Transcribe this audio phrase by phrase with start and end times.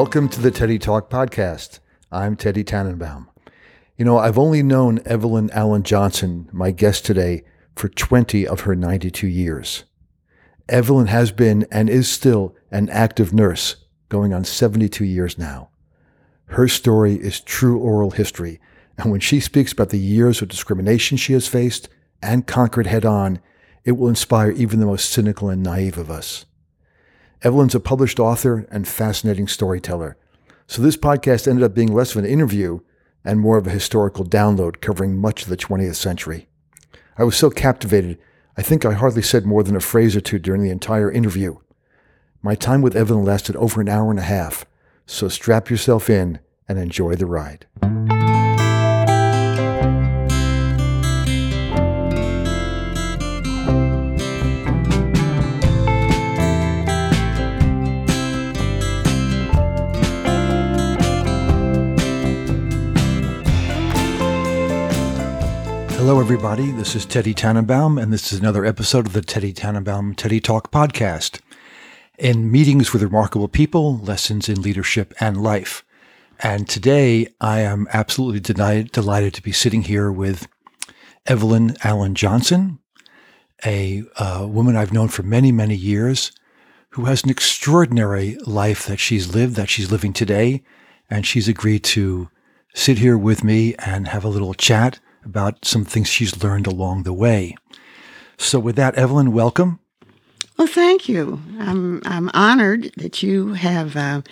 [0.00, 1.80] Welcome to the Teddy Talk Podcast.
[2.12, 3.28] I'm Teddy Tannenbaum.
[3.96, 7.42] You know, I've only known Evelyn Allen Johnson, my guest today,
[7.74, 9.82] for 20 of her 92 years.
[10.68, 13.74] Evelyn has been and is still an active nurse,
[14.08, 15.70] going on 72 years now.
[16.44, 18.60] Her story is true oral history,
[18.96, 21.88] and when she speaks about the years of discrimination she has faced
[22.22, 23.40] and conquered head on,
[23.84, 26.44] it will inspire even the most cynical and naive of us.
[27.42, 30.16] Evelyn's a published author and fascinating storyteller,
[30.66, 32.80] so this podcast ended up being less of an interview
[33.24, 36.48] and more of a historical download covering much of the 20th century.
[37.16, 38.18] I was so captivated
[38.58, 41.58] I think I hardly said more than a phrase or two during the entire interview.
[42.42, 44.64] My time with Evelyn lasted over an hour and a half,
[45.06, 47.66] so strap yourself in and enjoy the ride.
[66.08, 66.70] Hello, everybody.
[66.70, 70.72] This is Teddy Tannenbaum, and this is another episode of the Teddy Tannenbaum Teddy Talk
[70.72, 71.38] podcast.
[72.18, 75.84] In meetings with remarkable people, lessons in leadership and life.
[76.40, 80.48] And today, I am absolutely delighted, delighted to be sitting here with
[81.26, 82.78] Evelyn Allen Johnson,
[83.66, 86.32] a uh, woman I've known for many, many years,
[86.92, 90.62] who has an extraordinary life that she's lived, that she's living today,
[91.10, 92.30] and she's agreed to
[92.72, 97.02] sit here with me and have a little chat about some things she's learned along
[97.02, 97.56] the way.
[98.36, 99.80] So, with that, Evelyn, welcome.
[100.56, 101.40] Well, thank you.
[101.58, 104.22] I'm I'm honored that you have uh,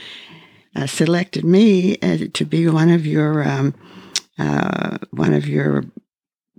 [0.75, 3.75] uh, selected me uh, to be one of your um,
[4.39, 5.85] uh, one of your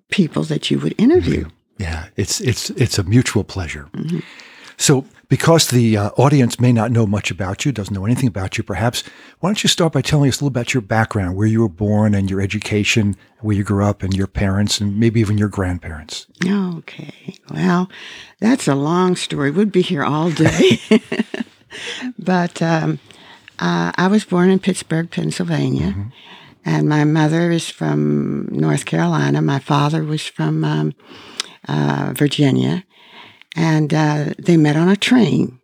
[0.10, 1.50] people that you would interview.
[1.78, 3.90] Yeah, it's it's it's a mutual pleasure.
[3.94, 4.20] Mm-hmm.
[4.78, 8.58] So, because the uh, audience may not know much about you, doesn't know anything about
[8.58, 9.04] you, perhaps,
[9.40, 11.70] why don't you start by telling us a little about your background, where you were
[11.70, 15.50] born and your education, where you grew up, and your parents, and maybe even your
[15.50, 16.28] grandparents?
[16.46, 17.36] Okay.
[17.52, 17.90] Well,
[18.40, 19.52] that's a long story.
[19.52, 20.80] We'd be here all day.
[22.20, 23.00] but um,
[23.60, 25.88] uh, I was born in Pittsburgh, Pennsylvania.
[25.88, 26.10] Mm-hmm.
[26.64, 29.42] And my mother is from North Carolina.
[29.42, 30.96] My father was from um,
[31.68, 32.84] uh, Virginia
[33.58, 35.60] and uh, they met on a train.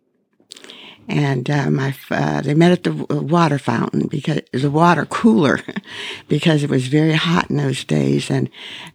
[1.06, 5.60] And uh, my uh, they met at the water fountain because the water cooler
[6.28, 8.48] because it was very hot in those days, and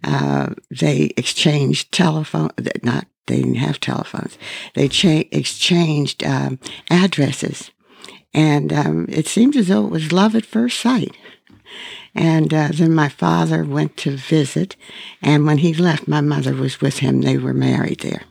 [0.04, 2.50] uh, they exchanged telephone.
[2.82, 4.40] Not they didn't have telephones.
[4.74, 6.58] They cha- exchanged um,
[6.90, 7.70] addresses,
[8.34, 11.16] and um, it seemed as though it was love at first sight.
[12.16, 14.76] And uh, then my father went to visit,
[15.22, 17.22] and when he left, my mother was with him.
[17.22, 18.24] They were married there.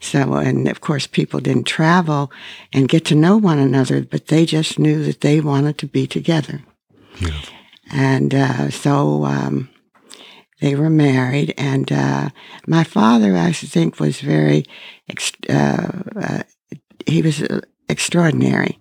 [0.00, 2.30] So, and of course, people didn't travel
[2.72, 6.06] and get to know one another, but they just knew that they wanted to be
[6.06, 6.62] together.
[7.92, 9.68] And uh, so um,
[10.60, 12.30] they were married, and uh,
[12.66, 14.64] my father, I think, was very,
[15.48, 15.88] uh,
[16.20, 16.42] uh,
[17.06, 18.78] he was uh, extraordinary.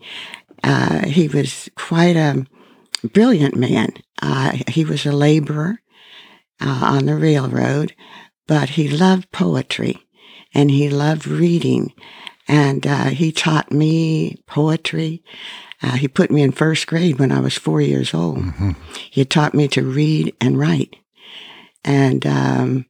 [0.64, 2.46] Uh, he was quite a
[3.04, 3.94] brilliant man.
[4.68, 5.82] he was a laborer
[6.60, 7.94] on the railroad,
[8.48, 10.05] but he loved poetry
[10.56, 11.94] and he loved reading.
[12.48, 15.24] And uh, he taught me poetry.
[15.82, 18.38] Uh, he put me in first grade when I was four years old.
[18.38, 18.72] Mm-hmm.
[19.12, 20.96] He taught me to read and write.
[21.84, 22.86] And um,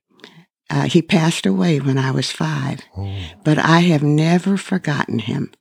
[0.70, 2.82] uh, he passed away when I was five.
[2.98, 3.16] Oh.
[3.44, 5.52] But I have never forgotten him.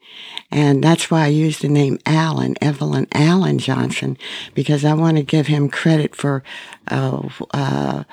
[0.50, 4.16] And that's why I use the name Allen, Evelyn Allen Johnson,
[4.54, 6.43] because I want to give him credit for
[6.88, 8.04] uh, uh,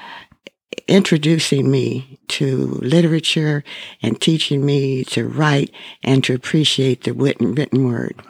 [0.88, 3.64] introducing me to literature
[4.02, 5.72] and teaching me to write
[6.04, 8.22] and to appreciate the written, written word.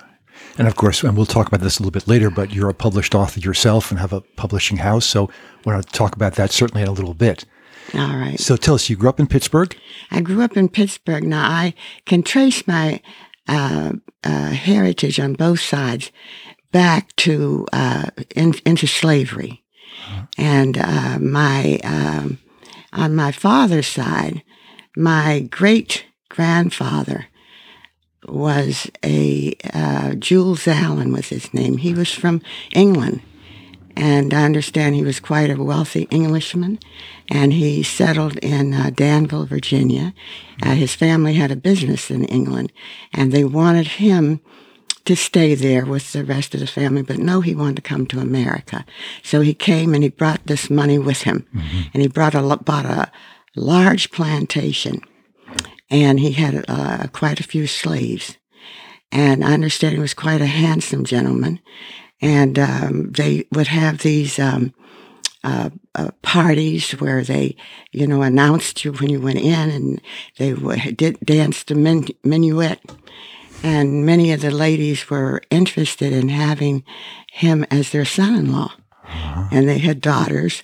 [0.57, 2.73] And of course, and we'll talk about this a little bit later, but you're a
[2.73, 5.05] published author yourself and have a publishing house.
[5.05, 5.29] So
[5.63, 7.45] we're going to talk about that certainly in a little bit.
[7.93, 8.39] All right.
[8.39, 9.75] So tell us, you grew up in Pittsburgh?
[10.11, 11.23] I grew up in Pittsburgh.
[11.23, 11.73] Now, I
[12.05, 13.01] can trace my
[13.47, 16.11] uh, uh, heritage on both sides
[16.71, 19.63] back to uh, in, into slavery.
[20.37, 22.39] And uh, my um,
[22.93, 24.43] on my father's side,
[24.95, 27.27] my great grandfather
[28.27, 31.77] was a uh, Jules Allen was his name.
[31.77, 32.41] He was from
[32.73, 33.21] England,
[33.95, 36.79] and I understand he was quite a wealthy Englishman.
[37.29, 40.13] And he settled in uh, Danville, Virginia.
[40.61, 42.73] Uh, his family had a business in England,
[43.13, 44.41] and they wanted him
[45.05, 48.05] to stay there with the rest of the family, but no, he wanted to come
[48.07, 48.85] to America.
[49.23, 51.81] So he came and he brought this money with him, mm-hmm.
[51.93, 53.11] and he brought a bought a
[53.55, 55.01] large plantation,
[55.89, 58.37] and he had uh, quite a few slaves.
[59.11, 61.59] and I understand he was quite a handsome gentleman.
[62.21, 64.73] And um, they would have these um,
[65.43, 67.55] uh, uh, parties where they,
[67.91, 70.01] you know, announced you when you went in, and
[70.37, 72.79] they w- did danced the min- minuet.
[73.63, 76.83] And many of the ladies were interested in having
[77.31, 78.73] him as their son-in-law,
[79.51, 80.63] and they had daughters,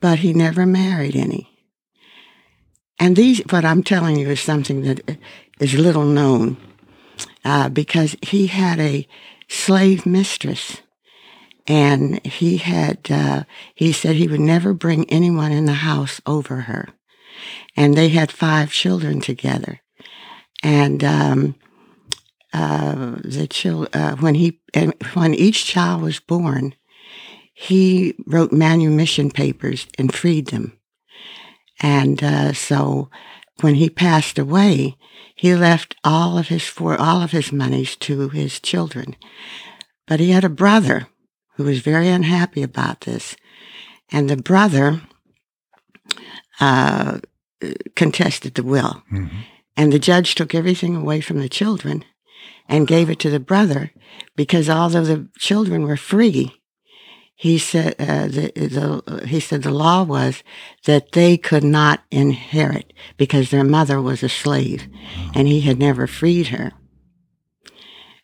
[0.00, 1.48] but he never married any.
[2.98, 5.18] And these, what I'm telling you, is something that
[5.60, 6.56] is little known,
[7.44, 9.06] uh, because he had a
[9.48, 10.80] slave mistress.
[11.66, 13.44] And he had uh,
[13.74, 16.88] he said he would never bring anyone in the house over her.
[17.76, 19.80] And they had five children together.
[20.62, 21.54] And um,
[22.52, 26.74] uh, the chil- uh, when he and when each child was born
[27.54, 30.78] he wrote manumission papers and freed them
[31.80, 33.10] and uh, so
[33.60, 34.96] when he passed away
[35.34, 39.16] he left all of his for all of his monies to his children
[40.06, 41.08] but he had a brother
[41.56, 43.36] who was very unhappy about this.
[44.10, 45.02] And the brother
[46.60, 47.20] uh,
[47.94, 49.02] contested the will.
[49.12, 49.38] Mm-hmm.
[49.76, 52.04] And the judge took everything away from the children
[52.68, 53.92] and gave it to the brother
[54.36, 56.60] because although the children were free,
[57.34, 60.42] he said uh, the, the, he said the law was
[60.84, 64.86] that they could not inherit because their mother was a slave,
[65.34, 66.72] and he had never freed her.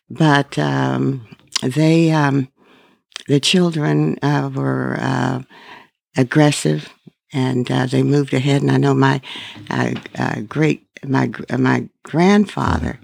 [0.09, 1.27] But um,
[1.61, 2.49] they um,
[3.27, 5.41] the children uh, were uh,
[6.15, 6.93] aggressive
[7.31, 8.61] and uh, they moved ahead.
[8.61, 9.21] And I know my
[9.69, 12.99] uh, uh, great my my grandfather.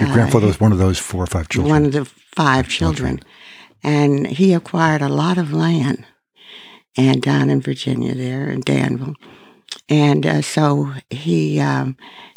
[0.00, 1.72] Your grandfather was one of those four or five children.
[1.72, 3.24] One of the five children, okay.
[3.82, 6.04] and he acquired a lot of land,
[6.96, 9.16] and down in Virginia there in Danville,
[9.88, 11.96] and uh, so he um,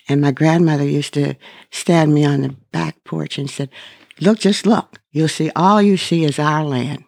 [0.10, 1.36] and my grandmother used to
[1.72, 3.70] stand me on the back porch and said,
[4.20, 5.00] Look, just look.
[5.12, 7.06] You'll see, all you see is our land.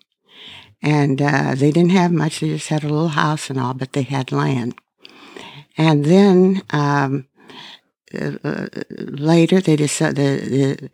[0.81, 2.39] And uh, they didn't have much.
[2.39, 4.75] They just had a little house and all, but they had land.
[5.77, 7.27] And then um,
[8.17, 10.89] uh, uh later, they decided, the, the,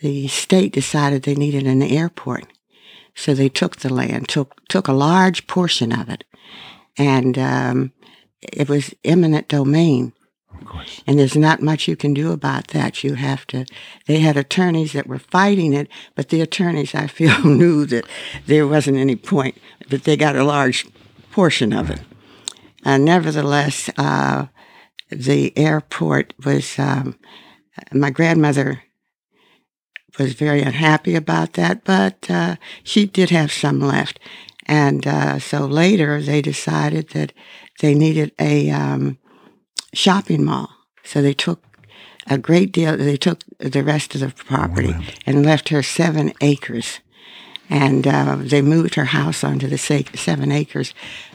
[0.00, 2.46] the state decided they needed an airport.
[3.14, 6.24] So they took the land, took, took a large portion of it.
[6.98, 7.92] And um,
[8.40, 10.12] it was eminent domain.
[11.06, 13.04] And there's not much you can do about that.
[13.04, 13.66] You have to,
[14.06, 18.04] they had attorneys that were fighting it, but the attorneys, I feel, knew that
[18.46, 19.58] there wasn't any point,
[19.88, 20.86] but they got a large
[21.30, 22.00] portion of it.
[22.84, 24.46] Uh, nevertheless, uh,
[25.10, 27.18] the airport was, um,
[27.92, 28.82] my grandmother
[30.18, 34.18] was very unhappy about that, but uh, she did have some left.
[34.66, 37.32] And uh, so later they decided that
[37.80, 39.18] they needed a, um,
[39.96, 40.70] shopping mall.
[41.02, 41.62] So they took
[42.28, 45.02] a great deal, they took the rest of the property wow.
[45.24, 47.00] and left her seven acres.
[47.68, 50.94] And uh, they moved her house onto the seven acres.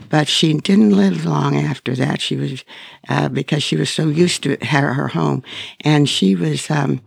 [0.09, 2.21] But she didn't live long after that.
[2.21, 2.63] She was,
[3.09, 5.43] uh, because she was so used to her, her home.
[5.81, 7.01] And she was, um,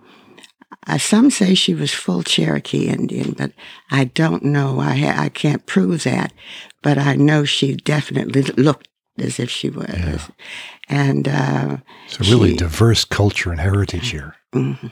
[0.86, 3.52] uh, some say she was full Cherokee Indian, but
[3.90, 4.80] I don't know.
[4.80, 6.32] I, ha- I can't prove that.
[6.82, 8.88] But I know she definitely looked
[9.18, 9.88] as if she was.
[9.88, 10.18] Yeah.
[10.88, 11.76] And uh,
[12.06, 14.34] it's a really she, diverse culture and heritage here.
[14.54, 14.88] Mm-hmm.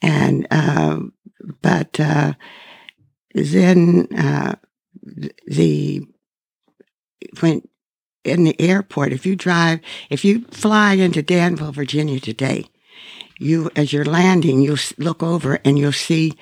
[0.00, 0.98] And uh,
[1.60, 2.34] but uh,
[3.34, 4.54] then uh,
[5.46, 6.06] the
[7.40, 7.62] when
[8.24, 12.66] in the airport, if you drive, if you fly into Danville, Virginia today,
[13.38, 16.34] you as you're landing, you'll look over and you'll see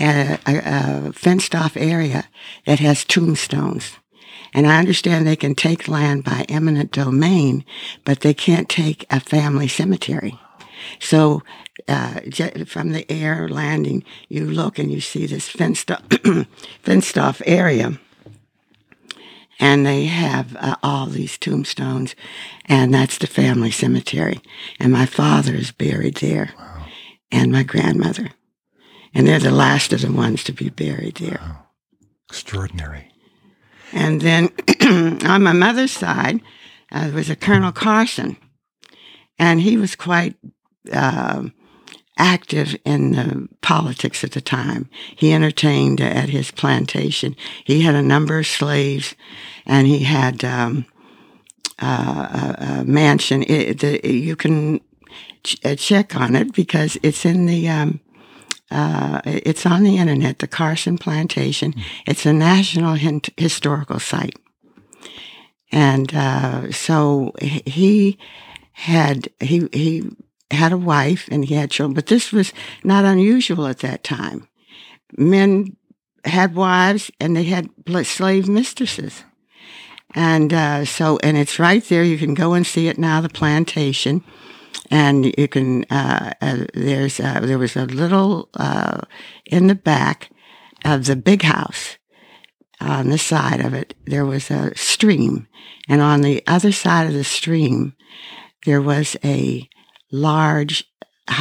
[0.00, 2.28] a, a, a fenced off area
[2.66, 3.96] that has tombstones
[4.54, 7.64] and I understand they can take land by eminent domain,
[8.04, 10.38] but they can't take a family cemetery.
[10.98, 11.42] So
[11.88, 12.20] uh,
[12.66, 16.02] from the air landing, you look and you see this fenced off,
[16.82, 17.98] fenced off area.
[19.60, 22.16] And they have uh, all these tombstones,
[22.66, 24.40] and that's the family cemetery.
[24.80, 26.86] And my father is buried there, wow.
[27.30, 28.30] and my grandmother.
[29.14, 31.38] And they're the last of the ones to be buried there.
[31.40, 31.66] Wow.
[32.28, 33.12] Extraordinary.
[33.92, 34.48] And then
[35.24, 36.40] on my mother's side,
[36.90, 38.36] uh, there was a Colonel Carson,
[39.38, 40.36] and he was quite
[40.92, 41.44] uh,
[42.16, 44.88] active in the politics at the time.
[45.16, 47.36] He entertained at his plantation.
[47.64, 49.14] He had a number of slaves,
[49.66, 50.86] and he had um,
[51.82, 53.42] uh, a, a, mansion.
[53.44, 54.80] It, the, you can
[55.42, 58.00] ch- uh, check on it because it's in the um,
[58.70, 61.72] uh, it's on the internet, the Carson Plantation.
[61.72, 61.82] Mm.
[62.06, 62.94] It's a national
[63.36, 64.36] historical site.
[65.70, 68.18] And uh, so he
[68.72, 70.10] had he he
[70.54, 74.48] had a wife and he had children, but this was not unusual at that time.
[75.16, 75.76] Men
[76.24, 77.68] had wives and they had
[78.04, 79.24] slave mistresses.
[80.14, 82.04] And uh, so, and it's right there.
[82.04, 84.24] You can go and see it now, the plantation.
[84.90, 89.02] And you can, uh, uh, there's, uh, there was a little, uh,
[89.46, 90.30] in the back
[90.84, 91.96] of the big house
[92.80, 95.48] on the side of it, there was a stream.
[95.88, 97.94] And on the other side of the stream,
[98.66, 99.68] there was a
[100.14, 100.84] large,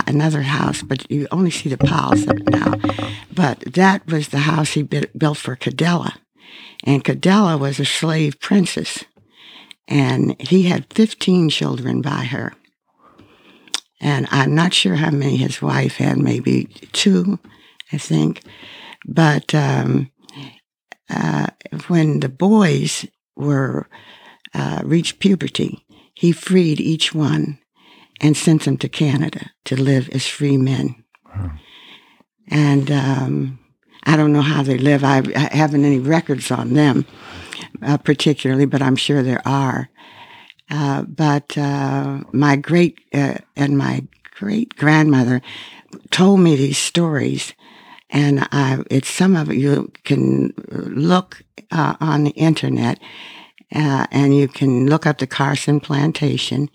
[0.07, 2.73] another house, but you only see the piles of it now.
[3.33, 6.15] But that was the house he built for Cadella.
[6.83, 9.05] And Cadella was a slave princess.
[9.87, 12.53] And he had 15 children by her.
[14.01, 17.39] And I'm not sure how many his wife had, maybe two,
[17.91, 18.41] I think.
[19.05, 20.11] But um,
[21.09, 21.47] uh,
[21.87, 23.87] when the boys were
[24.53, 27.59] uh, reached puberty, he freed each one
[28.23, 31.03] and sent them to Canada to live as free men.
[32.47, 33.59] And um,
[34.05, 35.03] I don't know how they live.
[35.03, 37.05] I, I haven't any records on them
[37.81, 39.89] uh, particularly, but I'm sure there are.
[40.69, 45.41] Uh, but uh, my great uh, and my great grandmother
[46.09, 47.53] told me these stories
[48.09, 52.99] and I, it's some of it you can look uh, on the internet
[53.75, 56.69] uh, and you can look up the Carson plantation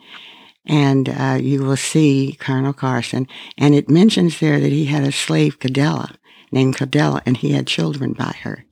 [0.69, 3.27] and uh, you will see Colonel Carson.
[3.57, 6.15] And it mentions there that he had a slave, Cadella,
[6.53, 8.65] named Cadella, and he had children by her.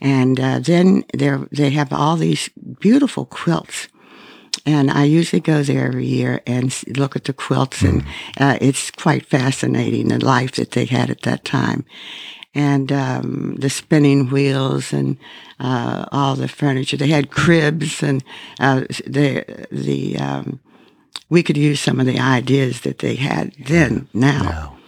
[0.00, 2.48] And uh, then there, they have all these
[2.80, 3.88] beautiful quilts
[4.64, 8.08] and I usually go there every year and look at the quilts, and hmm.
[8.38, 11.84] uh, it's quite fascinating the life that they had at that time,
[12.54, 15.16] and um, the spinning wheels and
[15.58, 16.96] uh, all the furniture.
[16.96, 18.22] They had cribs, and
[18.60, 20.60] uh, the the um,
[21.32, 24.42] we could use some of the ideas that they had then now.
[24.42, 24.78] now.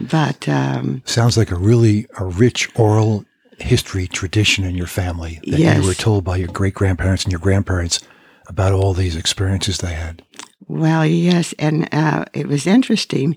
[0.00, 3.26] But um, sounds like a really a rich oral
[3.58, 5.82] history tradition in your family that yes.
[5.82, 8.00] you were told by your great grandparents and your grandparents
[8.46, 10.22] about all these experiences they had.
[10.66, 13.36] Well, yes, and uh, it was interesting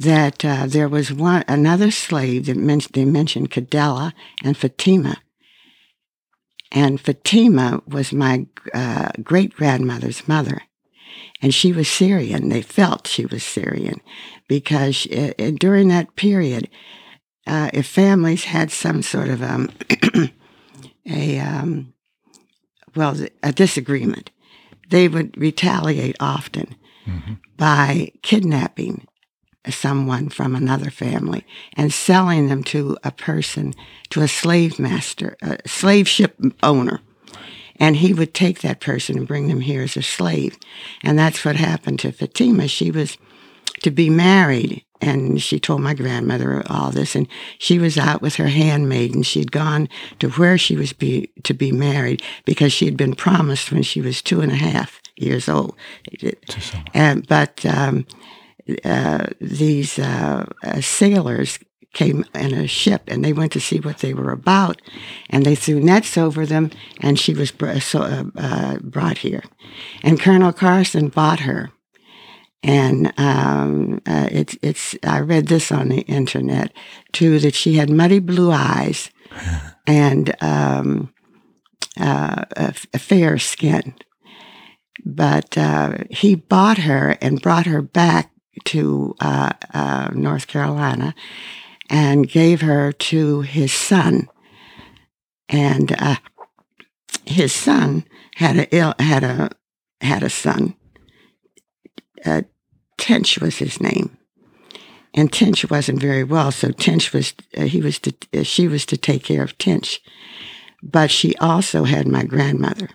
[0.00, 5.18] that uh, there was one another slave that men- they mentioned Cadella and Fatima,
[6.72, 10.60] and Fatima was my uh, great grandmother's mother,
[11.42, 12.48] and she was Syrian.
[12.48, 14.00] They felt she was Syrian
[14.48, 16.68] because uh, uh, during that period,
[17.46, 19.70] uh, if families had some sort of um,
[21.06, 21.92] a um,
[22.94, 24.30] well a disagreement,
[24.90, 26.74] they would retaliate often
[27.06, 27.34] mm-hmm.
[27.56, 29.06] by kidnapping
[29.70, 31.44] someone from another family
[31.76, 33.74] and selling them to a person,
[34.10, 37.00] to a slave master, a slave ship owner.
[37.80, 40.56] And he would take that person and bring them here as a slave.
[41.02, 42.68] And that's what happened to Fatima.
[42.68, 43.18] She was
[43.82, 47.28] to be married and she told my grandmother all this and
[47.58, 49.88] she was out with her handmaid and she'd gone
[50.18, 54.00] to where she was be, to be married because she had been promised when she
[54.00, 55.76] was two and a half years old
[56.94, 58.06] and, but um,
[58.84, 61.58] uh, these uh, uh, sailors
[61.94, 64.82] came in a ship and they went to see what they were about
[65.30, 66.70] and they threw nets over them
[67.00, 69.42] and she was br- so, uh, uh, brought here
[70.02, 71.70] and colonel carson bought her
[72.64, 74.96] and um, uh, it's it's.
[75.02, 76.72] I read this on the internet
[77.12, 79.10] too that she had muddy blue eyes
[79.86, 81.12] and um,
[82.00, 83.94] uh, a, a, fair skin.
[85.04, 88.30] But uh, he bought her and brought her back
[88.64, 91.14] to uh, uh, North Carolina
[91.90, 94.28] and gave her to his son.
[95.48, 96.16] And uh,
[97.24, 98.04] his son
[98.36, 99.50] had a Ill, had a
[100.00, 100.74] had a son.
[102.24, 102.42] Uh,
[102.98, 104.16] Tench was his name.
[105.14, 108.84] And Tench wasn't very well, so Tench was, uh, he was to, uh, she was
[108.86, 110.00] to take care of Tench.
[110.82, 112.88] But she also had my grandmother,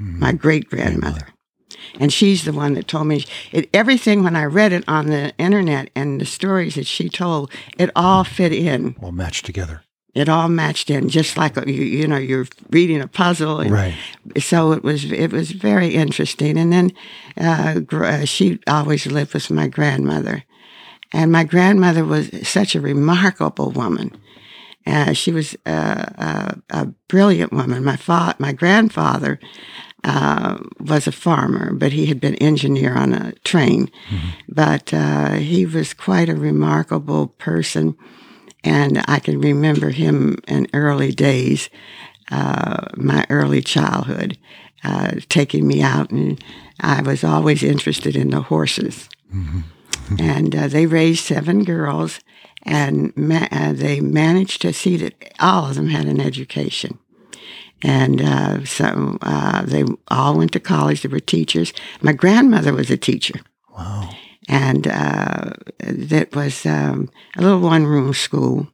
[0.00, 0.18] mm-hmm.
[0.18, 1.28] my great grandmother.
[2.00, 5.34] And she's the one that told me it, everything when I read it on the
[5.38, 8.96] internet and the stories that she told, it all fit in.
[9.02, 9.82] All matched together.
[10.14, 13.94] It all matched in just like you, you know you're reading a puzzle and right.
[14.38, 16.56] so it was it was very interesting.
[16.56, 16.92] And then
[17.36, 20.44] uh, uh, she always lived with my grandmother.
[21.12, 24.16] And my grandmother was such a remarkable woman
[24.86, 29.38] uh, she was a, a, a, brilliant woman my fa- my grandfather
[30.04, 33.90] uh, was a farmer, but he had been engineer on a train.
[34.10, 34.28] Mm-hmm.
[34.48, 37.96] But uh, he was quite a remarkable person
[38.64, 41.68] and I can remember him in early days,
[42.30, 44.38] uh, my early childhood,
[44.82, 46.42] uh, taking me out, and
[46.80, 49.08] I was always interested in the horses.
[49.32, 50.16] Mm-hmm.
[50.20, 52.20] and uh, they raised seven girls,
[52.64, 56.98] and ma- uh, they managed to see that all of them had an education.
[57.82, 61.02] And uh, so uh, they all went to college.
[61.02, 61.72] They were teachers.
[62.00, 63.40] My grandmother was a teacher.
[63.76, 64.10] Wow.
[64.48, 68.68] And uh, that was um, a little one room school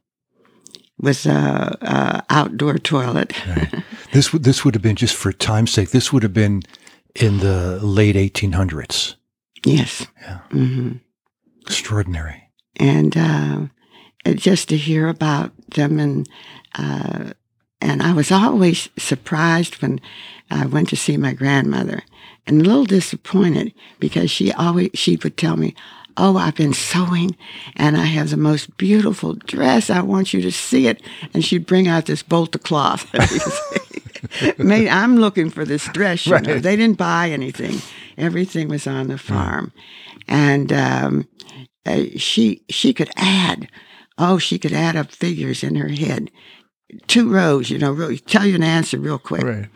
[0.97, 3.33] with a, a outdoor toilet.
[3.47, 3.83] Right.
[4.13, 5.89] This would this would have been just for time's sake.
[5.91, 6.61] This would have been
[7.15, 9.15] in the late 1800s.
[9.65, 10.05] yes.
[10.21, 10.39] Yeah.
[10.51, 10.91] hmm
[11.61, 12.43] Extraordinary.
[12.77, 13.59] and uh,
[14.25, 16.29] just to hear about them and
[16.75, 17.31] uh,
[17.81, 19.99] and I was always surprised when
[20.51, 22.03] I went to see my grandmother
[22.45, 25.75] and a little disappointed because she always she would tell me,
[26.15, 27.35] "Oh, I've been sewing
[27.75, 29.89] and I have the most beautiful dress.
[29.89, 31.01] I want you to see it."
[31.33, 33.11] And she'd bring out this bolt of cloth.
[34.59, 36.27] Mate, I'm looking for this dress.
[36.27, 36.59] You know.
[36.59, 37.81] They didn't buy anything.
[38.17, 39.71] Everything was on the farm,
[40.27, 41.27] and um,
[41.85, 43.67] uh, she she could add.
[44.17, 46.31] Oh, she could add up figures in her head.
[47.07, 49.43] Two rows, you know, real, tell you an answer real quick.
[49.43, 49.69] Right.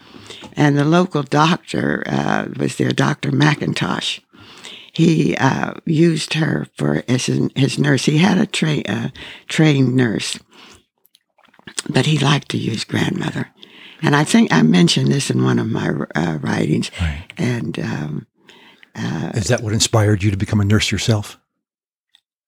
[0.53, 3.31] And the local doctor uh, was there, Dr.
[3.31, 4.19] McIntosh.
[4.91, 8.05] He uh, used her for as his, his nurse.
[8.05, 9.09] He had a tra- uh,
[9.47, 10.39] trained nurse,
[11.89, 13.49] but he liked to use grandmother.
[14.01, 16.91] And I think I mentioned this in one of my uh, writings.
[16.99, 17.25] Right.
[17.37, 18.27] And um,
[19.33, 21.39] Is that what inspired you to become a nurse yourself?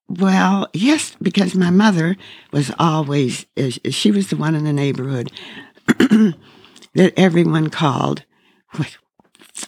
[0.09, 2.15] Well, yes, because my mother
[2.51, 3.45] was always,
[3.89, 5.31] she was the one in the neighborhood
[5.87, 8.23] that everyone called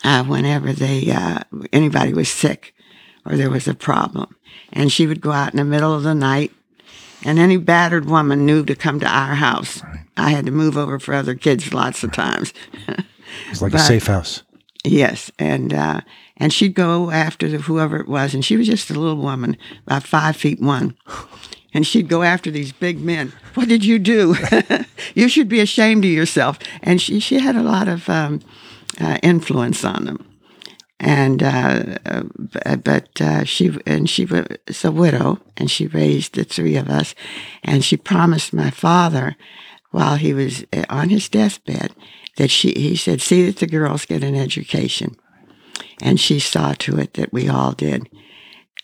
[0.03, 1.39] uh, whenever they, uh,
[1.73, 2.73] anybody was sick
[3.25, 4.35] or there was a problem.
[4.71, 6.53] And she would go out in the middle of the night
[7.23, 9.81] and any battered woman knew to come to our house.
[10.15, 12.53] I had to move over for other kids lots of times.
[13.49, 14.43] It's like a safe house.
[14.85, 16.01] Yes, and uh,
[16.39, 20.03] and she'd go after whoever it was, and she was just a little woman, about
[20.03, 20.95] five feet one,
[21.73, 23.33] and she'd go after these big men.
[23.55, 24.35] What did you do?
[25.15, 26.57] you should be ashamed of yourself.
[26.81, 28.39] And she she had a lot of um,
[28.99, 30.25] uh, influence on them,
[30.99, 36.45] and uh, uh, but uh, she and she was a widow, and she raised the
[36.45, 37.15] three of us,
[37.63, 39.35] and she promised my father
[39.91, 41.91] while he was uh, on his deathbed
[42.37, 45.15] that she he said see that the girls get an education
[46.01, 48.09] and she saw to it that we all did.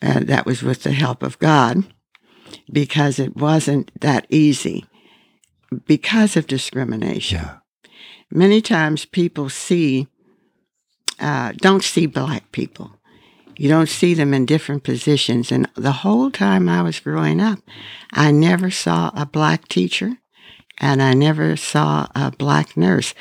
[0.01, 1.83] Uh, that was with the help of god
[2.71, 4.85] because it wasn't that easy
[5.85, 7.39] because of discrimination.
[7.39, 7.57] Yeah.
[8.31, 10.07] many times people see
[11.19, 12.91] uh, don't see black people.
[13.57, 15.49] You don't see them in different positions.
[15.49, 17.59] And the whole time i was growing up
[18.11, 20.17] i never saw a black teacher
[20.79, 23.13] and i never saw a black nurse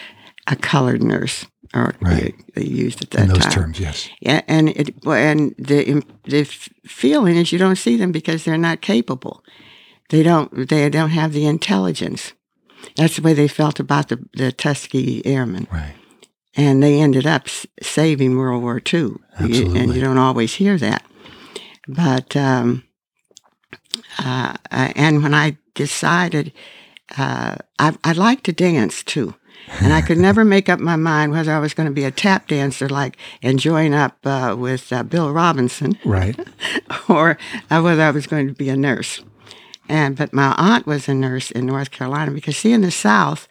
[0.47, 2.35] a colored nurse or Right.
[2.55, 4.09] they, used at that In those time terms, yes.
[4.21, 6.45] yeah, and it and the the
[6.87, 9.43] feeling is you don't see them because they're not capable.
[10.11, 12.33] They don't they don't have the intelligence.
[12.97, 15.95] That's the way they felt about the the Tuskegee Airmen, Right.
[16.57, 17.49] and they ended up
[17.83, 19.17] saving World War II.
[19.41, 21.03] You- and you don't always hear that,
[21.89, 22.85] but um,
[24.19, 26.53] uh, uh, and when I decided,
[27.19, 29.35] uh, I I like to dance too.
[29.81, 32.11] And I could never make up my mind whether I was going to be a
[32.11, 36.39] tap dancer, like and join up uh, with uh, Bill Robinson, Right.
[37.09, 37.39] or
[37.71, 39.23] uh, whether I was going to be a nurse.
[39.89, 43.49] And but my aunt was a nurse in North Carolina because see in the South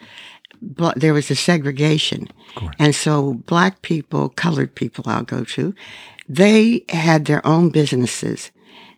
[0.61, 2.27] bl- there was a segregation,
[2.79, 5.73] and so black people, colored people, I'll go to,
[6.29, 8.51] they had their own businesses,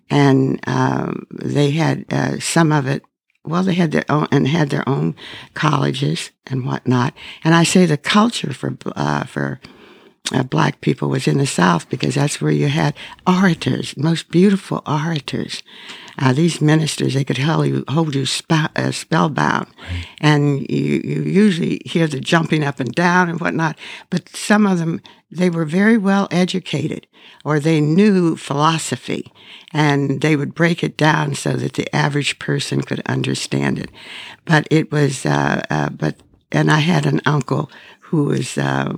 [0.09, 3.03] and um, they had uh, some of it.
[3.45, 5.15] Well, they had their own and had their own
[5.53, 7.13] colleges and whatnot.
[7.43, 9.59] And I say the culture for uh, for
[10.33, 12.95] uh, black people was in the South because that's where you had
[13.27, 15.61] orators, most beautiful orators.
[16.17, 19.67] Uh, these ministers, they could hold you, hold you spa- uh, spellbound.
[20.21, 23.77] And you, you usually hear the jumping up and down and whatnot.
[24.09, 25.01] But some of them,
[25.35, 27.07] they were very well educated
[27.43, 29.31] or they knew philosophy
[29.71, 33.89] and they would break it down so that the average person could understand it.
[34.45, 36.17] But it was, uh, uh, but,
[36.51, 37.69] and I had an uncle
[38.01, 38.93] who was, uh,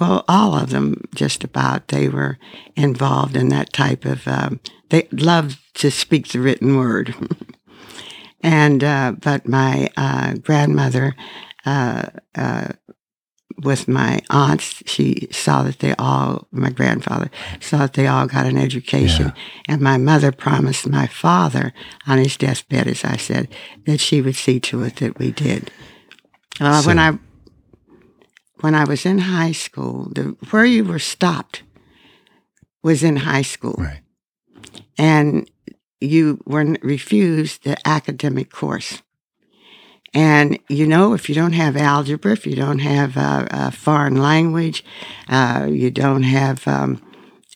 [0.00, 2.38] well, all of them just about, they were
[2.76, 4.60] involved in that type of, um,
[4.90, 7.14] they loved to speak the written word.
[8.42, 11.14] and, uh, but my uh, grandmother,
[11.64, 12.06] uh,
[13.62, 18.46] with my aunts, she saw that they all, my grandfather, saw that they all got
[18.46, 19.32] an education.
[19.68, 21.72] And my mother promised my father
[22.06, 23.48] on his deathbed, as I said,
[23.86, 25.70] that she would see to it that we did.
[26.60, 27.18] Uh, when I
[28.60, 31.62] when I was in high school, the, where you were stopped
[32.82, 33.76] was in high school.
[33.78, 34.00] Right.
[34.96, 35.48] and
[36.00, 39.02] you were refused the academic course.
[40.14, 44.16] And you know, if you don't have algebra, if you don't have uh, a foreign
[44.16, 44.84] language,
[45.28, 47.02] uh, you don't have um,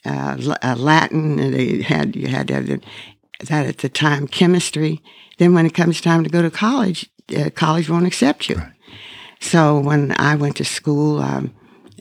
[0.04, 0.36] uh,
[0.76, 2.80] Latin, they had you had to have
[3.48, 5.00] that at the time, chemistry.
[5.38, 8.56] Then when it comes time to go to college, uh, college won't accept you.
[8.56, 8.72] Right.
[9.40, 11.54] So when I went to school, um,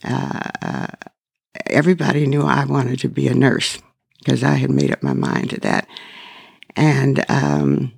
[0.03, 0.87] uh, uh,
[1.67, 3.81] everybody knew I wanted to be a nurse
[4.19, 5.87] because I had made up my mind to that.
[6.75, 7.93] And um,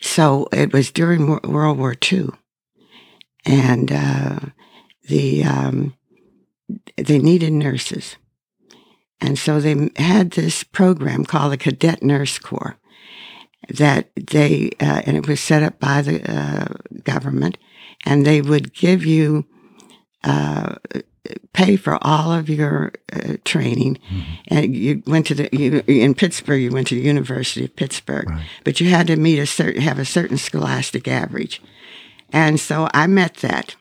[0.00, 2.28] so it was during World War II,
[3.44, 4.38] and uh,
[5.08, 5.94] the um,
[6.96, 8.16] they needed nurses,
[9.20, 12.78] and so they had this program called the Cadet Nurse Corps
[13.68, 17.58] that they uh, and it was set up by the uh, government,
[18.06, 19.46] and they would give you
[20.24, 20.76] uh,
[21.52, 23.98] pay for all of your uh, training.
[24.10, 24.32] Mm-hmm.
[24.48, 26.62] And you went to the you, in Pittsburgh.
[26.62, 28.46] You went to the University of Pittsburgh, right.
[28.64, 31.62] but you had to meet a certain have a certain scholastic average,
[32.32, 33.76] and so I met that.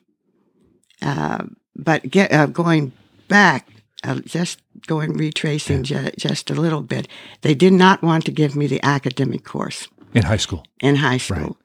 [1.02, 2.92] Uh, but get, uh, going
[3.28, 3.68] back,
[4.04, 6.10] uh, just going retracing yeah.
[6.10, 7.08] ju- just a little bit,
[7.42, 10.66] they did not want to give me the academic course in high school.
[10.82, 11.38] In high school.
[11.38, 11.56] Right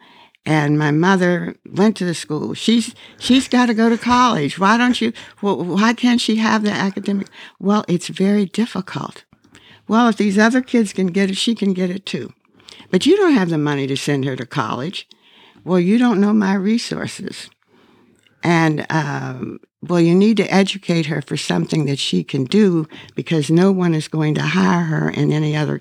[0.45, 2.55] and my mother went to the school.
[2.55, 4.59] She's she's got to go to college.
[4.59, 5.13] Why don't you?
[5.41, 7.29] Well, why can't she have the academic?
[7.61, 9.25] Well, it's very difficult.
[9.89, 12.33] Well, if these other kids can get it, she can get it too.
[12.91, 15.09] But you don't have the money to send her to college.
[15.65, 17.49] Well, you don't know my resources.
[18.43, 23.51] And um, well, you need to educate her for something that she can do because
[23.51, 25.81] no one is going to hire her in any other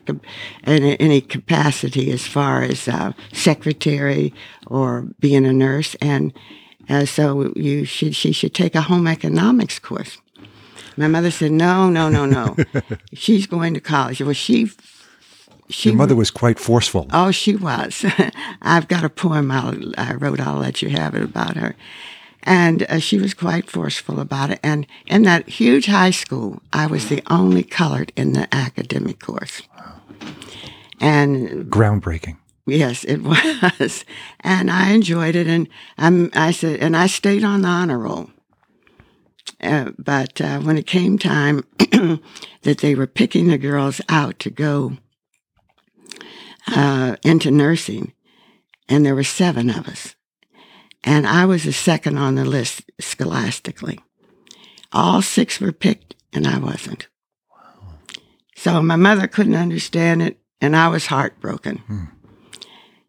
[0.65, 4.33] in any capacity as far as uh, secretary
[4.65, 5.95] or being a nurse.
[6.01, 6.33] And
[6.89, 10.17] uh, so you should she should take a home economics course.
[10.97, 12.55] My mother said, "No, no, no, no.
[13.13, 14.71] She's going to college." Well, she
[15.69, 17.07] she, Your mother was quite forceful.
[17.13, 18.03] Oh, she was.
[18.61, 20.39] I've got a poem I'll, i wrote.
[20.39, 21.75] I'll let you have it about her.
[22.43, 24.59] And uh, she was quite forceful about it.
[24.63, 29.61] And in that huge high school, I was the only colored in the academic course.
[29.77, 30.01] Wow.
[30.99, 32.37] And groundbreaking.
[32.65, 33.17] Yes, it
[33.79, 34.05] was.
[34.39, 35.47] And I enjoyed it.
[35.47, 38.29] And I'm, I said, and I stayed on the honor roll.
[39.61, 41.63] Uh, but uh, when it came time
[42.63, 44.97] that they were picking the girls out to go
[46.67, 48.13] uh, into nursing,
[48.89, 50.15] and there were seven of us,
[51.03, 53.99] and I was the second on the list scholastically.
[54.91, 57.07] All six were picked, and I wasn't.
[57.49, 57.93] Wow.
[58.55, 61.77] So my mother couldn't understand it, and I was heartbroken.
[61.77, 62.03] Hmm.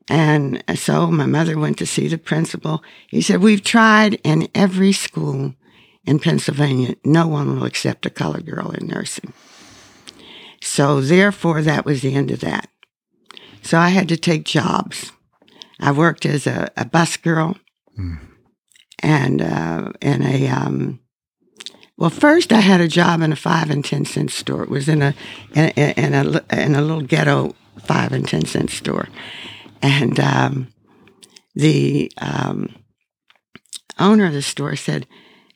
[0.08, 2.82] And so my mother went to see the principal.
[3.08, 5.54] He said, We've tried in every school
[6.04, 9.32] in Pennsylvania, no one will accept a colored girl in nursing.
[10.60, 12.68] So therefore, that was the end of that.
[13.62, 15.12] So I had to take jobs.
[15.78, 17.56] I worked as a, a bus girl
[17.98, 18.18] Mm.
[19.00, 21.00] And uh, in a, um,
[21.96, 24.62] well, first I had a job in a five and ten cent store.
[24.62, 25.14] It was in a
[25.54, 29.08] in a in a, in a little ghetto five and ten cent store,
[29.80, 30.68] and um,
[31.54, 32.74] the um,
[33.98, 35.06] owner of the store said,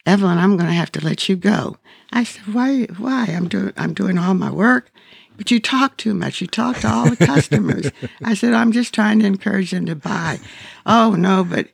[0.04, 1.78] "Evelyn, I'm going to have to let you go."
[2.12, 2.84] I said, "Why?
[2.98, 3.26] Why?
[3.26, 4.90] I'm doing I'm doing all my work."
[5.36, 6.40] But you talk too much.
[6.40, 7.90] You talk to all the customers.
[8.24, 10.40] I said, I'm just trying to encourage them to buy.
[10.86, 11.68] Oh, no, but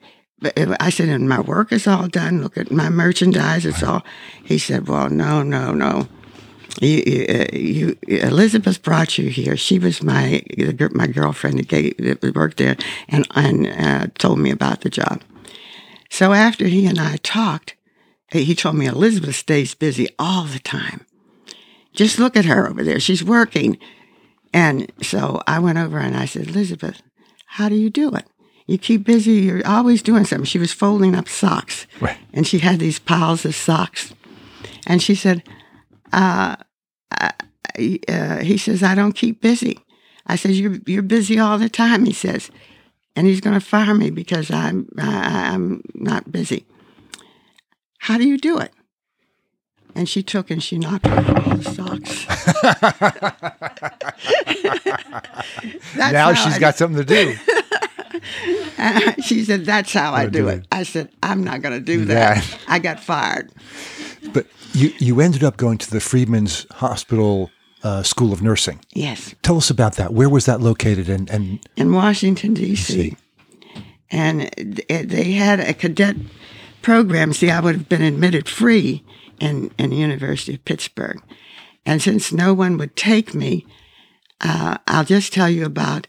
[0.57, 2.43] I said, and my work is all done.
[2.43, 3.67] Look at my merchandise.
[3.67, 4.05] It's all.
[4.45, 6.09] He said, well, no, no, no.
[6.81, 7.03] You,
[7.53, 9.57] you, Elizabeth brought you here.
[9.57, 10.43] She was my
[10.93, 12.77] my girlfriend that, gave, that worked there,
[13.09, 15.23] and and uh, told me about the job.
[16.09, 17.77] So after he and I talked,
[18.31, 21.05] he told me Elizabeth stays busy all the time.
[21.93, 23.79] Just look at her over there; she's working.
[24.53, 27.03] And so I went over and I said, Elizabeth,
[27.47, 28.27] how do you do it?
[28.73, 29.33] You keep busy.
[29.33, 30.47] You're always doing something.
[30.47, 32.17] She was folding up socks, right.
[32.33, 34.15] and she had these piles of socks.
[34.87, 35.43] And she said,
[36.11, 36.57] uh,
[37.21, 37.31] uh,
[38.09, 39.79] uh, "He says I don't keep busy."
[40.27, 42.51] I said, "You're you're busy all the time." He says,
[43.15, 46.65] and he's going to fire me because I'm I, I'm not busy.
[47.99, 48.73] How do you do it?
[49.95, 52.27] And she took and she knocked off all the socks.
[55.97, 57.37] now she's I, got something to do.
[59.25, 60.59] she said, That's how I do, do it.
[60.59, 60.67] it.
[60.73, 62.37] I said, I'm not going to do that.
[62.37, 62.59] that.
[62.69, 63.51] I got fired.
[64.33, 67.51] But you, you ended up going to the Freedmen's Hospital
[67.83, 68.81] uh, School of Nursing.
[68.93, 69.35] Yes.
[69.43, 70.13] Tell us about that.
[70.13, 71.09] Where was that located?
[71.09, 73.17] And, and in Washington D.C.
[74.11, 74.43] And
[74.89, 76.17] they had a cadet
[76.83, 77.33] program.
[77.33, 79.03] See, I would have been admitted free
[79.41, 81.21] in, in the University of Pittsburgh.
[81.85, 83.67] And since no one would take me,
[84.41, 86.07] uh, I'll just tell you about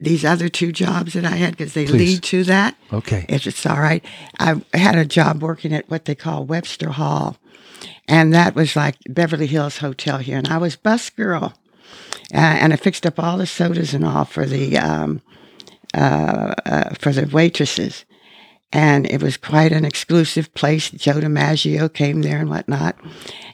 [0.00, 2.14] these other two jobs that I had because they Please.
[2.14, 2.76] lead to that.
[2.92, 3.26] Okay.
[3.28, 4.04] If it's all right.
[4.38, 7.38] I had a job working at what they call Webster Hall,
[8.08, 11.54] and that was like Beverly Hills Hotel here, and I was bus girl,
[12.32, 15.22] uh, and I fixed up all the sodas and all for the um,
[15.94, 18.04] uh, uh, for the waitresses,
[18.74, 20.90] and it was quite an exclusive place.
[20.90, 22.96] Joe DiMaggio came there and whatnot,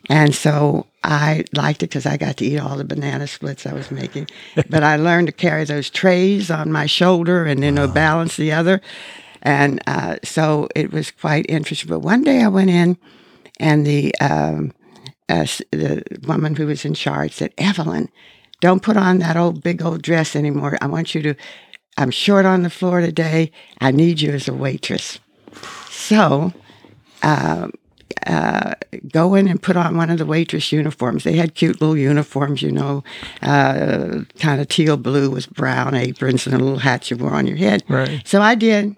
[0.09, 3.75] and so I liked it because I got to eat all the banana splits I
[3.75, 4.29] was making.
[4.71, 7.87] but I learned to carry those trays on my shoulder and then wow.
[7.87, 8.81] balance the other.
[9.43, 11.91] And uh, so it was quite interesting.
[11.91, 12.97] But one day I went in,
[13.59, 14.73] and the um,
[15.29, 18.09] uh, the woman who was in charge said, "Evelyn,
[18.61, 20.79] don't put on that old big old dress anymore.
[20.81, 21.35] I want you to.
[21.97, 23.53] I'm short on the floor today.
[23.81, 25.19] I need you as a waitress."
[25.91, 26.53] So.
[27.23, 27.73] Um,
[28.27, 28.75] uh,
[29.13, 31.25] go in and put on one of the waitress uniforms.
[31.25, 33.03] They had cute little uniforms, you know,
[33.43, 37.47] uh, kind of teal blue with brown aprons and a little hat you wore on
[37.47, 37.83] your head.
[37.89, 38.23] Right.
[38.27, 38.97] So I did.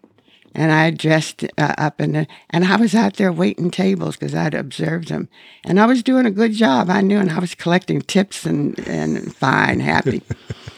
[0.54, 4.52] And I dressed uh, up and and I was out there waiting tables because I'd
[4.52, 5.30] observed them,
[5.64, 6.90] and I was doing a good job.
[6.90, 10.20] I knew, and I was collecting tips and and fine, happy.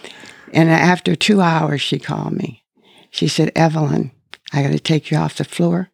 [0.54, 2.64] and after two hours, she called me.
[3.10, 4.12] She said, "Evelyn,
[4.52, 5.90] I got to take you off the floor.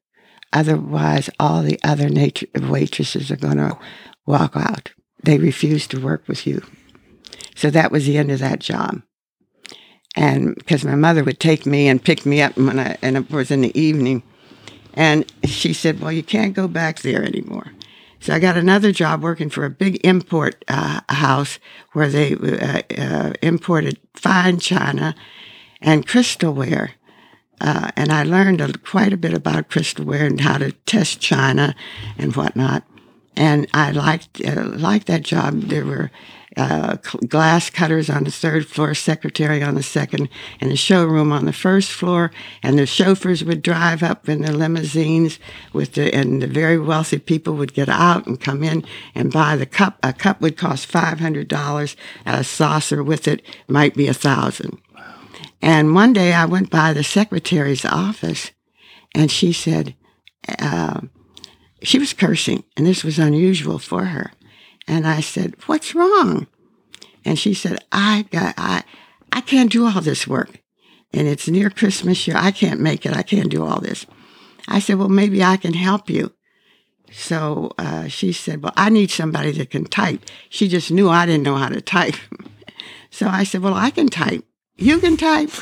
[0.53, 2.11] Otherwise, all the other
[2.61, 3.79] waitresses are going to
[4.27, 4.93] walk out.
[5.23, 6.63] They refuse to work with you.
[7.55, 9.03] So that was the end of that job.
[10.17, 13.31] And because my mother would take me and pick me up when I, and it
[13.31, 14.23] was in the evening.
[14.95, 17.73] And she said, Well, you can't go back there anymore.
[18.21, 21.59] So I got another job working for a big import uh, house
[21.93, 25.15] where they uh, uh, imported fine china
[25.81, 26.91] and crystalware.
[27.63, 31.75] Uh, and I learned a, quite a bit about crystalware and how to test china
[32.19, 32.85] and whatnot.
[33.37, 35.63] And I liked uh, liked that job.
[35.63, 36.11] There were
[36.57, 36.97] uh,
[37.29, 40.29] glass cutters on the third floor, secretary on the second,
[40.61, 42.31] and the showroom on the first floor.
[42.63, 45.39] And the chauffeurs would drive up in their limousines
[45.73, 48.85] with the, and the very wealthy people would get out and come in
[49.15, 49.99] and buy the cup.
[50.03, 51.97] A cup would cost five hundred dollars.
[52.27, 54.79] A saucer with it might be a thousand.
[55.63, 58.51] And one day I went by the secretary's office
[59.15, 59.95] and she said,
[60.59, 61.03] uh,
[61.83, 64.33] she was cursing, and this was unusual for her.
[64.91, 66.49] And I said, What's wrong?
[67.25, 68.83] And she said, I got, I,
[69.31, 70.61] I can't do all this work.
[71.13, 72.37] And it's near Christmas year.
[72.37, 73.17] I can't make it.
[73.17, 74.05] I can't do all this.
[74.67, 76.33] I said, Well, maybe I can help you.
[77.13, 80.25] So uh, she said, Well, I need somebody that can type.
[80.49, 82.17] She just knew I didn't know how to type.
[83.11, 84.45] so I said, Well, I can type.
[84.77, 85.53] You can type.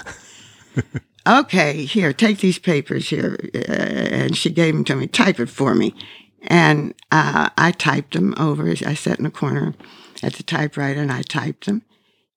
[1.29, 3.39] okay, here, take these papers here.
[3.55, 5.07] Uh, and she gave them to me.
[5.07, 5.95] Type it for me.
[6.43, 8.69] And uh, I typed them over.
[8.69, 9.75] I sat in a corner
[10.23, 11.83] at the typewriter and I typed them.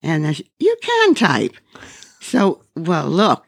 [0.03, 1.55] And I said, You can type.
[2.19, 3.45] So, well, look,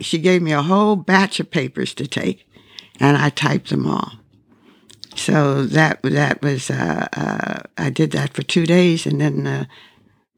[0.00, 2.46] she gave me a whole batch of papers to take,
[3.00, 4.12] and I typed them all.
[5.16, 9.68] So that that was uh, uh, I did that for two days, and then the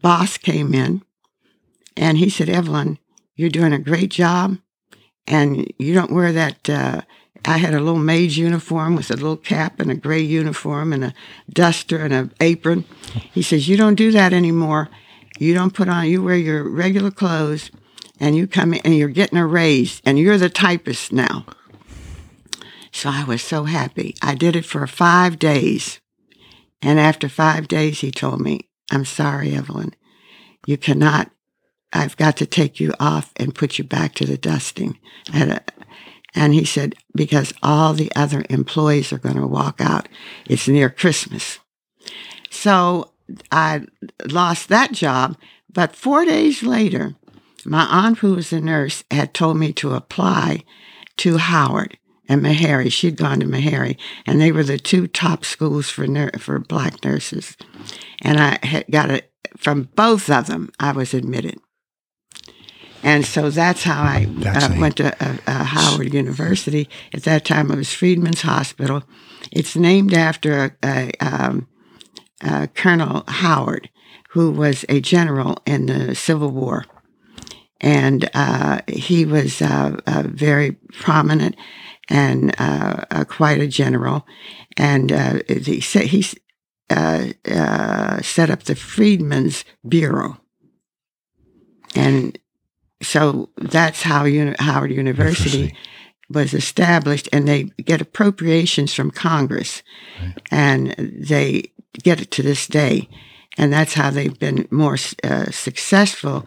[0.02, 1.02] boss came in,
[1.96, 2.98] and he said, "Evelyn,
[3.34, 4.58] you're doing a great job,
[5.26, 7.02] and you don't wear that." Uh,
[7.44, 11.04] I had a little maid's uniform with a little cap and a gray uniform and
[11.04, 11.14] a
[11.48, 12.84] duster and an apron.
[13.32, 14.88] He says, "You don't do that anymore.
[15.38, 16.08] You don't put on.
[16.08, 17.70] You wear your regular clothes."
[18.18, 21.46] and you come in and you're getting a raise and you're the typist now.
[22.92, 24.14] So I was so happy.
[24.22, 26.00] I did it for five days.
[26.80, 29.94] And after five days, he told me, I'm sorry, Evelyn.
[30.66, 31.30] You cannot,
[31.92, 34.98] I've got to take you off and put you back to the dusting.
[35.32, 35.60] And,
[36.36, 40.08] and he said, because all the other employees are going to walk out.
[40.46, 41.58] It's near Christmas.
[42.50, 43.12] So
[43.50, 43.86] I
[44.30, 45.36] lost that job.
[45.72, 47.16] But four days later,
[47.64, 50.62] my aunt, who was a nurse, had told me to apply
[51.18, 52.92] to Howard and Meharry.
[52.92, 53.96] She'd gone to Meharry,
[54.26, 57.56] and they were the two top schools for nur- for black nurses.
[58.22, 60.70] And I had got it from both of them.
[60.78, 61.58] I was admitted,
[63.06, 66.88] and so that's how I uh, went to uh, uh, Howard University.
[67.14, 69.02] At that time, it was Freedmen's Hospital.
[69.52, 71.68] It's named after a, a, um,
[72.74, 73.88] Colonel Howard,
[74.30, 76.84] who was a general in the Civil War
[77.80, 81.56] and uh, he was uh, uh, very prominent
[82.08, 84.26] and uh, quite a general.
[84.76, 86.24] And uh, he set, he
[86.90, 90.38] uh, set up the Freedmen's Bureau,
[91.94, 92.38] and
[93.02, 95.74] so that's how Uni- Howard University
[96.30, 97.28] was established.
[97.32, 99.82] And they get appropriations from Congress,
[100.20, 100.34] right.
[100.50, 103.08] and they get it to this day.
[103.58, 106.44] and that's how they've been more uh, successful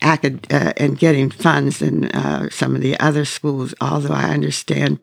[0.00, 3.74] acad- uh, in getting funds than uh, some of the other schools.
[3.80, 5.00] Although I understand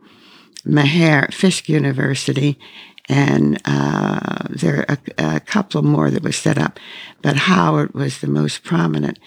[0.66, 2.58] Meharry Fisk University,
[3.10, 6.80] and uh, there are a, a, couple more that were set up,
[7.22, 9.20] but Howard was the most prominent.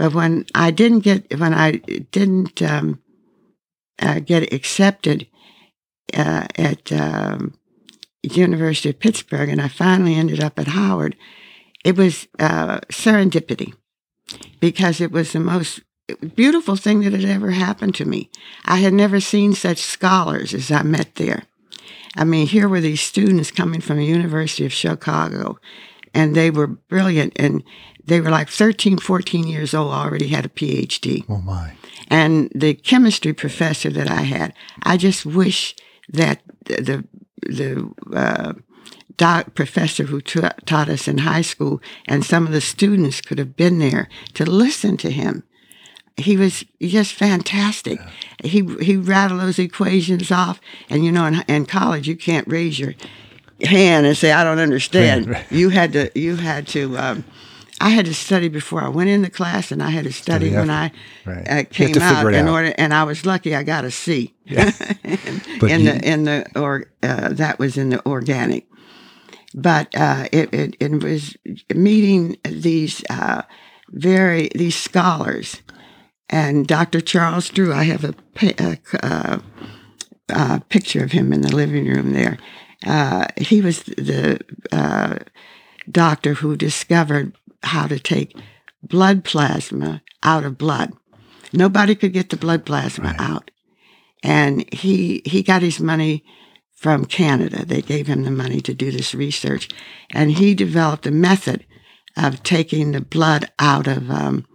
[0.00, 1.72] But when I didn't get when I
[2.10, 3.02] didn't um,
[3.98, 5.26] uh, get accepted
[6.16, 7.52] uh, at um,
[8.22, 11.16] University of Pittsburgh, and I finally ended up at Howard.
[11.84, 13.74] It was uh, serendipity
[14.58, 15.82] because it was the most
[16.34, 18.30] beautiful thing that had ever happened to me.
[18.64, 21.42] I had never seen such scholars as I met there.
[22.16, 25.58] I mean, here were these students coming from the University of Chicago,
[26.14, 27.62] and they were brilliant, and
[28.04, 31.24] they were like 13, 14 years old, already had a PhD.
[31.28, 31.74] Oh, my.
[32.08, 35.76] And the chemistry professor that I had, I just wish
[36.08, 37.04] that the,
[37.42, 38.54] the, uh,
[39.16, 43.38] doc, professor who ta- taught us in high school and some of the students could
[43.38, 45.44] have been there to listen to him
[46.20, 47.98] he was just fantastic.
[47.98, 48.10] Yeah.
[48.48, 52.78] He he rattled those equations off, and you know, in, in, college you can't raise
[52.78, 52.94] your
[53.64, 55.26] hand and say I don't understand.
[55.26, 55.52] Right, right.
[55.52, 56.96] You had to you had to.
[56.98, 57.24] Um,
[57.82, 60.56] I had to study before I went into class, and I had to study, study
[60.60, 60.92] when I
[61.24, 61.48] right.
[61.48, 62.52] uh, came out in out.
[62.52, 62.74] order.
[62.76, 64.34] And I was lucky; I got a C.
[64.44, 64.64] Yeah.
[65.04, 68.66] in, the in the or uh, that was in the organic.
[69.54, 71.36] But uh, it, it, it was
[71.74, 73.42] meeting these uh,
[73.88, 75.62] very these scholars
[76.30, 77.00] and Dr.
[77.00, 79.42] Charles Drew, I have a, a, a,
[80.28, 82.38] a picture of him in the living room there.
[82.86, 84.40] Uh, he was the
[84.72, 85.16] uh,
[85.90, 88.36] doctor who discovered how to take
[88.82, 90.92] blood plasma out of blood.
[91.52, 93.20] Nobody could get the blood plasma right.
[93.20, 93.50] out.
[94.22, 96.24] And he he got his money
[96.74, 97.64] from Canada.
[97.64, 99.68] They gave him the money to do this research.
[100.10, 101.66] And he developed a method
[102.16, 104.46] of taking the blood out of um,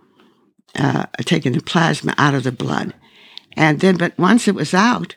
[0.77, 2.93] uh, taking the plasma out of the blood.
[3.53, 5.15] And then, but once it was out,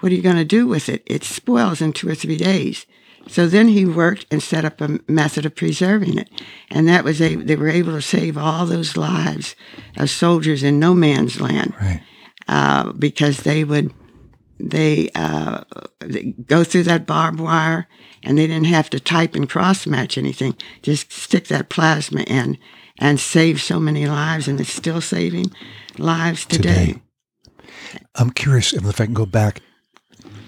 [0.00, 1.02] what are you going to do with it?
[1.06, 2.86] It spoils in two or three days.
[3.28, 6.30] So then he worked and set up a method of preserving it.
[6.70, 9.56] And that was a, they were able to save all those lives
[9.96, 11.74] of soldiers in no man's land.
[11.80, 12.02] Right.
[12.46, 13.92] Uh, because they would,
[14.60, 15.64] they, uh,
[15.98, 17.88] they go through that barbed wire
[18.22, 20.56] and they didn't have to type and cross match anything.
[20.82, 22.58] Just stick that plasma in
[22.98, 25.52] and save so many lives, and it's still saving
[25.98, 26.86] lives today.
[26.86, 27.02] today.
[28.14, 29.60] I'm curious if I can go back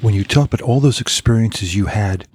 [0.00, 2.26] when you talk about all those experiences you had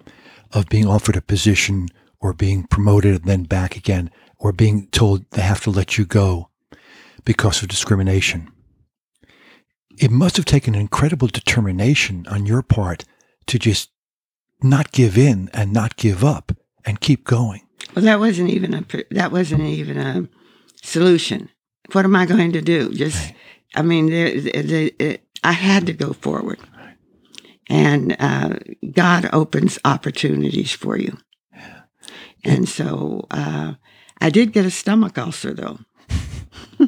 [0.51, 1.88] of being offered a position
[2.19, 6.06] or being promoted and then back again, or being told they have to let you
[6.06, 6.49] go
[7.25, 8.49] because of discrimination.
[9.97, 13.03] It must have taken incredible determination on your part
[13.47, 13.89] to just
[14.62, 16.53] not give in and not give up
[16.86, 17.62] and keep going.
[17.95, 20.27] Well, that wasn't even a that wasn't even a
[20.82, 21.49] solution.
[21.91, 22.93] What am I going to do?
[22.93, 23.34] Just.
[23.75, 24.13] I mean,
[25.43, 26.60] I had to go forward.
[27.73, 28.59] And uh,
[28.91, 31.17] God opens opportunities for you.
[32.43, 33.73] And so uh,
[34.21, 35.79] I did get a stomach ulcer, though.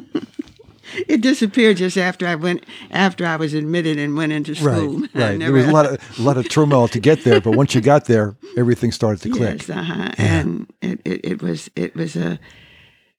[1.08, 5.00] it disappeared just after I went after I was admitted and went into school.
[5.16, 5.38] Right, right.
[5.40, 7.80] there was a lot of a lot of turmoil to get there, but once you
[7.80, 9.66] got there, everything started to click.
[9.66, 9.94] Yes, uh-huh.
[9.96, 10.14] yeah.
[10.18, 12.38] and it, it, it, was it was a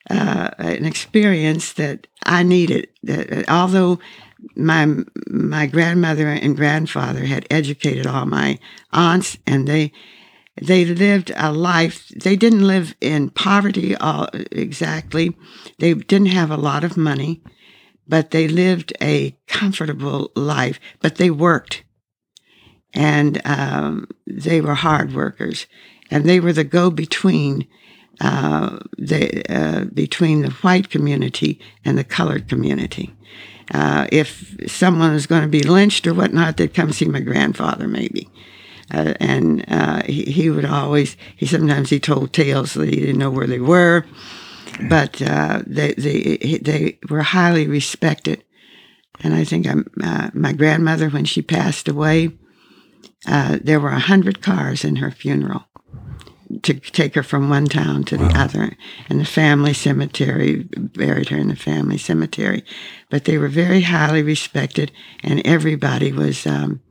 [0.10, 2.88] uh, an experience that I needed.
[3.03, 3.99] That although
[4.56, 4.88] my
[5.28, 8.60] my grandmother and grandfather had educated all my
[8.91, 9.91] aunts, and they
[10.62, 12.10] they lived a life.
[12.10, 15.36] They didn't live in poverty all, exactly.
[15.80, 17.41] They didn't have a lot of money
[18.08, 21.84] but they lived a comfortable life, but they worked.
[22.93, 25.67] And um, they were hard workers.
[26.09, 27.68] And they were the go between
[28.22, 33.14] uh, the, uh, between the white community and the colored community.
[33.74, 37.88] Uh, if someone was going to be lynched or whatnot, they'd come see my grandfather,
[37.88, 38.30] maybe.
[38.93, 43.18] Uh, and uh, he, he, would always, he sometimes he told tales that he didn't
[43.18, 44.05] know where they were
[44.89, 48.43] but uh, they, they, they were highly respected.
[49.22, 52.32] And I think um, uh, my grandmother, when she passed away,
[53.28, 55.65] uh, there were a hundred cars in her funeral
[56.64, 58.43] to take her from one town to the wow.
[58.43, 58.78] other.
[59.10, 62.64] And the family cemetery buried her in the family cemetery.
[63.10, 64.91] But they were very highly respected,
[65.24, 66.45] and everybody was.
[66.45, 66.82] Um,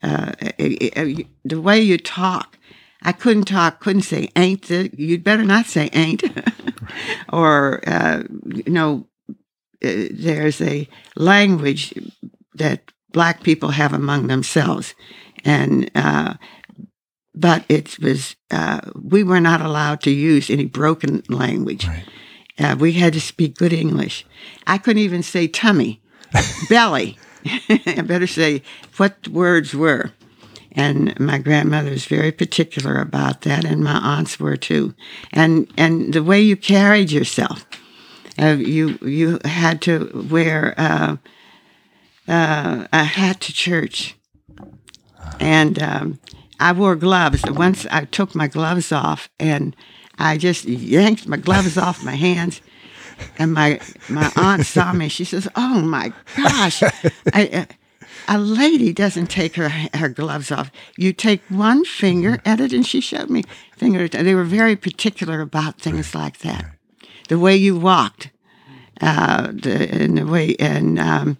[0.00, 2.58] uh, the way you talk
[3.02, 4.62] I couldn't talk, couldn't say ain't.
[4.62, 6.24] The, you'd better not say ain't.
[7.32, 9.06] or, uh, you know,
[9.84, 11.94] uh, there's a language
[12.54, 14.94] that black people have among themselves.
[15.44, 16.34] And uh,
[17.38, 21.86] but it was uh, we were not allowed to use any broken language.
[21.86, 22.04] Right.
[22.58, 24.26] Uh, we had to speak good English.
[24.66, 26.00] I couldn't even say tummy,
[26.68, 27.16] belly.
[27.68, 28.62] I better say
[28.96, 30.12] what words were.
[30.72, 34.94] And my grandmother was very particular about that, and my aunts were too.
[35.32, 37.64] And and the way you carried yourself,
[38.40, 41.16] uh, you you had to wear uh,
[42.26, 44.14] uh, a hat to church,
[45.40, 46.18] and um,
[46.60, 47.42] I wore gloves.
[47.48, 49.76] Once I took my gloves off, and
[50.18, 52.60] I just yanked my gloves off my hands.
[53.38, 55.08] And my my aunt saw me.
[55.08, 56.82] She says, "Oh my gosh,
[57.32, 57.66] I,
[58.28, 60.70] a lady doesn't take her her gloves off.
[60.96, 63.42] You take one finger at it." And she showed me
[63.76, 64.06] finger.
[64.08, 66.64] They were very particular about things like that.
[67.28, 68.30] The way you walked,
[69.00, 71.38] uh, the, and the way and um,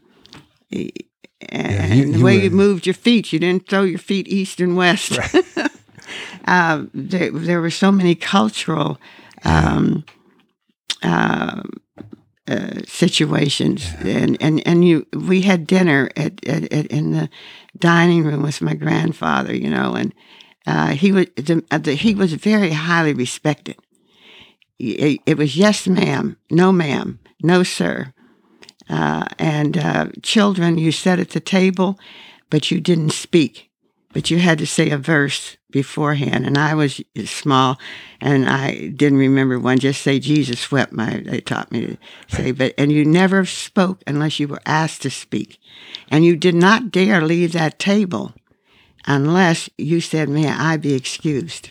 [1.49, 3.33] and you- the you way were- you moved your feet.
[3.33, 5.19] You didn't throw your feet east and west.
[6.47, 8.99] uh, there, there were so many cultural
[9.45, 10.05] um,
[11.03, 11.63] uh,
[12.49, 17.29] uh, situations, and, and and you we had dinner at, at, at in the
[17.79, 20.15] dining room with my grandfather, you know, and
[20.67, 23.77] uh, he was the, uh, the, he was very highly respected.
[24.79, 28.13] It, it was yes, ma'am, no, ma'am, no, sir.
[28.89, 31.99] Uh, and uh, children, you sat at the table,
[32.51, 33.71] but you didn't speak.
[34.13, 36.47] But you had to say a verse beforehand.
[36.47, 37.79] And I was small,
[38.21, 39.79] and I didn't remember one.
[39.79, 40.93] Just say Jesus wept.
[40.93, 45.03] My they taught me to say, but and you never spoke unless you were asked
[45.03, 45.59] to speak,
[46.11, 48.33] and you did not dare leave that table
[49.07, 51.71] unless you said, "May I be excused."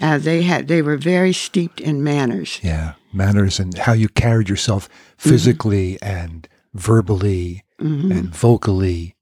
[0.00, 2.60] Uh, they had they were very steeped in manners.
[2.62, 9.14] Yeah, manners and how you carried yourself physically and verbally and vocally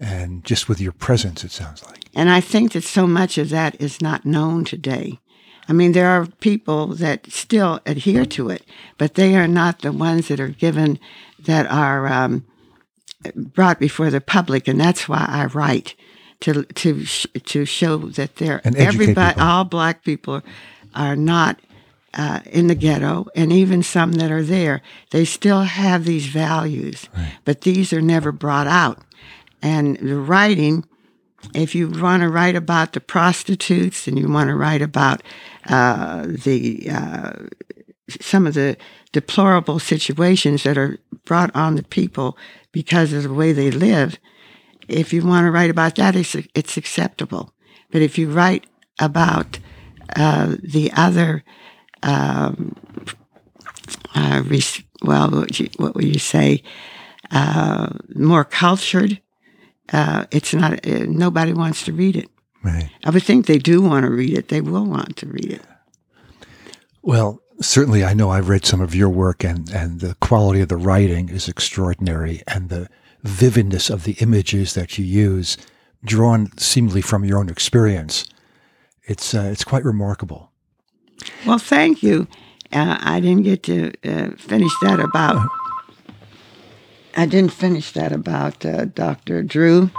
[0.00, 2.04] and just with your presence, it sounds like.
[2.14, 5.20] And I think that so much of that is not known today.
[5.68, 8.64] I mean, there are people that still adhere to it,
[8.98, 10.98] but they are not the ones that are given,
[11.38, 12.44] that are um,
[13.36, 15.94] brought before the public, and that's why I write
[16.40, 19.42] to to sh- to show that there everybody, people.
[19.42, 20.42] all black people,
[20.94, 21.60] are not
[22.14, 27.08] uh, in the ghetto, and even some that are there, they still have these values,
[27.44, 28.98] but these are never brought out.
[29.62, 30.84] And the writing,
[31.54, 35.22] if you want to write about the prostitutes and you want to write about
[35.68, 37.32] uh, the uh,
[38.20, 38.76] some of the
[39.12, 42.36] deplorable situations that are brought on the people
[42.72, 44.18] because of the way they live,
[44.88, 47.52] if you want to write about that, it's, it's acceptable.
[47.90, 48.66] But if you write
[48.98, 49.58] about
[50.16, 51.44] uh, the other,
[52.02, 52.74] um,
[54.14, 56.62] uh, res- well, what, would you, what would you say,
[57.30, 59.20] uh, more cultured,
[59.92, 62.28] uh, it's not, uh, nobody wants to read it.
[62.62, 62.90] Right.
[63.04, 64.48] I would think they do want to read it.
[64.48, 65.62] They will want to read it.
[67.02, 70.68] Well, certainly I know I've read some of your work and, and the quality of
[70.68, 72.88] the writing is extraordinary and the
[73.22, 75.56] vividness of the images that you use
[76.04, 78.26] drawn seemingly from your own experience.
[79.04, 80.49] It's, uh, it's quite remarkable.
[81.46, 82.26] Well, thank you.
[82.72, 85.46] Uh, I didn't get to uh, finish that about.
[87.16, 89.42] I didn't finish that about uh, Dr.
[89.42, 89.90] Drew.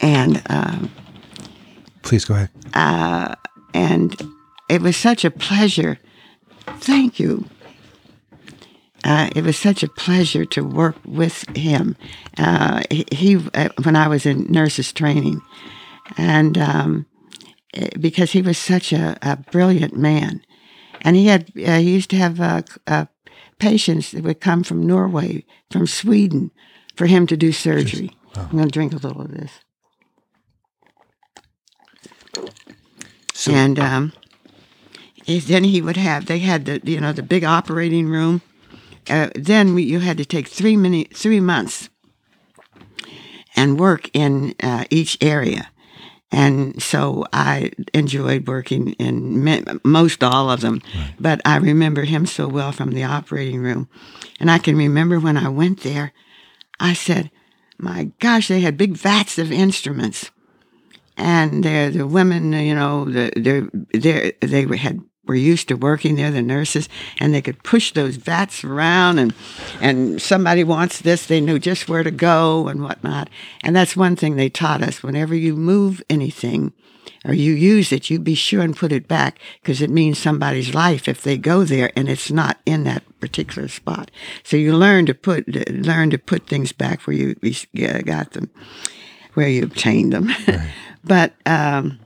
[0.00, 0.90] And um,
[2.02, 2.50] Please go ahead.
[3.74, 4.16] and
[4.68, 5.98] it was such a pleasure.
[6.78, 7.46] Thank you.
[9.04, 11.94] Uh, it was such a pleasure to work with him.
[12.38, 15.42] Uh, he, he uh, when I was in nurses training,
[16.16, 17.06] and um,
[18.00, 20.42] because he was such a, a brilliant man,
[21.02, 23.06] and he had uh, he used to have uh, uh,
[23.58, 26.50] patients that would come from Norway, from Sweden,
[26.96, 28.10] for him to do surgery.
[28.36, 29.50] I'm going to drink a little of this.
[33.32, 34.12] So- and um,
[35.26, 38.42] eh, then he would have they had the you know the big operating room.
[39.08, 41.90] Uh, then we, you had to take three mini, three months
[43.54, 45.70] and work in uh, each area.
[46.34, 50.82] And so I enjoyed working in most all of them,
[51.20, 53.88] but I remember him so well from the operating room.
[54.40, 56.12] And I can remember when I went there,
[56.80, 57.30] I said,
[57.78, 60.32] my gosh, they had big vats of instruments.
[61.16, 63.30] And the the women, you know, the
[63.94, 66.88] they they had were used to working there, the nurses,
[67.20, 69.34] and they could push those vats around, and
[69.80, 73.30] and somebody wants this, they knew just where to go and whatnot.
[73.62, 76.72] And that's one thing they taught us: whenever you move anything
[77.24, 80.74] or you use it, you be sure and put it back because it means somebody's
[80.74, 84.10] life if they go there and it's not in that particular spot.
[84.42, 87.34] So you learn to put learn to put things back where you
[88.04, 88.50] got them.
[89.34, 90.30] where you obtained them.
[91.04, 91.98] but um,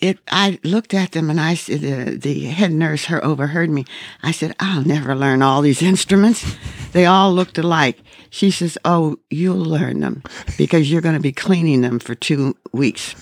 [0.00, 3.84] it, I looked at them and I said, the, the head nurse her overheard me.
[4.22, 6.44] I said, I'll never learn all these instruments.
[6.92, 7.98] they all looked alike.
[8.30, 10.22] She says, Oh, you'll learn them
[10.56, 13.14] because you're going to be cleaning them for two weeks.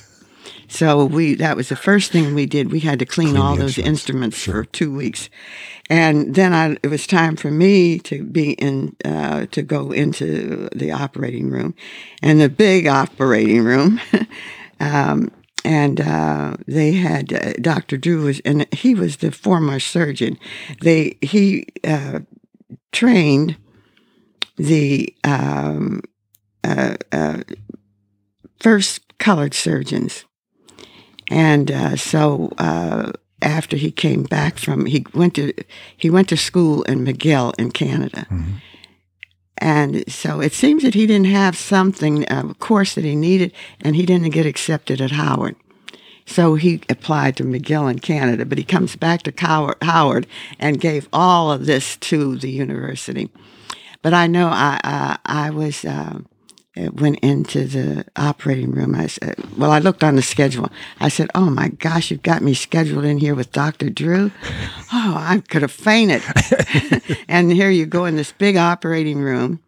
[0.68, 2.70] So we that was the first thing we did.
[2.70, 4.36] We had to clean, Clean all those instruments.
[4.38, 5.30] instruments for two weeks,
[5.88, 10.68] and then I, it was time for me to be in uh, to go into
[10.74, 11.74] the operating room,
[12.22, 13.98] and the big operating room.
[14.80, 15.30] um,
[15.64, 17.96] and uh, they had uh, Dr.
[17.96, 20.38] Drew was, and he was the former surgeon.
[20.80, 22.20] They he uh,
[22.92, 23.56] trained
[24.56, 26.02] the um,
[26.64, 27.42] uh, uh,
[28.60, 30.24] first colored surgeons.
[31.30, 32.50] And uh, so
[33.40, 35.52] after he came back from he went to
[35.96, 38.26] he went to school in McGill in Canada.
[39.58, 43.96] And so it seems that he didn't have something, a course that he needed, and
[43.96, 45.56] he didn't get accepted at Howard.
[46.26, 50.26] So he applied to McGill in Canada, but he comes back to Howard
[50.58, 53.30] and gave all of this to the university.
[54.02, 56.20] But I know I I, I was uh,
[56.92, 58.94] went into the operating room.
[58.94, 60.70] I said, "Well, I looked on the schedule.
[61.00, 64.30] I said, "Oh my gosh, you've got me scheduled in here with Doctor Drew.
[64.90, 66.22] Oh, I could have fainted."
[67.28, 69.60] and here you go in this big operating room.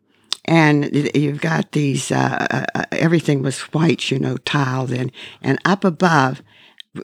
[0.46, 5.12] And you've got these, uh, uh, everything was white, you know, tiled in.
[5.42, 6.42] And up above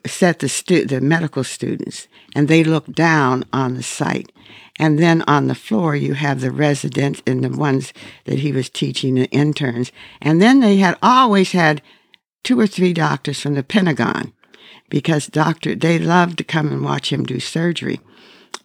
[0.07, 4.33] sat the, stu- the medical students, and they looked down on the site.
[4.79, 7.93] And then on the floor, you have the residents and the ones
[8.25, 9.91] that he was teaching, the interns.
[10.21, 11.81] And then they had always had
[12.45, 14.33] two or three doctors from the Pentagon
[14.89, 18.01] because doctor they loved to come and watch him do surgery.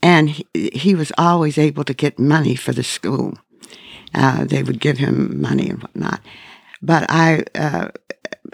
[0.04, 3.38] And he, he was always able to get money for the school.
[4.14, 6.20] Uh, they would give him money and whatnot.
[6.82, 7.90] But I, uh,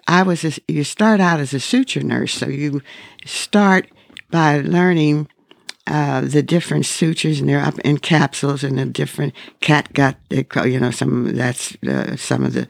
[0.07, 2.33] I was, a, you start out as a suture nurse.
[2.33, 2.81] So you
[3.25, 3.87] start
[4.29, 5.29] by learning
[5.87, 10.15] uh, the different sutures, and they're up in capsules, and the different catgut.
[10.29, 12.67] They call, you know, some that's uh, some of the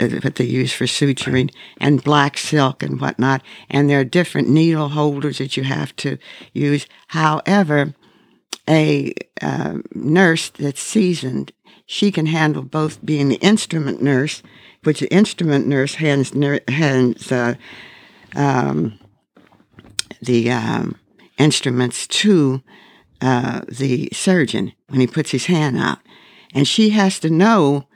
[0.00, 3.42] uh, what they use for suturing, and black silk and whatnot.
[3.70, 6.18] And there are different needle holders that you have to
[6.52, 6.86] use.
[7.08, 7.94] However,
[8.68, 11.52] a uh, nurse that's seasoned,
[11.86, 14.42] she can handle both being the instrument nurse,
[14.82, 16.32] which the instrument nurse hands
[16.68, 17.54] hands uh,
[18.34, 18.98] um,
[20.20, 20.96] the um,
[21.38, 22.62] instruments to
[23.20, 25.98] uh, the surgeon when he puts his hand out,
[26.54, 27.86] and she has to know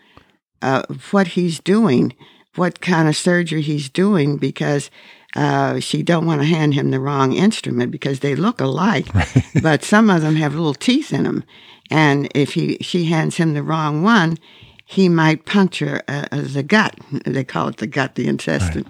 [0.62, 2.14] uh, what he's doing,
[2.54, 4.90] what kind of surgery he's doing, because
[5.36, 9.06] uh, she don't want to hand him the wrong instrument because they look alike,
[9.62, 11.44] but some of them have little teeth in them,
[11.90, 14.38] and if he she hands him the wrong one,
[14.84, 16.96] he might puncture uh, uh, the gut.
[17.24, 18.86] They call it the gut, the intestine.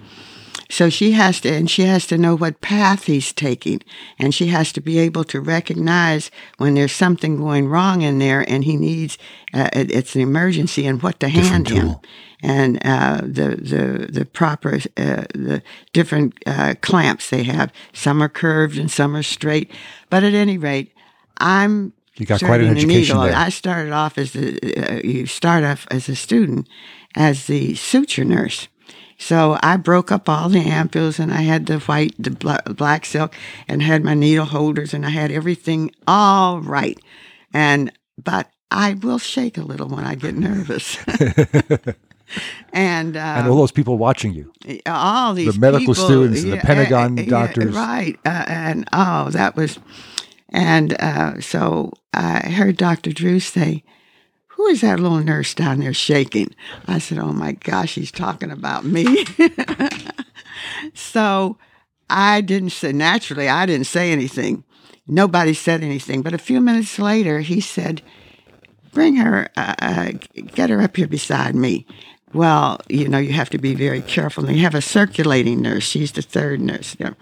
[0.70, 3.82] So she has to, and she has to know what path he's taking,
[4.20, 8.48] and she has to be able to recognize when there's something going wrong in there,
[8.48, 9.18] and he needs
[9.52, 11.96] uh, it, it's an emergency, and what to hand him,
[12.42, 15.60] and uh, the the the proper uh, the
[15.92, 17.72] different uh, clamps they have.
[17.92, 19.70] Some are curved and some are straight,
[20.08, 20.94] but at any rate,
[21.38, 23.22] I'm You got quite an education needle.
[23.22, 23.34] there.
[23.34, 26.68] I started off as the uh, you start off as a student
[27.16, 28.68] as the suture nurse.
[29.20, 33.34] So I broke up all the ampules and I had the white, the black silk,
[33.68, 36.98] and had my needle holders and I had everything all right.
[37.52, 40.96] And but I will shake a little when I get nervous.
[42.72, 44.52] and uh, and all those people watching you.
[44.86, 47.74] all these medical people, students and the Pentagon uh, yeah, doctors.
[47.74, 48.18] right?
[48.24, 49.78] Uh, and oh, that was,
[50.48, 53.12] and uh, so I heard Dr.
[53.12, 53.84] Drew say,
[54.60, 56.54] "Who is that little nurse down there shaking?"
[56.86, 59.24] I said, "Oh my gosh, he's talking about me."
[60.94, 61.56] so
[62.10, 63.48] I didn't say naturally.
[63.48, 64.64] I didn't say anything.
[65.06, 66.20] Nobody said anything.
[66.20, 68.02] But a few minutes later, he said,
[68.92, 70.12] bring her, uh, uh,
[70.54, 71.86] get her up here beside me.
[72.32, 74.46] Well, you know, you have to be very careful.
[74.46, 75.82] And you have a circulating nurse.
[75.82, 76.94] She's the third nurse.
[76.98, 77.14] You, know.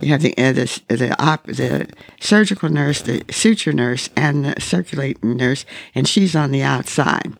[0.00, 1.88] you have the, uh, the, the, op, the
[2.20, 7.34] surgical nurse, the suture nurse, and the circulating nurse, and she's on the outside.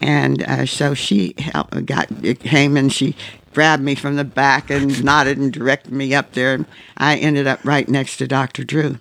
[0.00, 2.08] And uh, so she helped, got
[2.40, 3.14] came and she
[3.52, 6.54] grabbed me from the back and nodded and directed me up there.
[6.54, 6.66] And
[6.96, 8.64] I ended up right next to Dr.
[8.64, 8.98] Drew.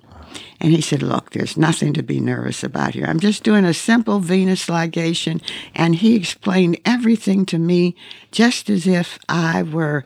[0.60, 3.06] And he said, Look, there's nothing to be nervous about here.
[3.06, 5.42] I'm just doing a simple venous ligation.
[5.76, 7.96] And he explained everything to me
[8.32, 10.06] just as if I were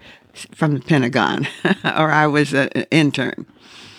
[0.54, 1.48] from the Pentagon
[1.84, 3.46] or I was an intern.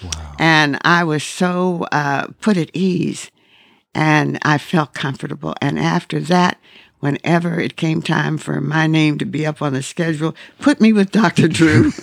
[0.03, 0.35] Wow.
[0.39, 3.31] And I was so uh, put at ease
[3.95, 5.55] and I felt comfortable.
[5.63, 6.61] And after that,
[7.01, 10.93] whenever it came time for my name to be up on the schedule, put me
[10.93, 11.49] with Dr.
[11.49, 11.93] Drew.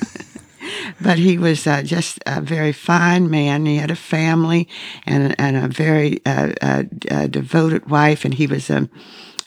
[1.02, 3.66] but he was uh, just a very fine man.
[3.66, 4.68] He had a family
[5.06, 8.90] and, and a very uh, uh, uh devoted wife, and he was a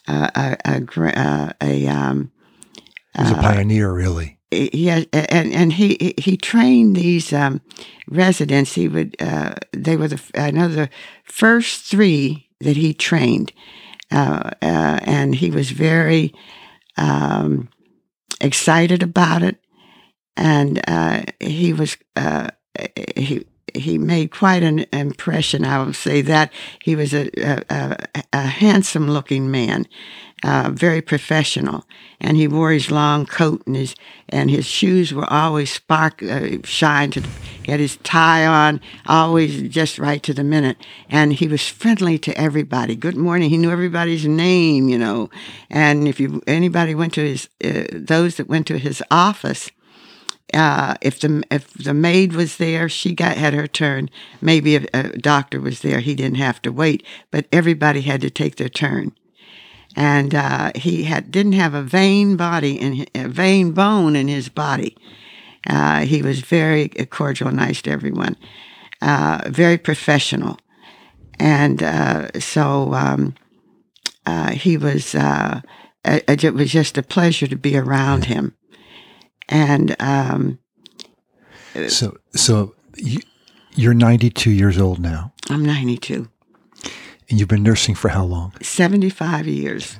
[0.09, 2.31] a a, a, a um,
[3.17, 4.39] he was a pioneer, really.
[4.51, 7.61] Yeah, and and he he trained these um,
[8.09, 8.75] residents.
[8.75, 10.89] He would uh, they were the I know the
[11.25, 13.53] first three that he trained,
[14.11, 16.33] uh, and he was very
[16.97, 17.69] um,
[18.41, 19.59] excited about it
[20.37, 22.49] and uh, he was uh,
[23.17, 25.65] he he made quite an impression.
[25.65, 27.31] I will say that he was a
[27.71, 27.97] a,
[28.33, 29.87] a handsome looking man,
[30.45, 31.85] uh, very professional,
[32.21, 33.95] and he wore his long coat and his
[34.29, 37.23] and his shoes were always spark uh, shine to.
[37.63, 40.77] He had his tie on, always just right to the minute,
[41.11, 42.95] and he was friendly to everybody.
[42.95, 43.51] Good morning.
[43.51, 45.31] He knew everybody's name, you know,
[45.69, 49.71] and if you anybody went to his uh, those that went to his office
[50.55, 54.09] uh, if the if the maid was there, she got had her turn.
[54.41, 57.05] Maybe if a doctor was there, he didn't have to wait.
[57.31, 59.13] But everybody had to take their turn,
[59.97, 64.49] and uh, he had didn't have a vein body and a vain bone in his
[64.49, 64.97] body.
[65.69, 68.37] Uh, he was very cordial, nice to everyone,
[69.03, 70.59] uh, very professional,
[71.41, 73.35] and uh, so um,
[74.27, 75.15] uh, he was.
[76.05, 78.55] it was just a pleasure to be around him
[79.49, 80.59] and um,
[81.89, 83.21] so so you,
[83.75, 85.33] you're 92 years old now.
[85.51, 86.29] I'm 92.
[87.29, 88.53] And you've been nursing for how long?
[88.63, 89.99] 75 years.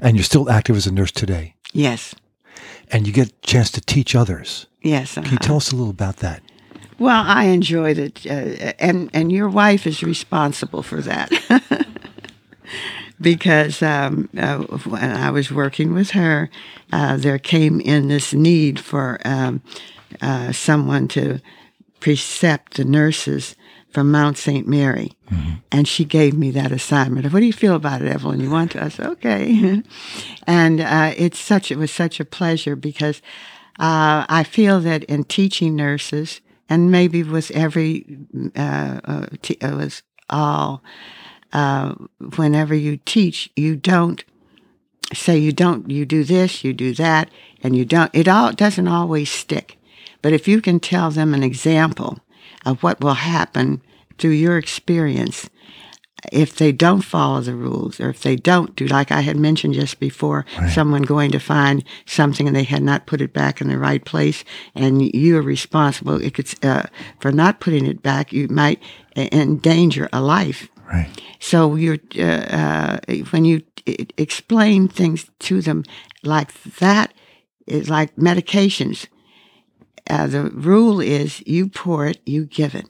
[0.00, 1.54] And you're still active as a nurse today?
[1.72, 2.14] Yes.
[2.90, 4.66] And you get a chance to teach others?
[4.82, 5.16] Yes.
[5.16, 5.24] Uh-huh.
[5.24, 6.42] Can you tell us a little about that?
[6.98, 11.30] Well, I enjoy that, uh, and and your wife is responsible for that.
[13.20, 16.50] because um, uh, when I was working with her,
[16.92, 19.62] uh, there came in this need for um,
[20.20, 21.40] uh, someone to
[22.00, 23.56] precept the nurses
[23.90, 24.68] from Mount St.
[24.68, 25.12] Mary.
[25.30, 25.54] Mm-hmm.
[25.72, 27.24] And she gave me that assignment.
[27.24, 28.40] of, What do you feel about it, Evelyn?
[28.40, 28.84] You want to?
[28.84, 29.82] I said, okay.
[30.46, 33.22] and uh, it's such, it was such a pleasure because
[33.78, 38.18] uh, I feel that in teaching nurses, and maybe with every,
[38.54, 40.82] uh, uh t- it was all
[41.52, 41.94] uh,
[42.36, 44.24] whenever you teach, you don't
[45.14, 47.30] say you don't, you do this, you do that,
[47.62, 49.78] and you don't, it all doesn't always stick.
[50.22, 52.18] But if you can tell them an example
[52.64, 53.82] of what will happen
[54.18, 55.48] through your experience,
[56.32, 59.74] if they don't follow the rules or if they don't do like i had mentioned
[59.74, 60.72] just before right.
[60.72, 64.04] someone going to find something and they had not put it back in the right
[64.04, 64.42] place
[64.74, 66.84] and you are responsible it could, uh,
[67.20, 68.82] for not putting it back you might
[69.14, 71.10] endanger a life Right.
[71.40, 72.98] So you're uh, uh,
[73.30, 73.62] when you
[74.16, 75.84] explain things to them
[76.22, 77.12] like that,
[77.66, 79.06] it's like medications.
[80.08, 82.86] Uh, the rule is you pour it, you give it,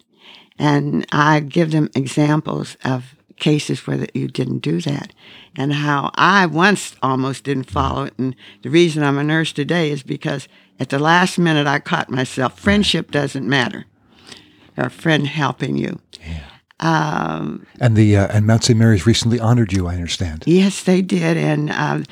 [0.59, 5.13] and I give them examples of cases where you didn't do that,
[5.57, 8.15] and how I once almost didn't follow it.
[8.19, 12.11] And the reason I'm a nurse today is because at the last minute I caught
[12.11, 12.59] myself.
[12.59, 13.87] Friendship doesn't matter.
[14.77, 16.01] A friend helping you.
[16.21, 16.56] Yeah.
[16.79, 18.79] Um, and the uh, and Mount St.
[18.79, 20.45] Mary's recently honored you, I understand.
[20.47, 22.05] Yes, they did, and um,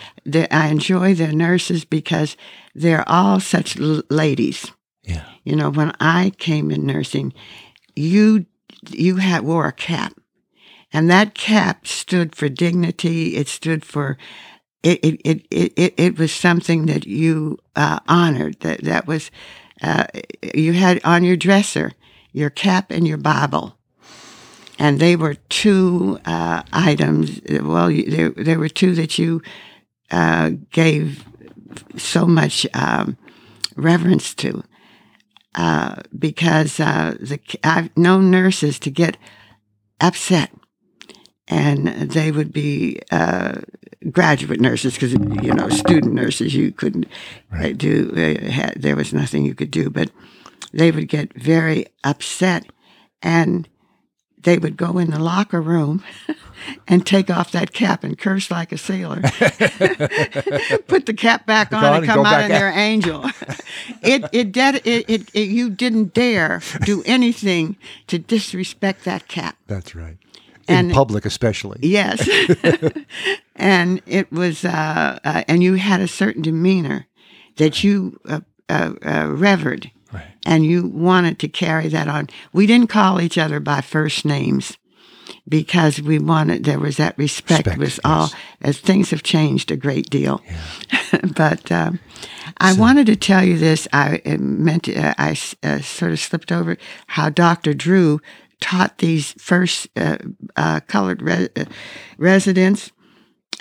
[0.50, 2.36] I enjoy their nurses because
[2.74, 4.70] they're all such l- ladies.
[5.02, 5.24] Yeah.
[5.44, 7.34] You know, when I came in nursing,
[7.94, 8.46] you
[8.88, 10.14] you had wore a cap,
[10.92, 13.36] and that cap stood for dignity.
[13.36, 14.16] It stood for
[14.82, 14.98] it.
[15.04, 18.60] It it it, it, it was something that you uh, honored.
[18.60, 19.30] That that was
[19.82, 20.06] uh,
[20.54, 21.92] you had on your dresser
[22.34, 23.78] your cap and your Bible
[24.78, 27.40] and they were two uh, items.
[27.48, 29.42] Well, there, there were two that you
[30.10, 31.24] uh, gave
[31.96, 33.16] so much um,
[33.76, 34.62] reverence to
[35.54, 39.16] uh, because uh, the, I've known nurses to get
[40.00, 40.50] upset,
[41.46, 43.60] and they would be uh,
[44.10, 47.06] graduate nurses because you know student nurses you couldn't
[47.52, 47.78] uh, right.
[47.78, 48.10] do.
[48.14, 50.10] Had, there was nothing you could do, but
[50.72, 52.66] they would get very upset
[53.22, 53.68] and
[54.44, 56.04] they would go in the locker room
[56.88, 59.20] and take off that cap and curse like a sailor.
[60.86, 63.24] Put the cap back on, on and come out and they're angel.
[64.02, 67.76] it, it, dead, it, it, it, you didn't dare do anything
[68.06, 69.56] to disrespect that cap.
[69.66, 70.16] That's right.
[70.66, 71.80] In and, public, especially.
[71.82, 72.26] Yes.
[73.56, 77.06] and it was, uh, uh, and you had a certain demeanor
[77.56, 78.92] that you uh, uh,
[80.46, 82.28] and you wanted to carry that on.
[82.52, 84.76] We didn't call each other by first names.
[85.48, 89.76] because we wanted there was that respect, Respect, was all as things have changed a
[89.76, 90.42] great deal.
[91.36, 91.98] but um,
[92.58, 93.88] I wanted to tell you this.
[93.92, 95.30] I meant to, uh, I
[95.62, 97.74] uh, sort of slipped over how Dr.
[97.74, 98.20] Drew
[98.60, 100.18] taught these first uh,
[100.56, 101.64] uh, colored re- uh,
[102.18, 102.92] residents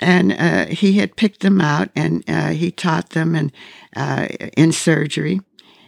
[0.00, 3.52] and uh, he had picked them out and uh, he taught them and
[3.96, 4.26] uh,
[4.56, 5.40] in surgery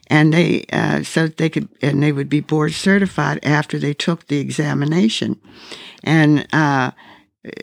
[0.08, 4.26] and they uh, so they could and they would be board certified after they took
[4.26, 5.40] the examination.
[6.04, 6.92] And uh,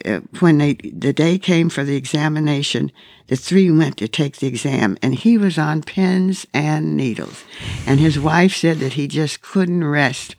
[0.06, 2.92] uh, when they the day came for the examination
[3.28, 7.44] the three went to take the exam and he was on pins and needles.
[7.88, 10.36] And his wife said that he just couldn't rest.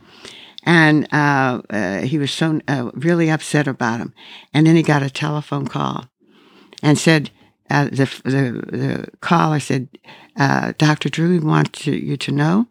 [0.65, 4.15] And uh, uh, he was so uh, really upset about him.
[4.53, 6.07] And then he got a telephone call
[6.83, 7.31] and said,
[7.71, 9.89] uh, the, the the caller said,
[10.37, 11.09] uh, "Dr.
[11.09, 12.67] Drew, we want to, you to know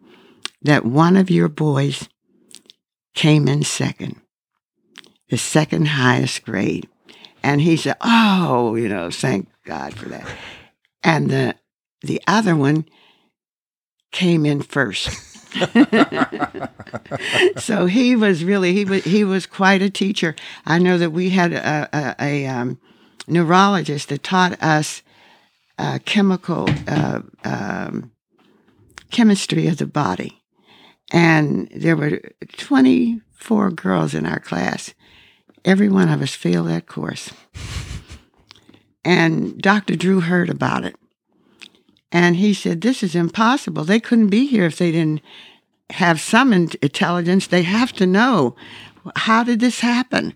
[0.62, 2.08] that one of your boys
[3.14, 4.20] came in second,
[5.28, 6.88] the second highest grade."
[7.42, 10.26] And he said, "Oh, you know, thank God for that."
[11.02, 11.56] And the
[12.02, 12.86] the other one
[14.12, 15.10] came in first.
[17.56, 20.34] so he was really he was he was quite a teacher.
[20.66, 22.78] I know that we had a, a, a um,
[23.26, 25.02] neurologist that taught us
[25.78, 28.12] uh, chemical uh, um,
[29.10, 30.42] chemistry of the body,
[31.12, 32.20] and there were
[32.56, 34.94] twenty four girls in our class.
[35.64, 37.30] Every one of us failed that course,
[39.04, 39.96] and Dr.
[39.96, 40.96] Drew heard about it.
[42.14, 43.82] And he said, This is impossible.
[43.82, 45.20] They couldn't be here if they didn't
[45.90, 47.48] have some intelligence.
[47.48, 48.54] They have to know
[49.16, 50.34] how did this happen?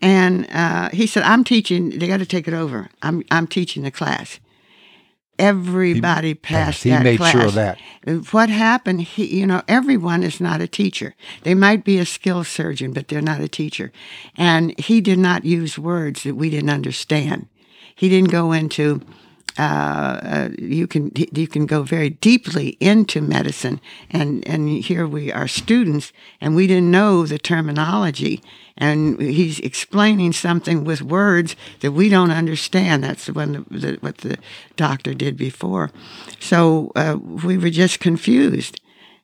[0.00, 2.88] And uh, he said, I'm teaching, they got to take it over.
[3.02, 4.40] I'm, I'm teaching the class.
[5.38, 7.32] Everybody passed he that made class.
[7.32, 7.78] sure of that.
[8.30, 11.14] What happened, he, you know, everyone is not a teacher.
[11.44, 13.90] They might be a skilled surgeon, but they're not a teacher.
[14.36, 17.48] And he did not use words that we didn't understand.
[17.94, 19.00] He didn't go into,
[19.58, 23.80] uh, uh, you can you can go very deeply into medicine,
[24.10, 28.42] and and here we are students, and we didn't know the terminology,
[28.80, 33.04] and he's explaining something with words that we don't understand.
[33.04, 34.38] That's the, what the
[34.76, 35.90] doctor did before,
[36.40, 38.79] so uh, we were just confused.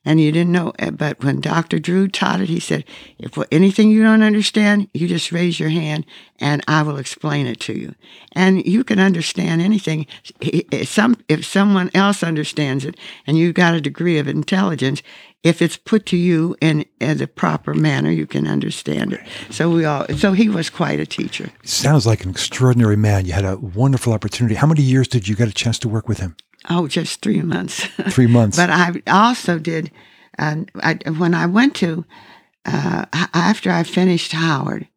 [0.07, 1.79] And you didn't know, uh, but when Dr.
[1.79, 2.85] Drew taught it, he said,
[3.19, 6.05] if anything you don't understand, you just raise your hand
[6.39, 7.93] and I will explain it to you.
[8.31, 10.07] And you can understand anything.
[10.39, 12.95] If some, if someone else understands it
[13.27, 15.03] and you've got a degree of intelligence,
[15.43, 19.19] if it's put to you in, in the proper manner, you can understand it.
[19.49, 21.49] So we all, so he was quite a teacher.
[21.65, 23.25] Sounds like an extraordinary man.
[23.25, 24.55] You had a wonderful opportunity.
[24.55, 26.37] How many years did you get a chance to work with him?
[26.69, 27.85] Oh, just three months.
[28.09, 28.57] Three months.
[28.57, 29.91] But I also did,
[30.37, 32.03] uh, I, when I went to,
[32.65, 34.87] uh, after I finished Howard,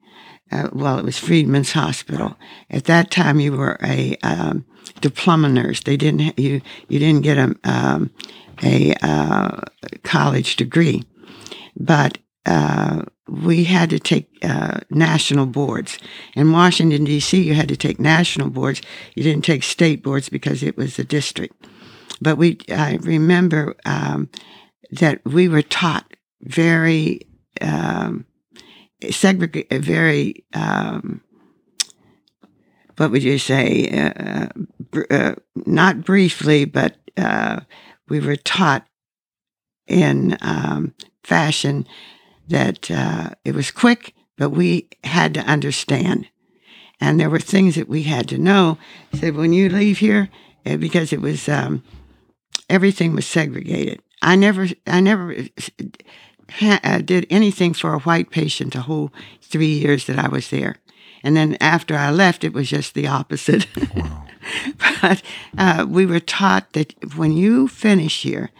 [0.51, 2.37] uh, well, it was Freedmen's Hospital.
[2.71, 4.65] At that time, you were a um,
[5.01, 5.81] diploma nurse.
[5.81, 8.11] They didn't ha- you you didn't get a um,
[8.63, 9.61] a uh,
[10.03, 11.05] college degree,
[11.77, 15.99] but uh, we had to take uh, national boards.
[16.35, 18.83] In Washington D.C., you had to take national boards.
[19.15, 21.67] You didn't take state boards because it was a district.
[22.21, 24.31] But we, I remember um,
[24.91, 26.13] that we were taught
[26.43, 27.21] very
[27.61, 28.27] um,
[29.01, 31.23] very um,
[32.97, 33.89] what would you say?
[33.89, 34.49] Uh,
[34.91, 37.61] br- uh, not briefly, but uh,
[38.09, 38.87] we were taught
[39.87, 41.87] in um, fashion
[42.51, 46.29] that uh, it was quick, but we had to understand.
[47.01, 48.79] And there were things that we had to know.
[49.15, 50.29] Said when you leave here,
[50.67, 51.83] uh, because it was um,
[52.69, 54.03] everything was segregated.
[54.23, 55.35] I never, I never
[56.51, 60.51] ha- uh, did anything for a white patient the whole three years that I was
[60.51, 60.77] there.
[61.23, 63.67] And then after I left, it was just the opposite.
[65.03, 65.23] but
[65.57, 68.51] uh, we were taught that when you finish here,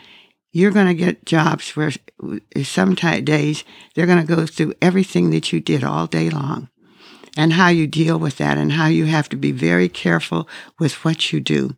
[0.53, 1.93] you're going to get jobs where
[2.63, 3.65] some ti- days
[3.95, 6.69] they're going to go through everything that you did all day long
[7.37, 10.49] and how you deal with that and how you have to be very careful
[10.79, 11.77] with what you do.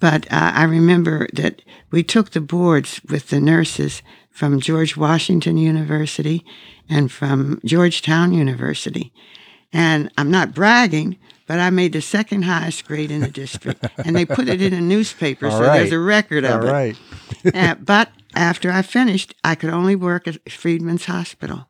[0.00, 1.60] But uh, I remember that
[1.90, 6.44] we took the boards with the nurses from George Washington University
[6.88, 9.12] and from Georgetown University.
[9.72, 13.84] And I'm not bragging, but I made the second highest grade in the district.
[13.98, 16.72] and they put it in a newspaper, All so there's a record of All it.
[16.72, 16.96] right.
[17.54, 21.66] Uh, but after I finished, I could only work at Freedmen's Hospital.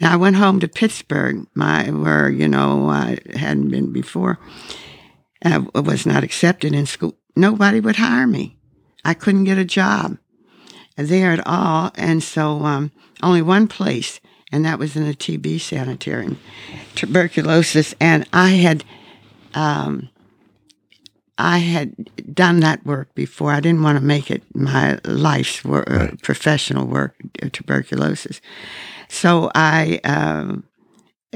[0.00, 4.38] Now I went home to Pittsburgh, my where you know I hadn't been before.
[5.44, 7.16] I was not accepted in school.
[7.36, 8.58] Nobody would hire me.
[9.04, 10.18] I couldn't get a job
[10.96, 12.92] there at all, and so um,
[13.22, 14.20] only one place,
[14.52, 16.38] and that was in a TB sanitarium,
[16.94, 17.94] tuberculosis.
[18.00, 18.84] And I had,
[19.54, 20.10] um,
[21.40, 23.50] I had done that work before.
[23.50, 26.20] I didn't want to make it my life's work, right.
[26.22, 28.42] professional work, uh, tuberculosis.
[29.08, 30.64] So I, um,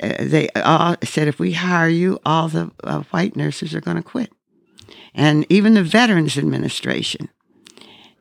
[0.02, 3.96] uh, they all said, if we hire you, all the uh, white nurses are going
[3.96, 4.30] to quit,
[5.14, 7.30] and even the Veterans Administration.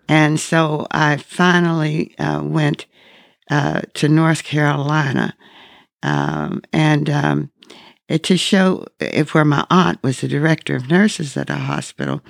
[0.08, 2.86] And so I finally uh, went
[3.52, 5.36] uh, to North Carolina,
[6.02, 7.52] um, and um,
[8.10, 12.22] to show if where my aunt was the director of nurses at a hospital,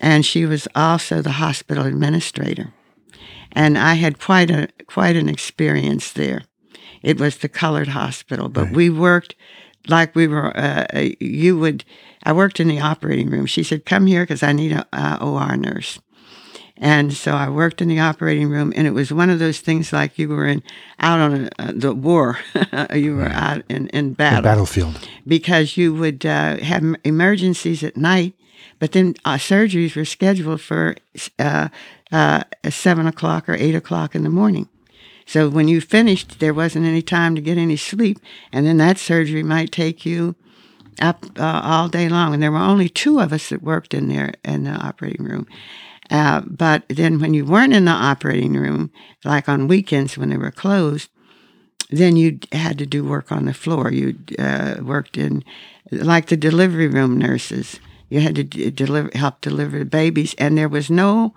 [0.00, 2.72] and she was also the hospital administrator,
[3.52, 6.42] and I had quite a quite an experience there.
[7.02, 8.74] It was the colored hospital, but right.
[8.74, 9.34] we worked
[9.88, 10.56] like we were.
[10.56, 11.84] Uh, you would.
[12.24, 13.46] I worked in the operating room.
[13.46, 15.98] She said, "Come here because I need a uh, OR nurse."
[16.78, 19.92] And so I worked in the operating room, and it was one of those things
[19.92, 20.62] like you were in
[21.00, 22.38] out on a, uh, the war,
[22.94, 27.96] you were out in, in battle, the battlefield, because you would uh, have emergencies at
[27.96, 28.34] night,
[28.78, 30.96] but then uh, surgeries were scheduled for
[31.38, 31.68] uh,
[32.12, 34.68] uh, seven o'clock or eight o'clock in the morning.
[35.24, 38.18] So when you finished, there wasn't any time to get any sleep,
[38.52, 40.36] and then that surgery might take you
[41.00, 42.34] up uh, all day long.
[42.34, 45.46] And there were only two of us that worked in there in the operating room.
[46.10, 48.90] Uh, but then when you weren't in the operating room,
[49.24, 51.10] like on weekends when they were closed,
[51.90, 53.90] then you had to do work on the floor.
[53.90, 55.44] You uh, worked in,
[55.90, 57.80] like the delivery room nurses.
[58.08, 61.34] You had to d- deliver, help deliver babies, and there was no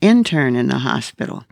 [0.00, 1.44] intern in the hospital.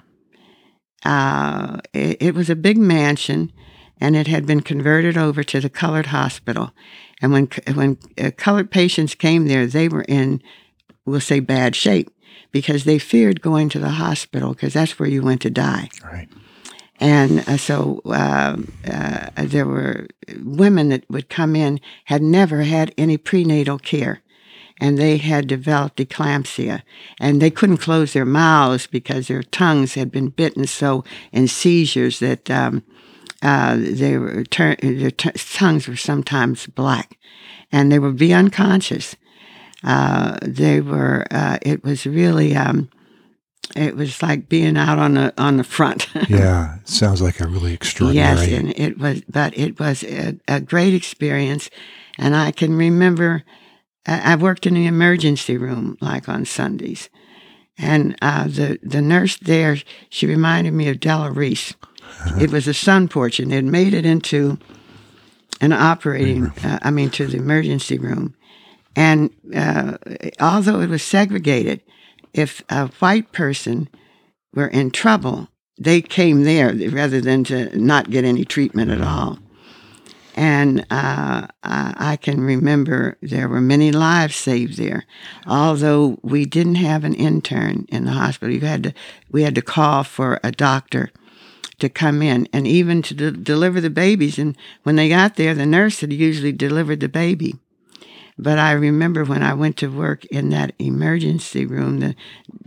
[1.04, 3.52] Uh, it, it, was a big mansion,
[4.00, 6.72] and it had been converted over to the colored hospital.
[7.22, 10.42] And when when uh, colored patients came there, they were in,
[11.04, 12.10] we'll say, bad shape
[12.52, 15.88] because they feared going to the hospital because that's where you went to die.
[16.04, 16.28] Right.
[17.00, 20.06] And uh, so uh, uh, there were
[20.42, 24.20] women that would come in had never had any prenatal care,
[24.78, 26.82] and they had developed eclampsia,
[27.18, 32.18] and they couldn't close their mouths because their tongues had been bitten so in seizures
[32.18, 32.82] that um,
[33.40, 37.16] uh, they were ter- their t- tongues were sometimes black,
[37.72, 39.16] and they would be unconscious
[39.84, 41.26] uh, they were.
[41.30, 42.54] Uh, it was really.
[42.56, 42.90] Um,
[43.76, 46.08] it was like being out on the on the front.
[46.28, 48.46] yeah, sounds like a really extraordinary.
[48.46, 51.70] Yes, and it was, but it was a, a great experience,
[52.18, 53.44] and I can remember.
[54.06, 57.10] I worked in the emergency room like on Sundays,
[57.78, 59.76] and uh, the the nurse there
[60.08, 61.74] she reminded me of Della Reese.
[62.02, 62.40] Uh-huh.
[62.40, 64.58] It was a sun porch, and they'd made it into
[65.60, 66.46] an operating.
[66.64, 68.34] Uh, I mean, to the emergency room,
[68.96, 69.96] and uh,
[70.40, 71.82] although it was segregated,
[72.32, 73.88] if a white person
[74.54, 79.38] were in trouble, they came there rather than to not get any treatment at all.
[80.36, 85.04] And uh, I can remember there were many lives saved there.
[85.46, 88.94] Although we didn't have an intern in the hospital, you had to,
[89.30, 91.10] we had to call for a doctor
[91.78, 94.38] to come in and even to de- deliver the babies.
[94.38, 97.56] And when they got there, the nurse had usually delivered the baby.
[98.40, 102.16] But I remember when I went to work in that emergency room, the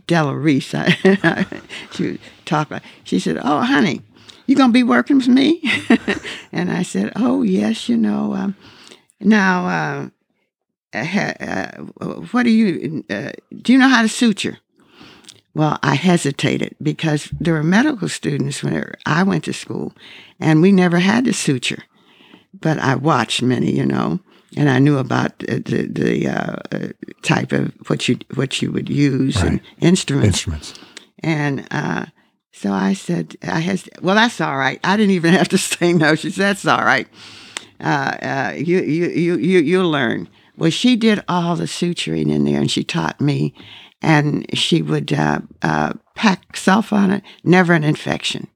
[0.05, 1.47] Della Reese, I,
[1.91, 2.71] she talked
[3.03, 4.03] she said, Oh, honey,
[4.45, 5.63] you going to be working with me?
[6.51, 8.35] and I said, Oh, yes, you know.
[8.35, 8.55] Um,
[9.19, 10.11] now,
[10.93, 11.71] uh, uh,
[12.29, 13.31] what do you, uh,
[13.63, 14.59] do you know how to suture?
[15.55, 19.93] Well, I hesitated because there were medical students when I went to school
[20.39, 21.83] and we never had to suture.
[22.53, 24.19] But I watched many, you know
[24.55, 26.89] and I knew about the the, the uh,
[27.21, 29.53] type of what you what you would use right.
[29.53, 30.47] and instruments.
[30.47, 30.73] Instruments.
[31.19, 32.07] And uh,
[32.51, 34.79] so I said, I has well, that's all right.
[34.83, 36.15] I didn't even have to say no.
[36.15, 37.07] She said, that's all right.
[37.79, 40.29] Uh, uh, you you you you you'll learn.
[40.55, 43.53] Well, she did all the suturing in there, and she taught me.
[44.05, 48.49] And she would uh, uh, pack self on it, never an infection.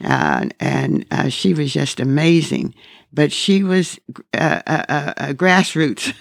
[0.00, 2.74] and she was just amazing
[3.14, 3.98] but she was
[4.34, 6.12] uh, uh, uh, grassroots.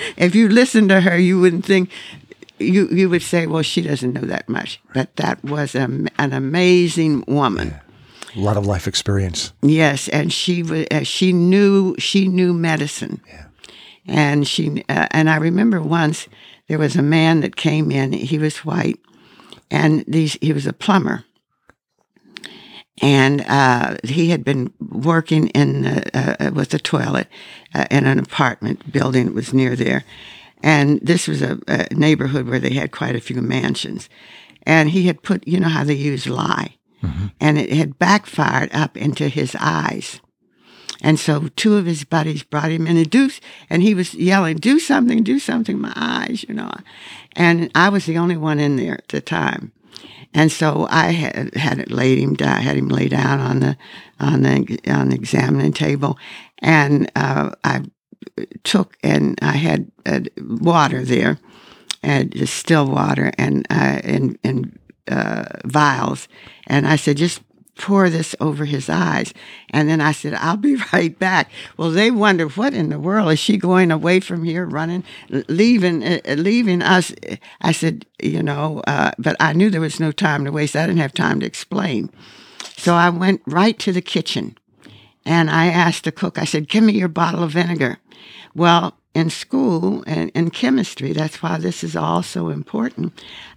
[0.16, 1.90] if you listened to her, you wouldn't think
[2.58, 6.32] you you would say, "Well, she doesn't know that much." But that was a, an
[6.32, 7.68] amazing woman.
[7.68, 7.80] Yeah.
[8.34, 9.52] A lot of life experience.
[9.62, 13.20] Yes, and she was she knew she knew medicine.
[13.26, 13.46] Yeah.
[14.06, 16.28] And she uh, and I remember once
[16.66, 18.12] there was a man that came in.
[18.12, 18.98] He was white,
[19.70, 21.24] and these he was a plumber
[23.02, 27.26] and uh, he had been working in uh, uh, with a toilet
[27.74, 30.04] uh, in an apartment building that was near there,
[30.62, 34.08] and this was a, a, neighborhood where they had quite a few mansions,
[34.62, 36.76] and he had put you know how they use lye,
[37.40, 40.20] and it had backfired up into his eyes.
[41.04, 43.28] And so two of his buddies brought him in and do,
[43.68, 45.24] and he was yelling, "Do something!
[45.24, 45.80] Do something!
[45.80, 46.70] My eyes!" You know.
[47.34, 49.72] And I was the only one in there at the time.
[50.34, 53.76] And so I had, had it laid him down, had him lay down on the
[54.18, 56.18] on the on the examining table,
[56.60, 57.82] and uh, I
[58.64, 61.38] took and I had uh, water there,
[62.02, 64.78] and just still water, and uh, in in
[65.08, 66.28] uh, vials,
[66.66, 67.42] and I said just
[67.76, 69.32] pour this over his eyes.
[69.70, 71.50] And then I said, I'll be right back.
[71.76, 76.04] Well, they wonder what in the world is she going away from here, running, leaving,
[76.04, 77.12] uh, leaving us.
[77.60, 80.76] I said, you know, uh, but I knew there was no time to waste.
[80.76, 82.10] I didn't have time to explain.
[82.76, 84.56] So I went right to the kitchen
[85.24, 87.98] and I asked the cook, I said, give me your bottle of vinegar.
[88.54, 93.12] Well, in school and in chemistry, that's why this is all so important.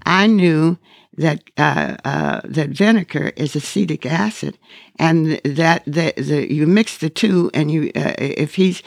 [0.06, 0.78] I knew
[1.18, 4.58] that uh, uh, that vinegar is acetic acid,
[5.00, 8.84] and that the, the you mix the two, and you uh, if he's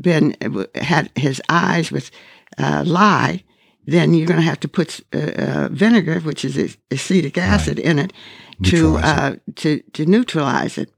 [0.00, 0.36] been
[0.74, 2.10] had his eyes with
[2.58, 3.42] uh, lye,
[3.86, 7.86] then you're going to have to put uh, uh, vinegar, which is acetic acid, right.
[7.86, 8.12] in it
[8.62, 9.56] to it.
[9.56, 10.90] to to neutralize it.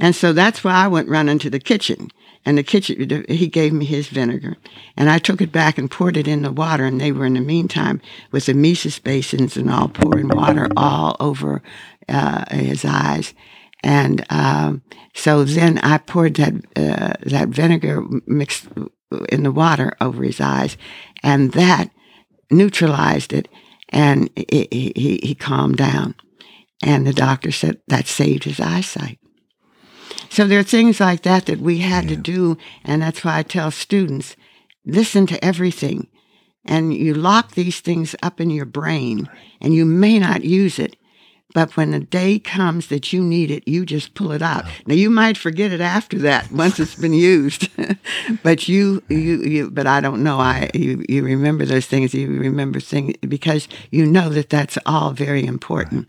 [0.00, 2.10] And so that's why I went running to the kitchen
[2.44, 4.56] and the kitchen, he gave me his vinegar.
[4.96, 6.84] And I took it back and poured it in the water.
[6.84, 8.00] And they were, in the meantime,
[8.32, 11.62] with the emesis basins and all pouring water all over
[12.08, 13.34] uh, his eyes.
[13.82, 14.82] And um,
[15.14, 18.66] so then I poured that uh, that vinegar mixed
[19.28, 20.76] in the water over his eyes,
[21.22, 21.90] and that
[22.50, 23.48] neutralized it,
[23.90, 26.14] and he, he calmed down.
[26.82, 29.18] And the doctor said that saved his eyesight.
[30.34, 32.10] So there are things like that that we had yeah.
[32.10, 32.58] to do.
[32.84, 34.34] And that's why I tell students
[34.84, 36.08] listen to everything.
[36.64, 39.28] And you lock these things up in your brain
[39.60, 40.96] and you may not use it.
[41.54, 44.64] But when the day comes that you need it, you just pull it out.
[44.88, 47.68] Now you might forget it after that once it's been used,
[48.42, 50.40] but you, you, you, but I don't know.
[50.40, 52.12] I, you, you remember those things.
[52.12, 56.08] You remember things because you know that that's all very important.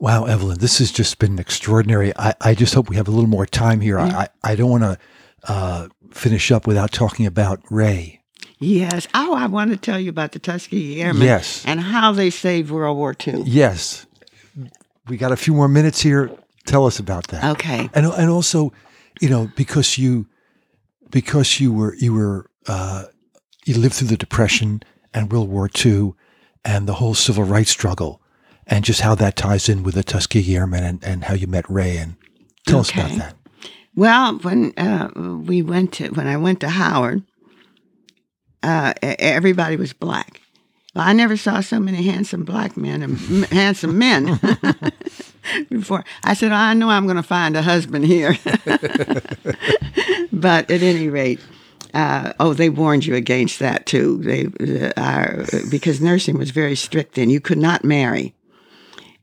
[0.00, 2.12] Wow, Evelyn, this has just been extraordinary.
[2.16, 3.98] I, I just hope we have a little more time here.
[3.98, 4.98] I, I don't want to
[5.44, 8.22] uh, finish up without talking about Ray.
[8.58, 9.06] Yes.
[9.12, 11.22] Oh, I want to tell you about the Tuskegee Airmen.
[11.22, 11.64] Yes.
[11.66, 13.42] And how they saved World War II.
[13.44, 14.06] Yes.
[15.06, 16.30] We got a few more minutes here.
[16.64, 17.44] Tell us about that.
[17.52, 17.90] Okay.
[17.94, 18.72] And and also,
[19.20, 20.26] you know, because you
[21.10, 23.04] because you were you were uh,
[23.66, 24.82] you lived through the Depression
[25.12, 26.14] and World War II
[26.64, 28.19] and the whole civil rights struggle
[28.70, 31.68] and just how that ties in with the Tuskegee Airmen and, and how you met
[31.68, 31.96] Ray.
[31.96, 32.14] And
[32.66, 33.02] tell okay.
[33.02, 33.34] us about that.
[33.96, 35.10] Well, when uh,
[35.44, 37.24] we went to when I went to Howard,
[38.62, 40.40] uh, everybody was black.
[40.94, 44.40] Well, I never saw so many handsome black men and handsome men
[45.68, 46.04] before.
[46.24, 48.36] I said, I know I'm going to find a husband here.
[50.32, 51.40] but at any rate,
[51.94, 54.18] uh, oh, they warned you against that too.
[54.18, 54.46] They
[54.96, 57.30] uh, because nursing was very strict then.
[57.30, 58.34] You could not marry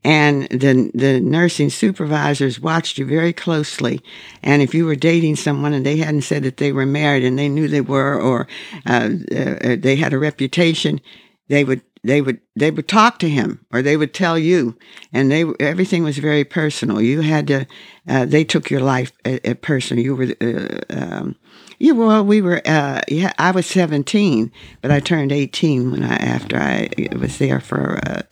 [0.04, 4.00] and the the nursing supervisors watched you very closely.
[4.42, 7.38] And if you were dating someone and they hadn't said that they were married and
[7.38, 8.46] they knew they were, or
[8.86, 11.00] uh, uh, they had a reputation,
[11.48, 14.76] they would they would they would talk to him or they would tell you,
[15.12, 17.00] and they everything was very personal.
[17.00, 17.66] You had to
[18.08, 20.04] uh, they took your life at, at personal.
[20.04, 20.34] You were.
[20.40, 21.36] Uh, um,
[21.80, 22.60] yeah, well, we were.
[22.64, 24.50] Uh, yeah, I was seventeen,
[24.82, 28.22] but I turned eighteen when I after I was there for uh,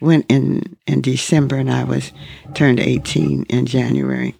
[0.00, 2.12] went in in December, and I was
[2.54, 4.34] turned 18 in January.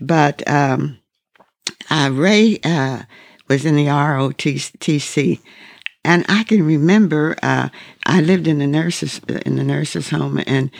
[0.00, 0.98] But um,
[1.90, 3.02] uh, Ray uh,
[3.48, 5.40] was in the ROTC,
[6.04, 7.68] and I can remember uh,
[8.06, 10.70] I lived in the nurses in the nurses home, and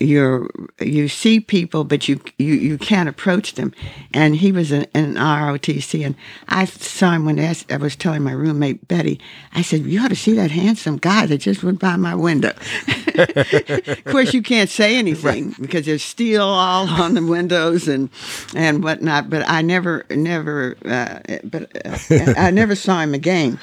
[0.00, 0.48] you're
[0.80, 3.72] you see people, but you you, you can't approach them.
[4.14, 6.14] And he was in, in ROTC, and
[6.48, 9.20] I saw him when I was telling my roommate Betty.
[9.54, 12.52] I said, "You ought to see that handsome guy that just went by my window."
[13.14, 15.60] of course, you can't say anything right.
[15.60, 18.10] because there's steel all on the windows and
[18.54, 19.30] and whatnot.
[19.30, 23.58] But I never never uh, but uh, I never saw him again.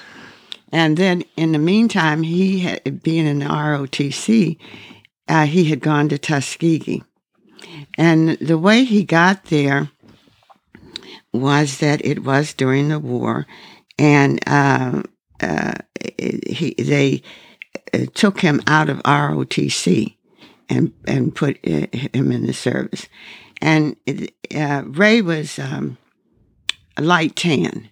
[0.72, 4.58] And then in the meantime, he had, being in the ROTC,
[5.28, 7.04] uh, he had gone to Tuskegee.
[7.98, 9.90] And the way he got there
[11.34, 13.46] was that it was during the war,
[13.98, 15.04] and uh,
[15.42, 15.74] uh,
[16.48, 17.22] he, they
[17.94, 20.16] uh, took him out of ROTC
[20.70, 23.08] and and put uh, him in the service.
[23.62, 23.96] And
[24.56, 25.98] uh, Ray was um,
[26.98, 27.90] a light tan,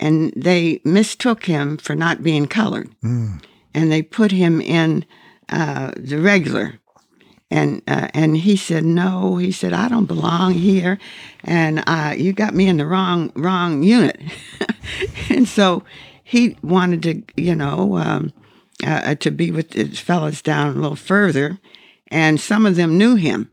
[0.00, 3.42] and they mistook him for not being colored, mm.
[3.72, 5.04] and they put him in
[5.48, 6.78] uh, the regular.
[7.50, 9.36] and uh, and he said no.
[9.36, 10.98] He said I don't belong here,
[11.44, 14.20] and uh, you got me in the wrong wrong unit.
[15.30, 15.84] and so
[16.22, 18.32] he wanted to, you know, um,
[18.84, 21.58] uh, to be with his fellows down a little further,
[22.08, 23.50] and some of them knew him.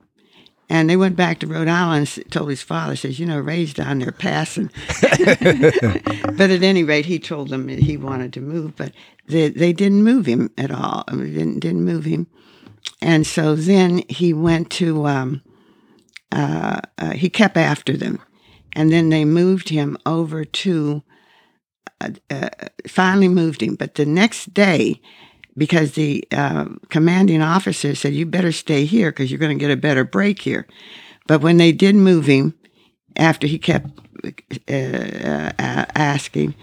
[0.71, 3.73] And they went back to Rhode Island and told his father, says, you know, Ray's
[3.73, 4.71] down there passing.
[5.01, 8.93] but at any rate, he told them he wanted to move, but
[9.27, 11.03] they, they didn't move him at all.
[11.09, 12.27] I mean, didn't, didn't move him.
[13.01, 15.41] And so then he went to, um,
[16.31, 18.21] uh, uh, he kept after them.
[18.71, 21.03] And then they moved him over to,
[21.99, 22.49] uh, uh
[22.87, 23.75] finally moved him.
[23.75, 25.01] But the next day,
[25.57, 29.71] because the uh, commanding officer said, You better stay here because you're going to get
[29.71, 30.67] a better break here.
[31.27, 32.55] But when they did move him,
[33.15, 33.89] after he kept
[34.23, 36.55] uh, uh, asking,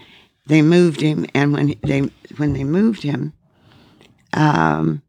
[0.46, 1.26] they moved him.
[1.34, 2.00] And when they,
[2.36, 3.32] when they moved him,
[4.32, 5.02] um,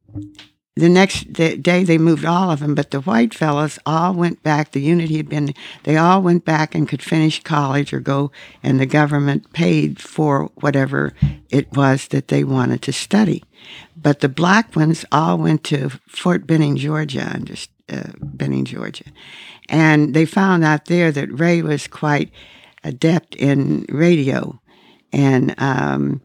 [0.76, 4.72] the next day they moved all of them, but the white fellows all went back.
[4.72, 5.54] The unit he had been,
[5.84, 8.32] they all went back and could finish college or go,
[8.64, 11.14] and the government paid for whatever
[11.50, 13.44] it was that they wanted to study.
[13.96, 17.56] But the black ones all went to Fort Benning, Georgia, under
[17.90, 19.06] uh, Benning, Georgia,
[19.68, 22.32] and they found out there that Ray was quite
[22.84, 24.60] adept in radio,
[25.12, 26.22] and um,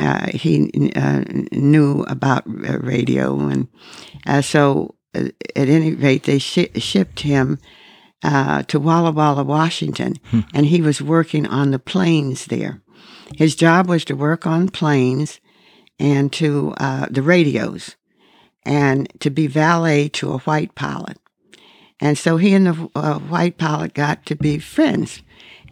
[0.00, 1.22] uh, he uh,
[1.52, 3.68] knew about radio, and
[4.26, 7.58] uh, so uh, at any rate, they sh- shipped him
[8.24, 10.40] uh, to Walla Walla, Washington, hmm.
[10.52, 12.82] and he was working on the planes there.
[13.36, 15.40] His job was to work on planes
[15.98, 17.96] and to uh, the radios,
[18.64, 21.18] and to be valet to a white pilot.
[22.00, 25.22] And so he and the white pilot got to be friends.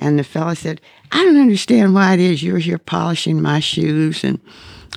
[0.01, 4.25] And the fellow said, I don't understand why it is you're here polishing my shoes
[4.25, 4.41] and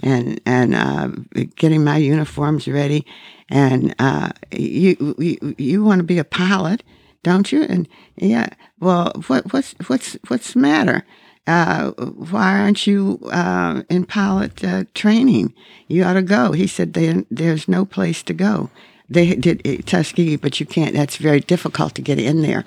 [0.03, 1.07] and and uh,
[1.55, 3.05] getting my uniforms ready,
[3.49, 6.83] and uh, you, you you want to be a pilot,
[7.23, 7.63] don't you?
[7.63, 8.49] And yeah,
[8.79, 11.05] well, what what's what's what's the matter?
[11.47, 15.53] Uh, why aren't you uh, in pilot uh, training?
[15.87, 16.53] You ought to go.
[16.53, 18.69] He said, there's no place to go.
[19.09, 20.95] They did uh, Tuskegee, but you can't.
[20.95, 22.65] That's very difficult to get in there.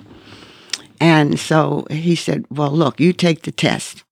[0.99, 4.03] And so he said, Well, look, you take the test.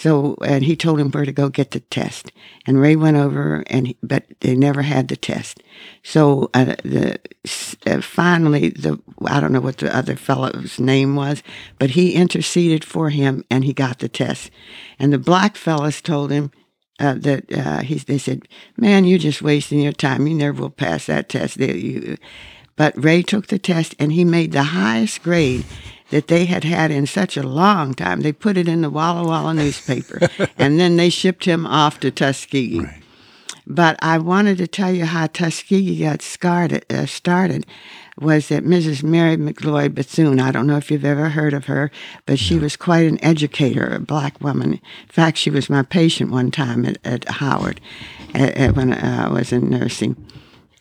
[0.00, 2.32] So, and he told him where to go get the test.
[2.64, 5.62] And Ray went over, and but they never had the test.
[6.02, 7.18] So, uh, the
[7.86, 11.42] uh, finally, the I don't know what the other fellow's name was,
[11.78, 14.50] but he interceded for him, and he got the test.
[14.98, 16.50] And the black fellows told him,
[16.98, 18.48] uh, that uh, he, they said,
[18.78, 20.26] "Man, you're just wasting your time.
[20.26, 22.16] You never will pass that test." They, you.
[22.74, 25.66] But Ray took the test and he made the highest grade
[26.10, 28.20] that they had had in such a long time.
[28.20, 32.10] They put it in the Walla Walla newspaper, and then they shipped him off to
[32.10, 32.80] Tuskegee.
[32.80, 33.02] Right.
[33.66, 36.84] But I wanted to tell you how Tuskegee got started.
[36.90, 37.66] Uh, started
[38.18, 39.02] was that Mrs.
[39.02, 40.40] Mary McLeod Bethune.
[40.40, 41.90] I don't know if you've ever heard of her,
[42.26, 44.74] but she was quite an educator, a black woman.
[44.74, 47.80] In fact, she was my patient one time at, at Howard
[48.34, 50.16] at, at when uh, I was in nursing.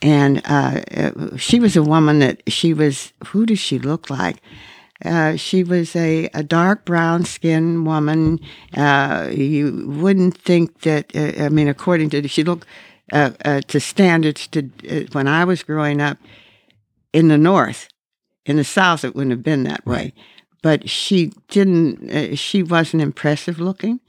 [0.01, 4.41] And uh, uh, she was a woman that she was, who does she look like?
[5.04, 8.39] Uh, she was a, a dark brown skinned woman.
[8.76, 12.68] Uh, you wouldn't think that, uh, I mean, according to, she looked
[13.14, 14.64] uh, uh, to standards to
[15.14, 16.18] when I was growing up
[17.14, 17.88] in the North.
[18.45, 20.14] In the South, it wouldn't have been that way.
[20.61, 24.02] But she didn't, she wasn't impressive looking,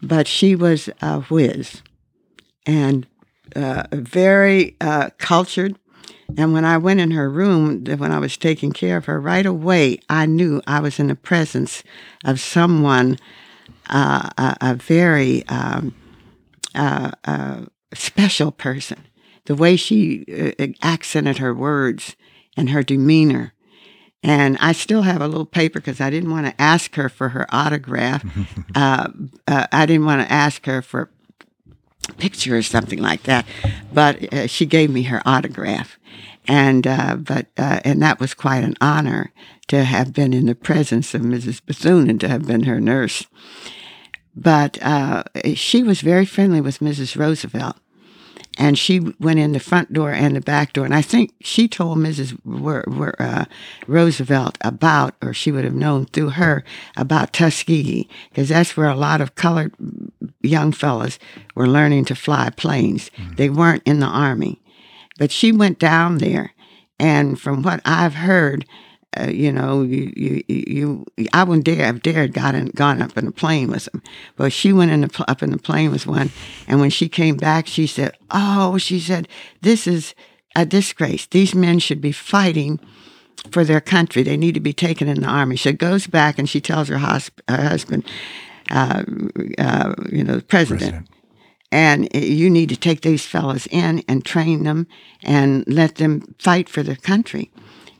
[0.00, 1.82] but she was a whiz
[2.64, 3.06] and
[3.54, 4.76] very
[5.18, 5.78] cultured
[6.36, 9.46] and when I went in her room, when I was taking care of her, right
[9.46, 11.82] away I knew I was in the presence
[12.24, 13.18] of someone,
[13.90, 15.94] uh, a, a, very um,
[16.74, 17.62] uh, uh,
[17.94, 19.04] special person.
[19.46, 20.24] The way she
[20.58, 22.16] uh, accented her words
[22.56, 23.52] and her demeanor.
[24.22, 27.30] And I still have a little paper because I didn't want to ask her for
[27.30, 28.24] her autograph.
[28.74, 29.08] Uh,
[29.46, 31.10] uh, I didn't want to ask her for
[32.18, 33.46] picture or something like that.
[33.92, 35.98] But uh, she gave me her autograph,
[36.48, 39.32] and uh, but uh, and that was quite an honor
[39.68, 41.64] to have been in the presence of Mrs.
[41.64, 43.26] Bethune and to have been her nurse.
[44.34, 45.24] But uh,
[45.54, 47.16] she was very friendly with Mrs.
[47.18, 47.76] Roosevelt,
[48.58, 50.84] and she went in the front door and the back door.
[50.84, 52.38] And I think she told Mrs.
[53.18, 53.44] uh,
[53.86, 56.62] Roosevelt about, or she would have known through her
[56.96, 59.74] about Tuskegee, because that's where a lot of colored
[60.42, 61.18] young fellas
[61.54, 63.10] were learning to fly planes.
[63.10, 63.34] Mm-hmm.
[63.36, 64.60] They weren't in the army,
[65.18, 66.52] but she went down there,
[66.98, 68.66] and from what I've heard.
[69.14, 73.26] Uh, you know, you, you, you, I wouldn't dare have dared gotten gone up in
[73.26, 74.02] a plane with them,
[74.36, 76.30] but she went in the, up in the plane with one,
[76.66, 79.28] and when she came back, she said, "Oh," she said,
[79.60, 80.14] "this is
[80.56, 81.26] a disgrace.
[81.26, 82.80] These men should be fighting
[83.50, 84.22] for their country.
[84.22, 85.56] They need to be taken in the army.
[85.56, 88.04] She goes back and she tells her, husp- her husband,
[88.70, 89.02] uh,
[89.58, 91.08] uh, you know, the president, president,
[91.70, 94.86] and you need to take these fellows in and train them
[95.22, 97.50] and let them fight for their country.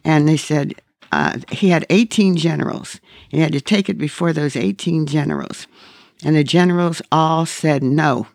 [0.05, 0.75] And they said
[1.13, 3.01] uh, he had 18 generals.
[3.29, 5.67] He had to take it before those 18 generals.
[6.25, 8.27] And the generals all said no.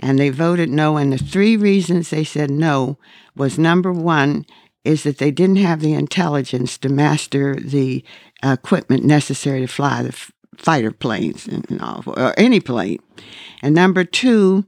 [0.00, 0.96] And they voted no.
[0.96, 2.98] And the three reasons they said no
[3.36, 4.46] was number one
[4.84, 8.04] is that they didn't have the intelligence to master the
[8.42, 12.98] equipment necessary to fly the f- fighter planes and all, or any plane.
[13.62, 14.66] And number two,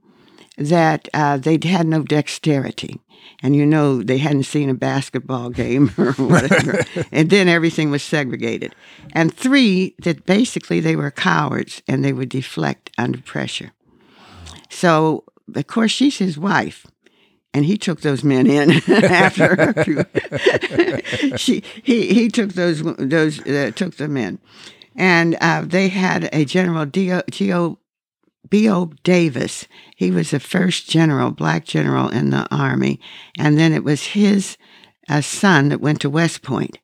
[0.56, 3.00] that uh, they had no dexterity.
[3.42, 6.84] And you know, they hadn't seen a basketball game or whatever.
[7.12, 8.74] and then everything was segregated.
[9.12, 13.72] And three, that basically they were cowards and they would deflect under pressure.
[14.70, 15.24] So,
[15.54, 16.86] of course, she's his wife
[17.54, 18.70] and he took those men in
[19.04, 19.72] after
[21.36, 24.40] she he he took those those uh, took them in,
[24.96, 27.78] and uh, they had a general Geo
[28.48, 28.92] B.O.
[29.02, 29.66] Davis.
[29.96, 33.00] He was the first general, black general in the army,
[33.38, 34.56] and then it was his
[35.08, 36.78] uh, son that went to West Point.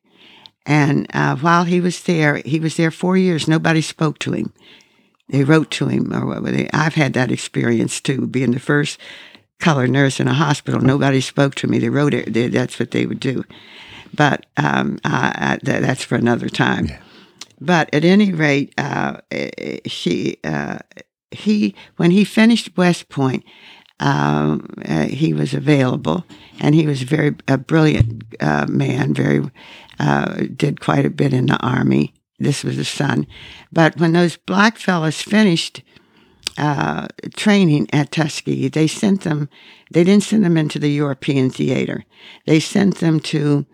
[0.65, 3.47] And uh, while he was there, he was there four years.
[3.47, 4.53] Nobody spoke to him.
[5.29, 8.99] They wrote to him, or what they, I've had that experience too, being the first
[9.59, 10.81] color nurse in a hospital.
[10.81, 11.79] Nobody spoke to me.
[11.79, 12.33] They wrote it.
[12.33, 13.45] They, that's what they would do.
[14.13, 16.87] But um, I, I, that's for another time.
[16.87, 16.99] Yeah.
[17.61, 19.17] But at any rate, uh,
[19.85, 20.79] she, uh,
[21.31, 23.43] he, when he finished West Point,
[23.99, 26.25] um, uh, he was available,
[26.59, 29.13] and he was very a brilliant uh, man.
[29.13, 29.49] Very
[29.99, 32.13] uh, did quite a bit in the army.
[32.39, 33.27] This was his son,
[33.71, 35.83] but when those black fellows finished
[36.57, 39.47] uh, training at Tuskegee, they sent them,
[39.91, 42.03] they didn't send them into the European theater.
[42.45, 43.65] They sent them to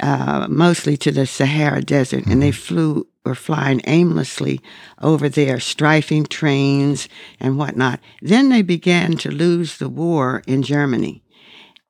[0.00, 2.32] uh, mostly to the Sahara Desert, mm-hmm.
[2.32, 2.74] and they mm-hmm.
[2.74, 4.60] flew or flying aimlessly
[5.02, 7.08] over there, strafing trains
[7.40, 8.00] and whatnot.
[8.22, 11.22] Then they began to lose the war in Germany.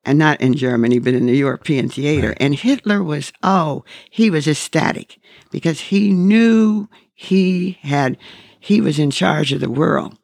[0.04, 2.28] And not in Germany, but in the European theater.
[2.28, 2.36] Right.
[2.38, 5.18] And Hitler was, oh, he was ecstatic
[5.50, 8.16] because he knew he had,
[8.60, 10.16] he was in charge of the world.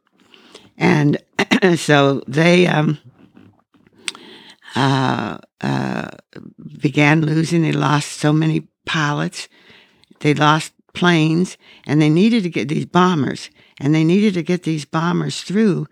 [0.79, 1.19] And
[1.77, 2.99] so they um,
[4.75, 6.09] uh, uh,
[6.81, 7.63] began losing.
[7.63, 9.49] They lost so many pilots.
[10.21, 14.63] They lost planes, and they needed to get these bombers, and they needed to get
[14.63, 15.87] these bombers through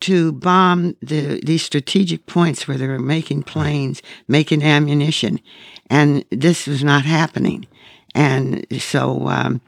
[0.00, 5.40] to bomb the these strategic points where they were making planes, making ammunition,
[5.88, 7.66] and this was not happening.
[8.14, 9.60] And so um,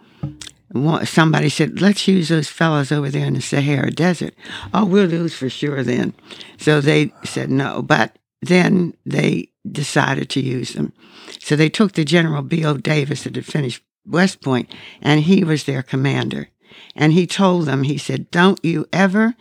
[1.04, 4.34] somebody said, let's use those fellows over there in the Sahara Desert.
[4.72, 6.14] Oh, we'll lose for sure then.
[6.58, 10.92] So they said no, but then they decided to use them.
[11.40, 12.78] So they took the General B.O.
[12.78, 16.48] Davis that had finished West Point, and he was their commander.
[16.96, 19.34] And he told them, he said, don't you ever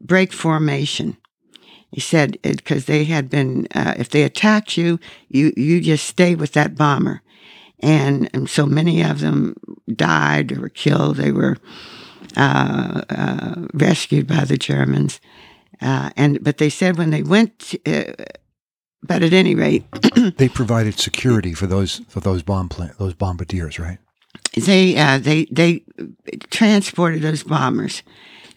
[0.00, 1.16] break formation.
[1.90, 4.98] He said, because they had been, uh, if they attacked you,
[5.28, 7.22] you, you just stay with that bomber.
[7.80, 9.56] And, and so many of them
[9.94, 11.16] died or were killed.
[11.16, 11.56] They were
[12.36, 15.20] uh, uh, rescued by the Germans.
[15.80, 18.24] Uh, and but they said when they went, to, uh,
[19.06, 19.84] but at any rate,
[20.36, 23.98] they provided security for those for those bomb plant, those bombardiers, right?
[24.56, 25.84] They uh, they they
[26.50, 28.02] transported those bombers,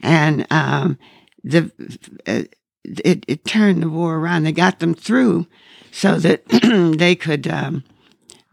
[0.01, 0.97] and um,
[1.43, 1.71] the
[2.25, 2.43] uh,
[2.83, 4.43] it, it turned the war around.
[4.43, 5.47] They got them through
[5.91, 6.45] so that
[6.97, 7.47] they could.
[7.47, 7.83] Um,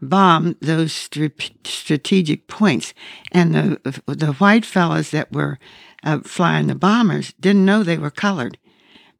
[0.01, 2.93] bomb those strategic points.
[3.31, 5.57] And the, the white fellows that were
[6.03, 8.59] uh, flying the bombers didn't know they were colored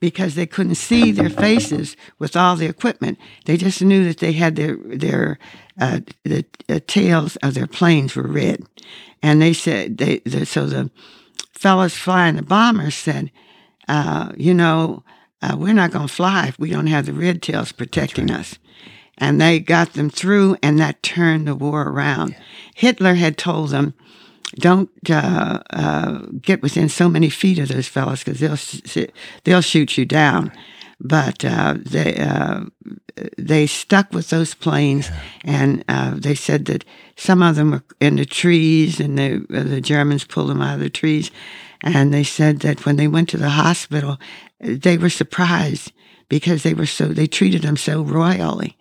[0.09, 3.17] because they couldn't see their faces with all the equipment.
[3.45, 5.39] They just knew that they had their their
[5.79, 8.63] uh, the uh, tails of their planes were red,
[9.23, 10.91] and they said they the, so the
[11.53, 13.31] fellows flying the bombers said,
[13.87, 15.03] uh, you know,
[15.41, 18.41] uh, we're not going to fly if we don't have the red tails protecting right.
[18.41, 18.59] us
[19.17, 22.31] and they got them through, and that turned the war around.
[22.31, 22.39] Yeah.
[22.75, 23.93] Hitler had told them,
[24.55, 29.07] "Don't uh, uh, get within so many feet of those fellows because they'll
[29.43, 30.51] they'll shoot you down."
[30.99, 32.61] But uh, they uh,
[33.37, 35.09] they stuck with those planes,
[35.43, 36.85] and uh, they said that
[37.17, 40.75] some of them were in the trees, and the uh, the Germans pulled them out
[40.75, 41.31] of the trees.
[41.81, 44.17] And they said that when they went to the hospital,
[44.59, 45.91] they were surprised
[46.29, 48.77] because they were so they treated them so royally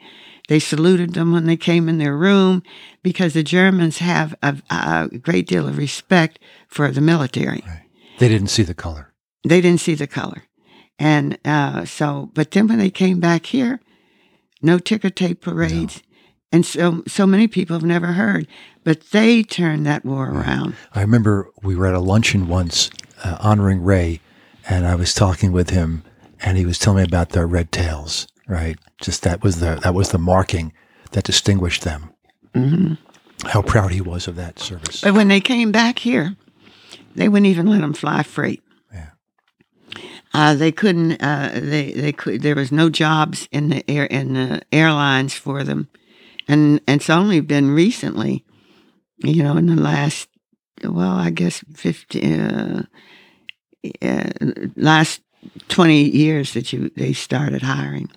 [0.49, 2.63] they saluted them when they came in their room
[3.03, 6.39] because the Germans have a, a great deal of respect
[6.69, 7.63] for the military.
[7.67, 7.83] Right.
[8.19, 9.13] They didn't see the color.
[9.43, 10.45] They didn't see the color.
[10.99, 13.81] And uh, so, but then when they came back here,
[14.63, 16.03] no ticker tape parades.
[16.53, 18.47] And so, so many people have never heard,
[18.85, 20.77] but they turned that war around.
[20.93, 22.91] I remember we were at a luncheon once
[23.25, 24.21] uh, honoring Ray,
[24.69, 26.05] and I was talking with him,
[26.41, 28.29] and he was telling me about their red tails.
[28.47, 30.73] Right, just that was the that was the marking
[31.13, 32.13] that distinguished them.
[32.55, 32.95] hmm
[33.47, 35.01] How proud he was of that service.
[35.01, 36.37] But when they came back here,
[37.15, 38.63] they wouldn't even let them fly freight.
[38.93, 39.11] Yeah.
[40.35, 41.23] Uh, they couldn't.
[41.23, 42.43] Uh, they they could.
[42.43, 45.89] There was no jobs in the air in the airlines for them,
[46.47, 48.45] and, and it's only been recently,
[49.19, 50.29] you know, in the last
[50.83, 52.83] well, I guess fifty, uh,
[54.03, 54.31] uh,
[54.77, 55.23] last
[55.69, 58.11] twenty years that you they started hiring.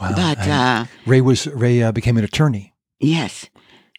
[0.00, 0.12] Wow.
[0.14, 2.74] But uh, Ray was Ray uh, became an attorney.
[2.98, 3.48] Yes.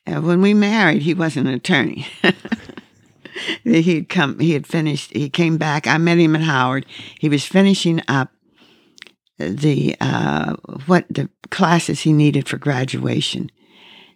[0.05, 2.07] Uh, when we married, he wasn't an attorney.
[3.63, 4.39] he had come.
[4.39, 5.11] He had finished.
[5.11, 5.87] He came back.
[5.87, 6.85] I met him at Howard.
[7.19, 8.31] He was finishing up
[9.37, 10.55] the uh,
[10.85, 13.51] what the classes he needed for graduation,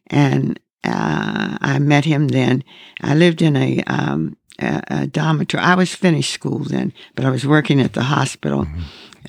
[0.07, 2.63] and uh, I met him then.
[3.01, 5.63] I lived in a, um, a, a dormitory.
[5.63, 8.67] I was finished school then, but I was working at the hospital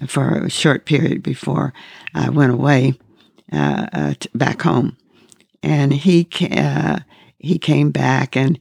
[0.06, 1.72] for a short period before
[2.14, 2.94] I went away
[3.52, 4.96] uh, uh, t- back home
[5.62, 6.98] and he ca- uh,
[7.38, 8.58] he came back and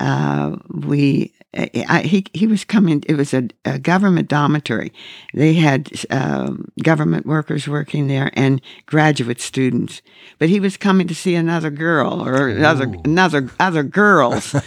[0.00, 3.04] uh, we I, he he was coming.
[3.06, 4.92] It was a, a government dormitory.
[5.32, 10.02] They had um, government workers working there and graduate students.
[10.38, 13.00] But he was coming to see another girl or other Ooh.
[13.04, 14.56] another other girls.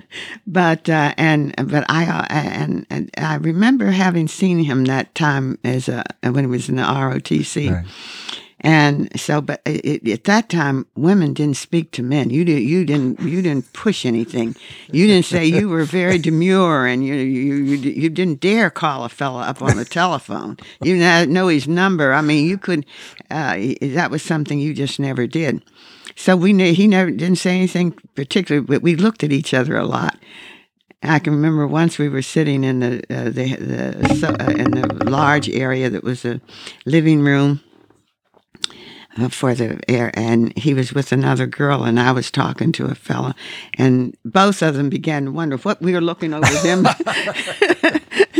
[0.45, 5.57] but uh, and but I uh, and, and I remember having seen him that time
[5.63, 7.71] as a when he was in the ROTC.
[7.71, 7.85] Right.
[8.63, 12.29] And so, but it, at that time, women didn't speak to men.
[12.29, 14.55] You did, you didn't, you didn't push anything.
[14.91, 19.03] You didn't say you were very demure, and you you you, you didn't dare call
[19.03, 20.57] a fella up on the telephone.
[20.83, 22.13] You didn't know his number.
[22.13, 22.85] I mean, you could.
[23.31, 25.63] Uh, that was something you just never did.
[26.15, 29.77] So we knew he never didn't say anything particular, but we looked at each other
[29.77, 30.17] a lot.
[31.03, 35.09] I can remember once we were sitting in the uh, the, the uh, in the
[35.09, 36.39] large area that was a
[36.85, 37.61] living room
[39.17, 42.85] uh, for the air, and he was with another girl, and I was talking to
[42.85, 43.35] a fella,
[43.77, 46.83] and both of them began to wonder what we were looking over them.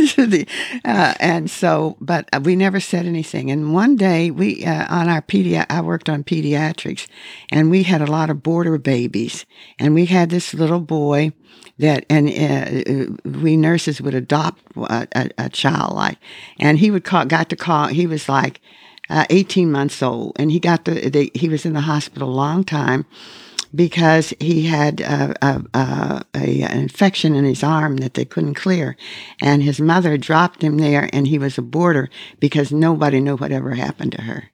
[0.16, 0.46] the,
[0.84, 3.50] uh, and so, but uh, we never said anything.
[3.50, 7.06] And one day, we uh, on our pedi, I worked on pediatrics,
[7.50, 9.46] and we had a lot of boarder babies,
[9.78, 11.32] and we had this little boy
[11.78, 16.18] that and uh, we nurses would adopt a, a, a child like
[16.58, 18.60] and he would call got to call he was like
[19.12, 22.32] uh, 18 months old and he got the, the he was in the hospital a
[22.32, 23.04] long time
[23.74, 28.54] because he had uh, a, a, a, an infection in his arm that they couldn't
[28.54, 28.96] clear
[29.40, 32.08] and his mother dropped him there and he was a boarder
[32.40, 34.50] because nobody knew whatever happened to her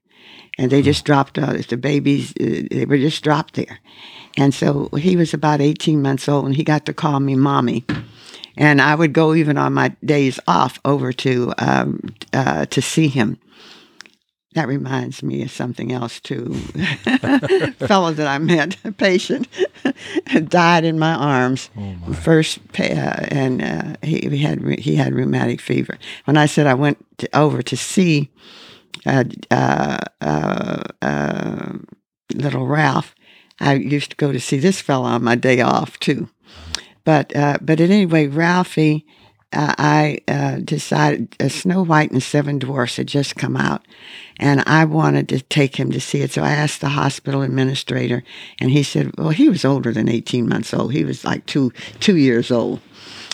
[0.59, 3.79] and they just dropped uh, the babies uh, they were just dropped there
[4.37, 7.85] and so he was about 18 months old and he got to call me mommy
[8.57, 12.01] and i would go even on my days off over to um,
[12.33, 13.39] uh, to see him
[14.55, 16.55] that reminds me of something else too.
[17.79, 19.47] fellow that I met, a patient,
[20.49, 21.71] died in my arms.
[22.23, 25.99] First, uh, and uh, he, he had he had rheumatic fever.
[26.25, 28.31] When I said I went to, over to see
[29.07, 31.73] uh, uh, uh, uh,
[32.35, 33.15] little Ralph,
[33.61, 36.29] I used to go to see this fellow on my day off too.
[37.05, 39.07] But uh, but at anyway, Ralphie,
[39.53, 43.83] uh, I uh, decided uh, Snow White and Seven Dwarfs had just come out,
[44.39, 46.33] and I wanted to take him to see it.
[46.33, 48.23] So I asked the hospital administrator,
[48.61, 50.93] and he said, "Well, he was older than eighteen months old.
[50.93, 52.81] He was like two two years old."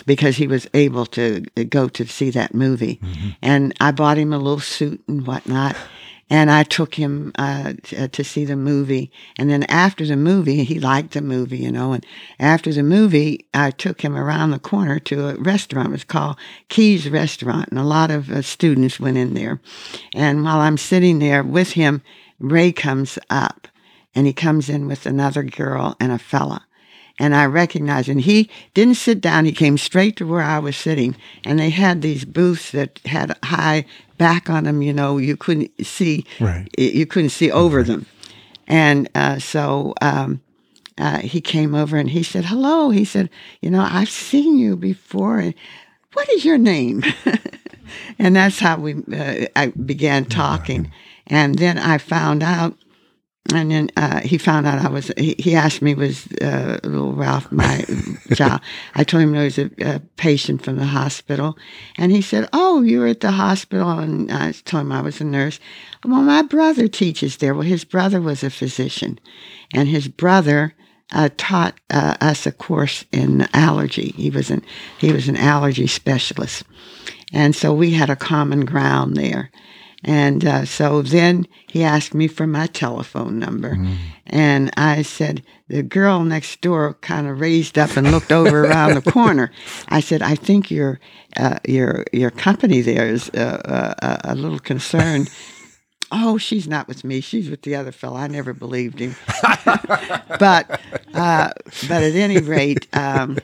[0.06, 2.96] Because he was able to uh, go to see that movie.
[2.96, 3.28] Mm-hmm.
[3.40, 5.76] And I bought him a little suit and whatnot.
[6.30, 9.12] And I took him uh, to see the movie.
[9.38, 11.92] And then after the movie, he liked the movie, you know.
[11.92, 12.04] And
[12.40, 15.88] after the movie, I took him around the corner to a restaurant.
[15.88, 16.36] It was called
[16.68, 17.68] Keys Restaurant.
[17.68, 19.60] And a lot of uh, students went in there.
[20.14, 22.02] And while I'm sitting there with him,
[22.38, 23.68] Ray comes up
[24.14, 26.66] and he comes in with another girl and a fella.
[27.18, 29.44] And I recognized, and he didn't sit down.
[29.44, 31.14] He came straight to where I was sitting,
[31.44, 33.84] and they had these booths that had high
[34.18, 34.82] back on them.
[34.82, 36.68] You know, you couldn't see, Right.
[36.78, 38.06] you couldn't see over them.
[38.66, 40.40] And uh, so um,
[40.98, 43.28] uh, he came over and he said, "Hello." He said,
[43.60, 45.38] "You know, I've seen you before.
[45.38, 45.54] And
[46.14, 47.02] what is your name?"
[48.18, 50.90] and that's how we uh, I began talking.
[51.26, 52.76] And then I found out
[53.52, 55.12] and then uh, he found out I was.
[55.18, 57.84] He, he asked me was uh, little Ralph my
[58.34, 58.62] child.
[58.94, 61.58] I told him I was a, a, patient from the hospital,
[61.98, 65.20] and he said, "Oh, you were at the hospital." And I told him I was
[65.20, 65.60] a nurse.
[66.04, 67.52] Well, my brother teaches there.
[67.52, 69.20] Well, his brother was a physician,
[69.74, 70.74] and his brother
[71.12, 74.14] uh, taught uh, us a course in allergy.
[74.16, 74.64] He was an
[74.98, 76.62] he was an allergy specialist,
[77.30, 79.50] and so we had a common ground there.
[80.04, 83.74] And uh, so then he asked me for my telephone number.
[83.74, 83.96] Mm.
[84.26, 88.94] And I said, the girl next door kind of raised up and looked over around
[88.94, 89.50] the corner.
[89.88, 91.00] I said, I think your,
[91.36, 95.30] uh, your, your company there is uh, uh a little concerned.
[96.12, 97.20] oh, she's not with me.
[97.20, 98.16] She's with the other fellow.
[98.16, 99.16] I never believed him.
[99.64, 100.80] but,
[101.14, 101.50] uh,
[101.88, 103.38] but at any rate, um,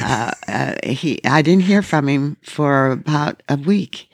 [0.00, 4.07] uh, uh, he, I didn't hear from him for about a week.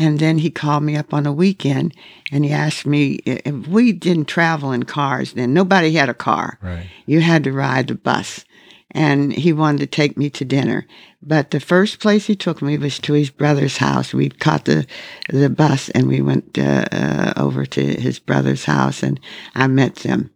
[0.00, 1.94] And then he called me up on a weekend
[2.32, 5.52] and he asked me if we didn't travel in cars then.
[5.52, 6.58] Nobody had a car.
[6.62, 6.86] Right.
[7.04, 8.46] You had to ride the bus.
[8.92, 10.86] And he wanted to take me to dinner.
[11.22, 14.14] But the first place he took me was to his brother's house.
[14.14, 14.86] We caught the
[15.28, 19.20] the bus and we went uh, uh, over to his brother's house and
[19.54, 20.30] I met them.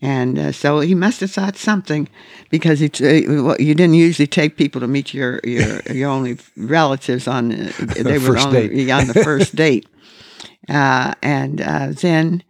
[0.00, 2.08] And uh, so he must have thought something
[2.50, 7.26] because he, uh, you didn't usually take people to meet your your, your only relatives
[7.26, 9.88] on uh, they were only on the first date.
[10.68, 12.44] Uh, and uh, then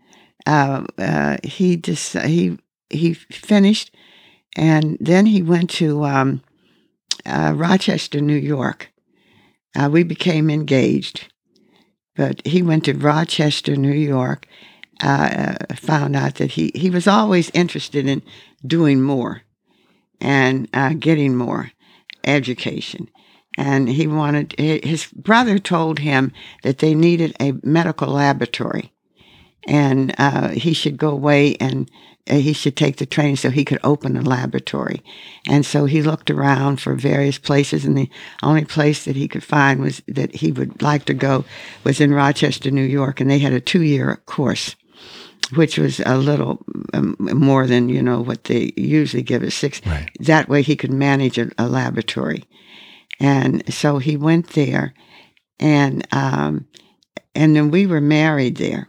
[0.46, 2.58] uh, he just he
[2.90, 3.94] he finished,
[4.56, 6.42] and then he went to um,
[7.24, 8.90] Rochester, New York.
[9.88, 11.32] we became engaged,
[12.14, 14.46] but he went to Rochester, New York,
[15.00, 18.22] uh, found out that he, he was always interested in
[18.66, 19.42] doing more
[20.20, 21.72] and uh, getting more
[22.24, 23.08] education.
[23.56, 28.92] And he wanted, his brother told him that they needed a medical laboratory
[29.66, 31.90] and uh, he should go away and
[32.28, 35.02] uh, he should take the training so he could open a laboratory.
[35.46, 38.10] And so he looked around for various places, and the
[38.42, 41.44] only place that he could find was that he would like to go
[41.84, 44.76] was in Rochester, New York, and they had a two-year course
[45.54, 49.84] which was a little um, more than you know what they usually give us six.
[49.86, 50.10] Right.
[50.20, 52.44] That way he could manage a, a, laboratory,
[53.20, 54.94] and so he went there,
[55.58, 56.66] and um,
[57.34, 58.88] and then we were married there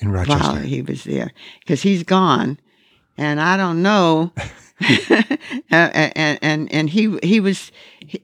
[0.00, 2.58] in Rochester while he was there because he's gone,
[3.16, 4.32] and I don't know.
[5.70, 7.72] and, and and he he was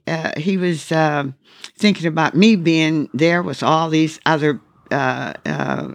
[0.06, 1.24] uh, he was uh,
[1.78, 4.60] thinking about me being there with all these other
[4.92, 5.94] uh, uh,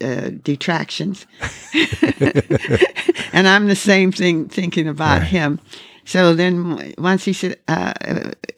[0.00, 1.26] uh, detractions.
[3.32, 5.26] and I'm the same thing thinking about right.
[5.26, 5.60] him.
[6.04, 7.94] So then once he said, uh,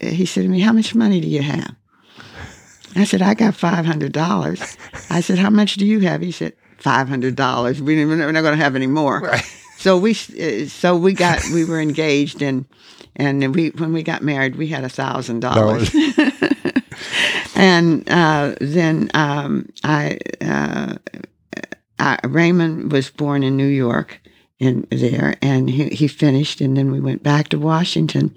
[0.01, 1.75] he said to me, how much money do you have?
[2.95, 4.77] I said, I got $500.
[5.11, 6.21] I said, how much do you have?
[6.21, 7.81] He said, $500.
[7.81, 9.21] We, we're not going to have any more.
[9.21, 9.45] Right.
[9.79, 12.67] So we, so we got, we were engaged and,
[13.15, 15.95] and we, when we got married, we had a thousand dollars.
[17.59, 20.95] And uh, then um, I, uh,
[21.99, 24.21] I, Raymond was born in New York,
[24.61, 28.35] in there, and he, he finished, and then we went back to Washington,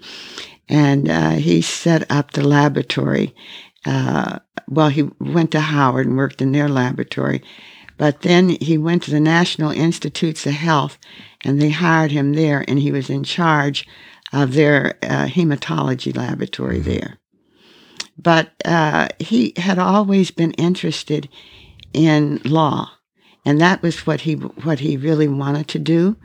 [0.68, 3.32] and uh, he set up the laboratory.
[3.86, 7.42] Uh, well, he went to Howard and worked in their laboratory,
[7.98, 10.98] but then he went to the National Institutes of Health,
[11.44, 13.86] and they hired him there, and he was in charge
[14.32, 16.90] of their uh, hematology laboratory mm-hmm.
[16.90, 17.18] there.
[18.18, 21.28] But uh, he had always been interested
[21.92, 22.90] in law,
[23.44, 26.16] and that was what he what he really wanted to do.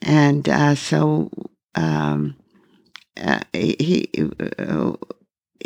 [0.00, 1.30] And uh, so
[1.74, 2.36] um,
[3.16, 4.10] uh, he
[4.58, 4.92] uh,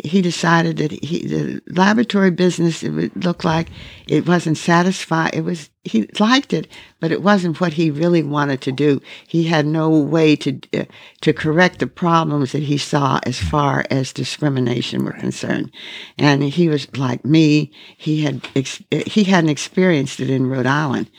[0.03, 3.69] he decided that he, the laboratory business it would look like
[4.07, 5.31] it wasn't satisfied.
[5.33, 6.67] It was he liked it,
[6.99, 9.01] but it wasn't what he really wanted to do.
[9.27, 10.85] He had no way to uh,
[11.21, 15.71] to correct the problems that he saw as far as discrimination were concerned.
[16.17, 17.71] And he was like me.
[17.95, 18.41] He had
[18.89, 21.11] he hadn't experienced it in Rhode Island.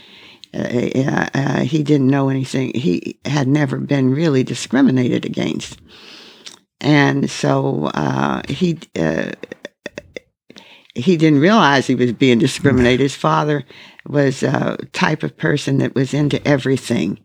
[0.53, 2.73] Uh, uh, uh, he didn't know anything.
[2.75, 5.79] He had never been really discriminated against.
[6.85, 9.33] And so uh, he uh,
[10.95, 13.01] he didn't realize he was being discriminated.
[13.01, 13.65] His father
[14.07, 17.21] was a type of person that was into everything.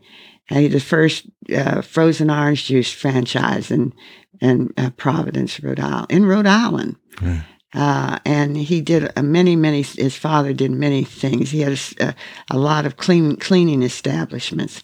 [0.49, 3.93] And he the first uh, frozen orange juice franchise in
[4.39, 6.95] in uh, Providence, Rhode Island, in Rhode Island.
[7.21, 7.41] Yeah.
[7.73, 9.81] Uh, and he did many, many.
[9.81, 11.51] His father did many things.
[11.51, 12.15] He had a,
[12.49, 14.83] a lot of clean, cleaning establishments.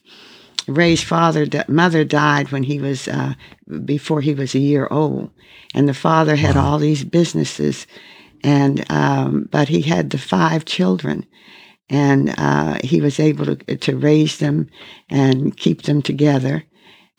[0.68, 3.34] Ray's father, mother died when he was uh,
[3.84, 5.30] before he was a year old,
[5.74, 6.66] and the father had wow.
[6.66, 7.88] all these businesses,
[8.44, 11.26] and um, but he had the five children,
[11.90, 14.70] and uh, he was able to to raise them
[15.10, 16.64] and keep them together.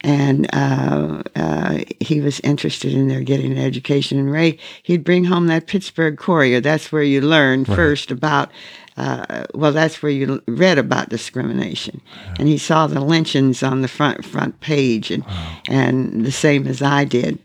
[0.00, 4.18] And uh, uh, he was interested in their getting an education.
[4.18, 6.60] And Ray, he'd bring home that Pittsburgh Courier.
[6.60, 7.74] That's where you learn right.
[7.74, 8.52] first about
[8.96, 12.00] uh, well, that's where you read about discrimination.
[12.38, 15.60] And he saw the lynchings on the front front page, and wow.
[15.68, 17.38] and the same as I did.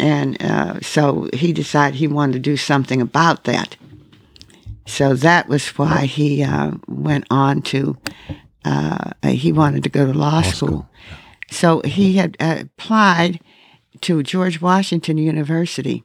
[0.00, 3.76] And uh, so he decided he wanted to do something about that.
[4.86, 7.96] So that was why he uh, went on to.
[8.64, 10.68] Uh, he wanted to go to law, law school.
[10.68, 10.88] school.
[11.08, 11.16] Yeah.
[11.50, 13.40] So he had applied
[14.00, 16.04] to George Washington University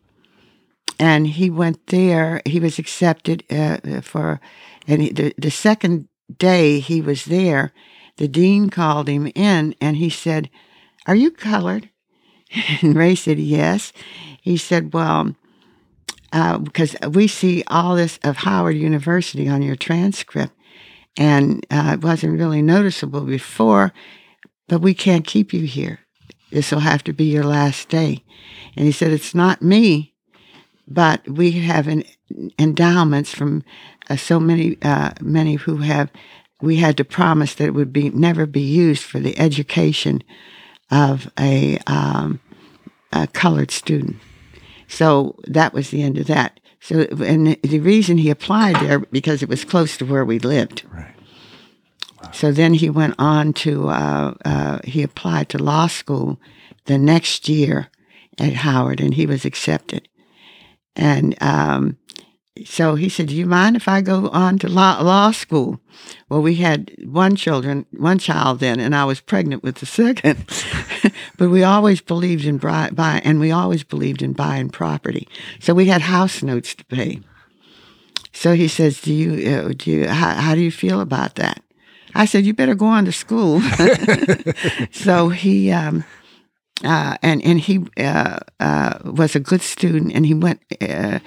[0.99, 2.41] and he went there.
[2.45, 4.39] He was accepted uh, for,
[4.87, 6.07] and he, the the second
[6.37, 7.73] day he was there,
[8.17, 10.49] the dean called him in, and he said,
[11.05, 11.89] "Are you colored?"
[12.81, 13.93] And Ray said, "Yes."
[14.41, 15.35] He said, "Well."
[16.33, 20.53] Uh, because we see all this of Howard University on your transcript,
[21.17, 23.93] and uh, it wasn't really noticeable before,
[24.67, 26.01] but we can't keep you here.
[26.51, 28.23] This will have to be your last day.
[28.75, 30.13] And he said, It's not me
[30.87, 32.03] but we have an,
[32.57, 33.63] endowments from
[34.09, 36.11] uh, so many uh, many who have
[36.61, 40.23] we had to promise that it would be never be used for the education
[40.89, 42.39] of a, um,
[43.11, 44.17] a colored student.
[44.87, 46.59] So that was the end of that.
[46.79, 50.83] So and the reason he applied there because it was close to where we lived.
[50.91, 51.13] Right.
[52.21, 52.31] Wow.
[52.31, 56.39] So then he went on to uh, uh, he applied to law school
[56.85, 57.89] the next year
[58.39, 60.07] at Howard, and he was accepted.
[60.97, 61.97] And um,
[62.65, 65.79] so he said, "Do you mind if I go on to law, law school?"
[66.27, 70.45] Well, we had one children, one child then, and I was pregnant with the second.
[71.37, 75.27] but we always believed in buy, buy, and we always believed in buying property.
[75.59, 77.21] So we had house notes to pay.
[78.33, 81.61] So he says, "Do you, uh, do you, how, how do you feel about that?"
[82.15, 83.61] I said, "You better go on to school."
[84.91, 85.71] so he.
[85.71, 86.03] Um,
[86.83, 90.61] uh, and and he uh, uh, was a good student, and he went.
[90.81, 91.19] Uh,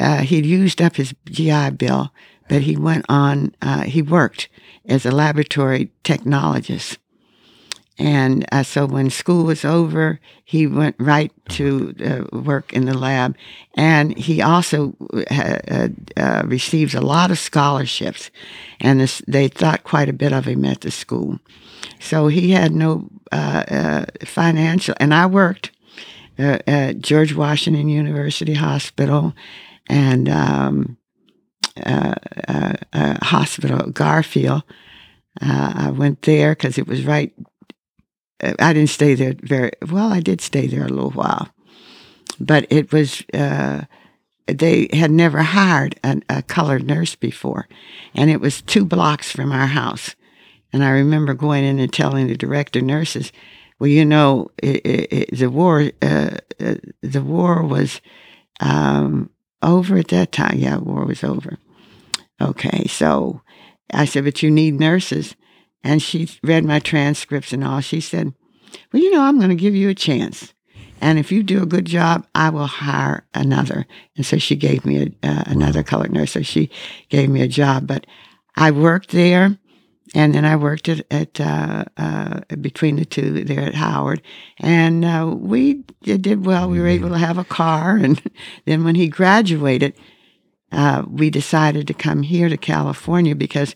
[0.00, 2.12] uh, he'd used up his GI Bill,
[2.48, 3.54] but he went on.
[3.62, 4.48] Uh, he worked
[4.86, 6.98] as a laboratory technologist,
[7.98, 13.36] and so when school was over, he went right to work in the lab,
[13.74, 14.94] and he also
[16.44, 18.30] received a lot of scholarships,
[18.80, 21.38] and this, they thought quite a bit of him at the school.
[22.00, 25.70] So he had no uh, uh, financial, and I worked
[26.38, 29.34] uh, at George Washington University Hospital
[29.88, 30.96] and um,
[31.84, 32.14] uh,
[32.48, 34.62] uh, uh, Hospital Garfield.
[35.40, 37.32] I went there because it was right.
[38.58, 40.12] I didn't stay there very well.
[40.12, 41.48] I did stay there a little while,
[42.38, 43.22] but it was
[44.46, 47.68] they had never hired a, a, colored nurse before,
[48.14, 50.14] and it was two blocks from our house.
[50.72, 53.32] And I remember going in and telling the director nurses,
[53.78, 58.00] well, you know, it, it, it, the war, uh, uh, the war was
[58.60, 59.30] um,
[59.60, 60.58] over at that time.
[60.58, 61.58] Yeah, war was over.
[62.40, 63.42] Okay, so
[63.92, 65.36] I said, but you need nurses.
[65.84, 67.80] And she read my transcripts and all.
[67.80, 68.32] She said,
[68.92, 70.54] well, you know, I'm going to give you a chance.
[71.00, 73.86] And if you do a good job, I will hire another.
[74.16, 76.32] And so she gave me a, uh, another colored nurse.
[76.32, 76.70] So she
[77.08, 77.88] gave me a job.
[77.88, 78.06] But
[78.54, 79.58] I worked there
[80.14, 84.22] and then I worked at, at uh, uh, between the two there at Howard,
[84.58, 86.68] and uh, we did well.
[86.68, 88.20] We were able to have a car, and
[88.66, 89.94] then when he graduated,
[90.70, 93.74] uh, we decided to come here to California because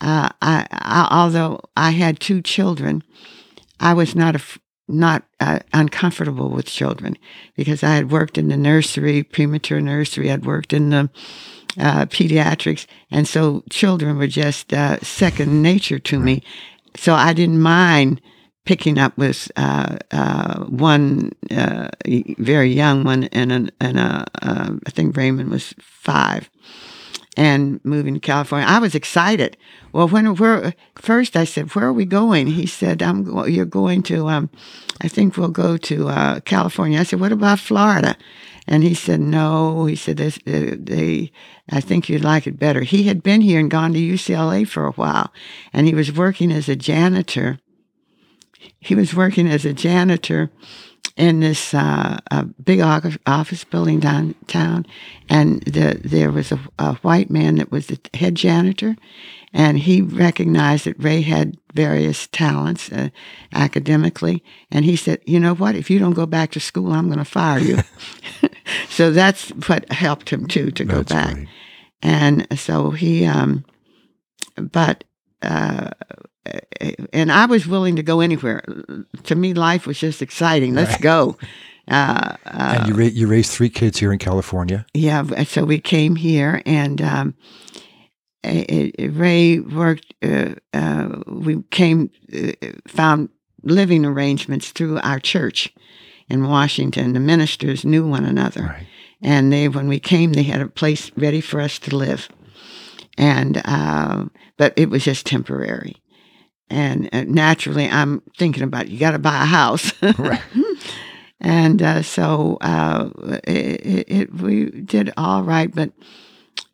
[0.00, 3.02] uh, I, I, although I had two children,
[3.80, 4.42] I was not a,
[4.86, 7.16] not uh, uncomfortable with children
[7.56, 10.30] because I had worked in the nursery, premature nursery.
[10.30, 11.10] I'd worked in the
[11.78, 16.42] uh, pediatrics, and so children were just uh, second nature to me.
[16.96, 18.20] So I didn't mind
[18.64, 21.88] picking up with uh, uh one uh,
[22.38, 26.48] very young one, and a, and a, uh, I think Raymond was five,
[27.36, 28.66] and moving to California.
[28.68, 29.56] I was excited.
[29.92, 33.26] Well, when we're first, I said, "Where are we going?" He said, "I'm.
[33.48, 34.28] You're going to.
[34.28, 34.50] Um,
[35.00, 38.16] I think we'll go to California." I said, "What about Florida?"
[38.66, 39.86] And he said, no.
[39.86, 40.30] He said, they,
[40.76, 41.32] they,
[41.70, 42.80] I think you'd like it better.
[42.80, 45.32] He had been here and gone to UCLA for a while,
[45.72, 47.58] and he was working as a janitor.
[48.80, 50.50] He was working as a janitor
[51.16, 52.18] in this uh,
[52.62, 54.86] big office building downtown,
[55.28, 58.96] and the, there was a, a white man that was the head janitor,
[59.52, 63.10] and he recognized that Ray had various talents uh,
[63.52, 64.42] academically.
[64.70, 65.76] And he said, You know what?
[65.76, 67.78] If you don't go back to school, I'm going to fire you.
[68.88, 71.34] so that's what helped him too to go that's back.
[71.34, 71.48] Great.
[72.02, 73.64] And so he, um,
[74.56, 75.04] but
[75.42, 75.90] uh,
[77.12, 78.62] and I was willing to go anywhere.
[79.24, 80.74] To me, life was just exciting.
[80.74, 81.00] Let's Right.
[81.00, 81.36] go.
[81.88, 84.84] Uh, and you, ra- you raised three kids here in California.
[84.94, 87.34] yeah, so we came here, and um,
[88.42, 90.12] it, it- Ray worked.
[90.22, 92.52] Uh, uh, we came, uh,
[92.86, 93.28] found
[93.62, 95.72] living arrangements through our church
[96.28, 97.12] in Washington.
[97.12, 98.86] The ministers knew one another, Right.
[99.22, 102.28] and they, when we came, they had a place ready for us to live.
[103.16, 104.24] And uh,
[104.56, 105.96] but it was just temporary,
[106.68, 109.92] and uh, naturally, I'm thinking about you got to buy a house.
[110.18, 110.40] Right.
[111.40, 113.10] And uh, so uh,
[113.44, 115.92] it, it, it, we did all right, but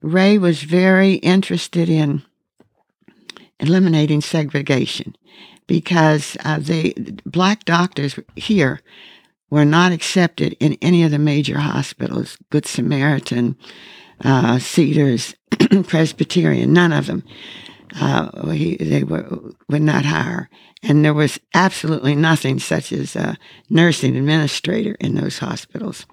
[0.01, 2.23] Ray was very interested in
[3.59, 5.17] eliminating segregation
[5.67, 6.93] because uh, they
[7.25, 8.81] black doctors here
[9.51, 13.57] were not accepted in any of the major hospitals, Good Samaritan,
[14.25, 15.35] uh, Cedars,
[15.87, 17.25] Presbyterian, none of them.
[18.01, 19.27] Uh, he, they were
[19.69, 20.49] would not hire,
[20.81, 23.37] and there was absolutely nothing such as a
[23.69, 26.07] nursing administrator in those hospitals.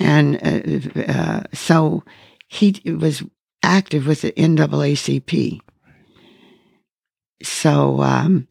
[0.00, 2.04] And uh, uh, so
[2.48, 3.22] he was
[3.62, 5.60] active with the NAACP.
[7.42, 8.48] So, um,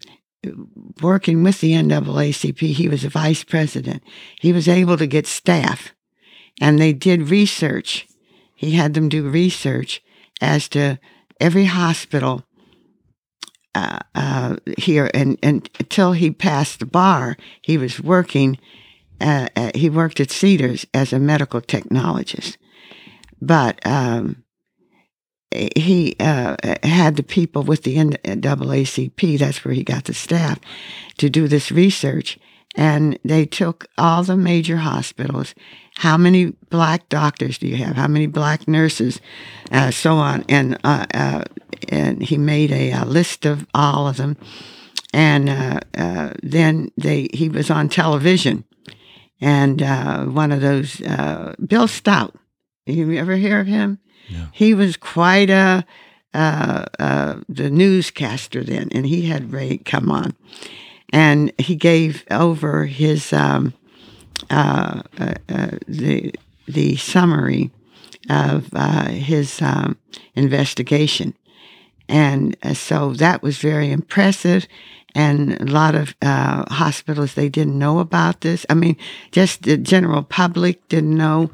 [1.01, 4.03] working with the NAACP, he was a vice president.
[4.39, 5.93] He was able to get staff,
[6.61, 8.07] and they did research.
[8.55, 10.01] He had them do research
[10.41, 10.99] as to
[11.39, 12.43] every hospital
[13.75, 18.57] uh, uh, here, and, and until he passed the bar, he was working.
[19.21, 22.57] Uh, uh, he worked at Cedars as a medical technologist,
[23.41, 24.43] but um,
[25.51, 29.39] he uh, had the people with the NAACP.
[29.39, 30.59] That's where he got the staff
[31.17, 32.37] to do this research,
[32.75, 35.55] and they took all the major hospitals.
[35.97, 37.95] How many black doctors do you have?
[37.95, 39.21] How many black nurses?
[39.71, 41.43] Uh, so on, and uh, uh,
[41.89, 44.37] and he made a, a list of all of them,
[45.13, 48.65] and uh, uh, then they he was on television,
[49.39, 52.35] and uh, one of those uh, Bill Stout.
[52.85, 53.99] You ever hear of him?
[54.29, 54.47] No.
[54.51, 55.85] He was quite a
[56.33, 60.35] uh, uh, the newscaster then, and he had Ray come on,
[61.11, 63.73] and he gave over his um,
[64.49, 66.33] uh, uh, uh, the
[66.67, 67.71] the summary
[68.29, 69.97] of uh, his um,
[70.35, 71.33] investigation,
[72.09, 74.67] and uh, so that was very impressive.
[75.15, 78.67] And a lot of uh, hospitals they didn't know about this.
[78.69, 78.97] I mean,
[79.31, 81.49] just the general public didn't know,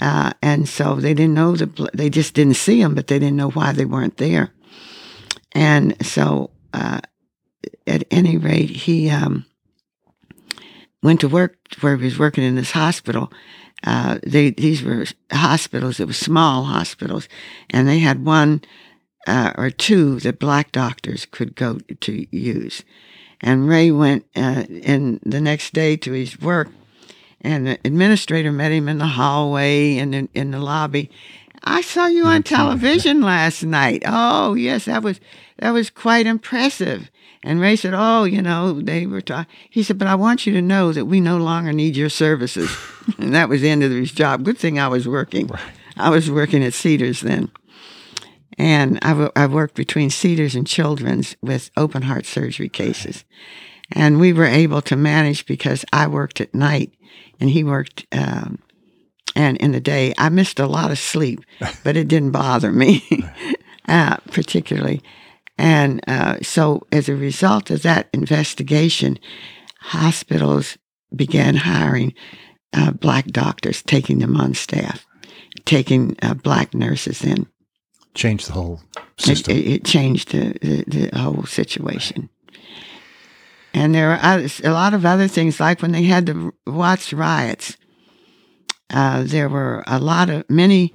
[0.00, 1.90] uh, and so they didn't know the.
[1.94, 4.50] They just didn't see them, but they didn't know why they weren't there.
[5.52, 7.00] And so, uh,
[7.86, 9.46] at any rate, he um,
[11.02, 13.32] went to work where he was working in this hospital.
[13.86, 16.00] Uh, they these were hospitals.
[16.00, 17.28] It was small hospitals,
[17.70, 18.62] and they had one
[19.26, 22.82] uh, or two that black doctors could go to use.
[23.40, 26.68] And Ray went uh, in the next day to his work,
[27.44, 31.10] and the administrator met him in the hallway and in, in the lobby.
[31.62, 34.02] I saw you on television last night.
[34.06, 35.20] Oh yes, that was
[35.58, 37.10] that was quite impressive.
[37.42, 40.52] And Ray said, "Oh, you know, they were talking." He said, "But I want you
[40.54, 42.74] to know that we no longer need your services."
[43.18, 44.44] and that was the end of his job.
[44.44, 45.50] Good thing I was working.
[45.96, 47.50] I was working at Cedars then.
[48.56, 53.24] And I, w- I worked between Cedars and Children's with open heart surgery cases.
[53.92, 56.92] And we were able to manage because I worked at night
[57.44, 58.58] and he worked um,
[59.36, 60.14] and in the day.
[60.16, 61.40] I missed a lot of sleep,
[61.84, 63.04] but it didn't bother me
[63.88, 65.02] uh, particularly.
[65.58, 69.18] And uh, so, as a result of that investigation,
[69.80, 70.78] hospitals
[71.14, 72.14] began hiring
[72.72, 75.04] uh, black doctors, taking them on staff,
[75.66, 77.46] taking uh, black nurses in.
[78.14, 79.54] Changed the whole It, system.
[79.56, 82.30] it, it changed the, the, the whole situation.
[83.74, 87.12] And there are others, a lot of other things, like when they had the Watts
[87.12, 87.76] riots,
[88.90, 90.94] uh, there were a lot of, many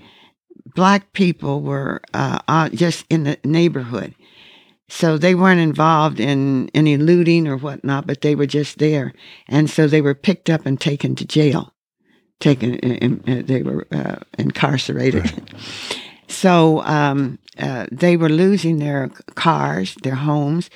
[0.76, 4.16] black people were uh, uh, just in the neighborhood.
[4.88, 9.14] So they weren't involved in any looting or whatnot, but they were just there.
[9.48, 11.74] And so they were picked up and taken to jail.
[12.40, 15.44] Taken, and, and they were uh, incarcerated.
[16.30, 20.70] So um, uh, they were losing their cars, their homes.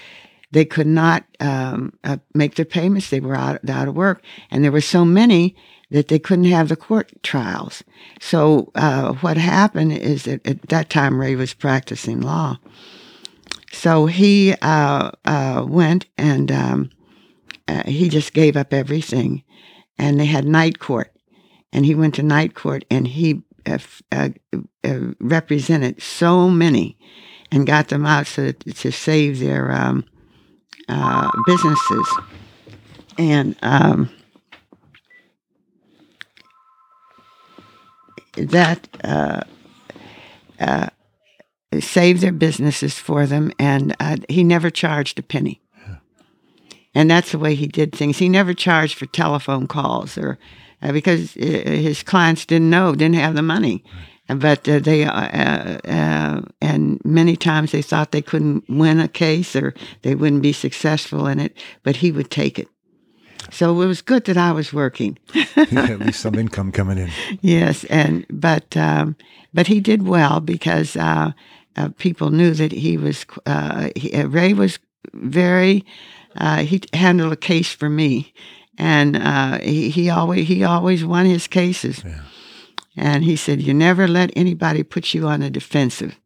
[0.53, 3.09] They could not um, uh, make their payments.
[3.09, 4.23] They were out, out of work.
[4.51, 5.55] And there were so many
[5.89, 7.83] that they couldn't have the court trials.
[8.21, 12.59] So uh, what happened is that at that time Ray was practicing law.
[13.71, 16.91] So he uh, uh, went and um,
[17.67, 19.43] uh, he just gave up everything.
[19.97, 21.15] And they had night court.
[21.71, 23.79] And he went to night court and he uh,
[24.11, 24.29] uh,
[25.19, 26.95] represented so many
[27.51, 30.05] and got them out so that, to save their um,
[30.89, 32.17] uh, businesses.
[33.17, 34.09] And um,
[38.35, 39.41] that uh,
[40.59, 40.89] uh,
[41.79, 45.61] saved their businesses for them, and uh, he never charged a penny.
[46.95, 48.19] And that's the way he did things.
[48.19, 50.37] He never charged for telephone calls or
[50.81, 53.83] uh, because uh, his clients didn't know, didn't have the money.
[54.27, 59.55] But uh, they, uh, uh, and many times they thought they couldn't win a case
[59.55, 62.69] or they wouldn't be successful in it, but he would take it.
[63.51, 65.17] So it was good that I was working.
[65.55, 67.09] At least some income coming in.
[67.41, 69.15] Yes, and but um,
[69.53, 71.33] but he did well because uh,
[71.75, 74.79] uh, people knew that he was uh, he, uh, Ray was
[75.13, 75.85] very
[76.37, 78.33] uh, he handled a case for me,
[78.77, 82.03] and uh, he, he always he always won his cases.
[82.05, 82.21] Yeah.
[82.95, 86.19] And he said, "You never let anybody put you on the defensive."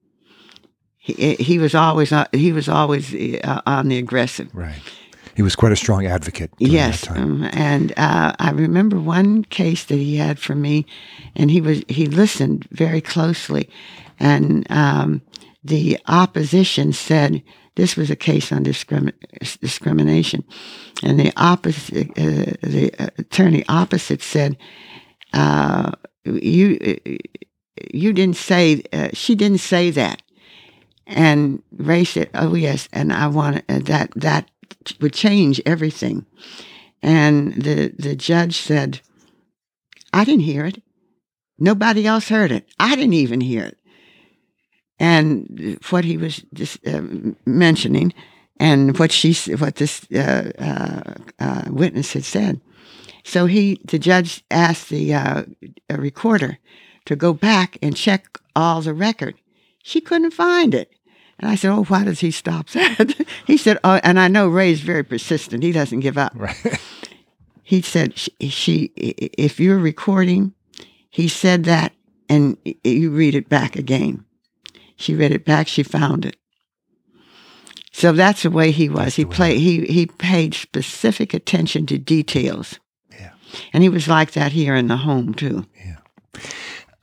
[0.97, 3.13] He, he was always he was always
[3.43, 4.49] on the aggressive.
[4.53, 4.81] Right.
[5.37, 6.51] He was quite a strong advocate.
[6.57, 10.87] Yes, um, and uh, I remember one case that he had for me,
[11.35, 13.69] and he was he listened very closely,
[14.19, 15.21] and um,
[15.63, 17.43] the opposition said
[17.75, 19.13] this was a case on discrimin-
[19.61, 20.43] discrimination,
[21.03, 24.57] and the opposite uh, the attorney opposite said,
[25.33, 25.91] uh,
[26.35, 26.97] "You
[27.93, 30.21] you didn't say uh, she didn't say that."
[31.05, 34.49] And Ray said, "Oh yes," and I want uh, that that
[34.99, 36.25] would change everything.
[37.01, 39.01] And the the judge said,
[40.13, 40.81] "I didn't hear it.
[41.59, 42.67] Nobody else heard it.
[42.79, 43.77] I didn't even hear it."
[44.99, 47.01] And what he was just uh,
[47.45, 48.13] mentioning,
[48.59, 52.59] and what she what this uh, uh, uh witness had said.
[53.27, 55.43] So he, the judge, asked the uh,
[55.89, 56.59] recorder
[57.03, 59.35] to go back and check all the record.
[59.83, 60.89] She couldn't find it.
[61.37, 64.47] And I said, "Oh, why does he stop that?" he said, "Oh, and I know
[64.47, 65.61] Ray's very persistent.
[65.61, 66.79] He doesn't give up." Right.
[67.63, 70.53] he said, she, "She, if you're recording,
[71.09, 71.91] he said that,
[72.29, 74.23] and you read it back again."
[74.95, 75.67] She read it back.
[75.67, 76.37] She found it.
[77.91, 78.97] So that's the way he was.
[78.97, 79.59] That's he played.
[79.59, 82.79] He he paid specific attention to details.
[83.73, 85.65] And he was like that here in the home too.
[85.75, 85.97] Yeah.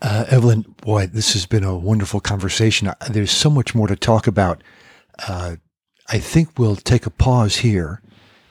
[0.03, 2.91] Uh, Evelyn, boy, this has been a wonderful conversation.
[3.09, 4.62] There's so much more to talk about.
[5.27, 5.57] Uh,
[6.09, 8.03] I think we'll take a pause here,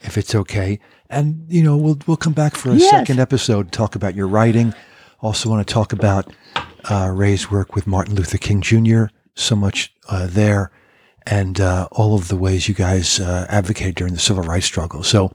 [0.01, 0.79] if it's okay,
[1.09, 2.89] and you know we'll we'll come back for a yes.
[2.89, 3.71] second episode.
[3.71, 4.73] Talk about your writing.
[5.21, 6.33] Also, want to talk about
[6.89, 9.05] uh, Ray's work with Martin Luther King Jr.
[9.35, 10.71] So much uh, there,
[11.27, 15.03] and uh, all of the ways you guys uh, advocated during the civil rights struggle.
[15.03, 15.31] So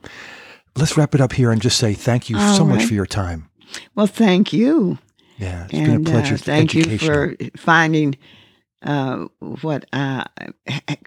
[0.76, 2.76] let's wrap it up here and just say thank you all so right.
[2.76, 3.48] much for your time.
[3.94, 4.98] Well, thank you.
[5.38, 6.34] Yeah, it's and, been a pleasure.
[6.34, 8.16] Uh, thank you for finding
[8.82, 9.26] uh,
[9.62, 10.24] what uh,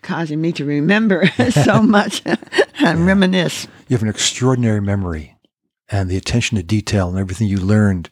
[0.02, 2.40] causing me to remember so much and
[2.80, 3.06] yeah.
[3.06, 3.68] reminisce.
[3.88, 5.36] You have an extraordinary memory
[5.90, 8.10] and the attention to detail and everything you learned.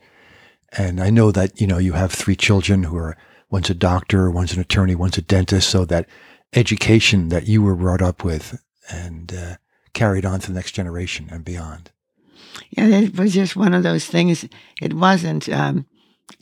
[0.77, 3.17] And I know that you know you have three children who are
[3.49, 5.69] one's a doctor, one's an attorney, one's a dentist.
[5.69, 6.07] So that
[6.53, 9.55] education that you were brought up with and uh,
[9.93, 11.91] carried on to the next generation and beyond.
[12.71, 14.45] Yeah, it was just one of those things.
[14.81, 15.49] It wasn't.
[15.49, 15.85] Um,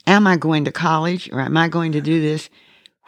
[0.05, 2.49] am I going to college or am I going to do this?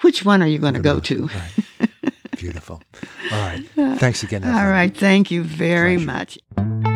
[0.02, 1.28] Which one are you going to go to?
[1.28, 1.92] Right.
[2.38, 2.82] Beautiful.
[3.32, 3.66] All right.
[4.00, 4.46] Thanks again.
[4.46, 4.96] All right.
[4.96, 6.38] Thank you very Pleasure.
[6.56, 6.89] much.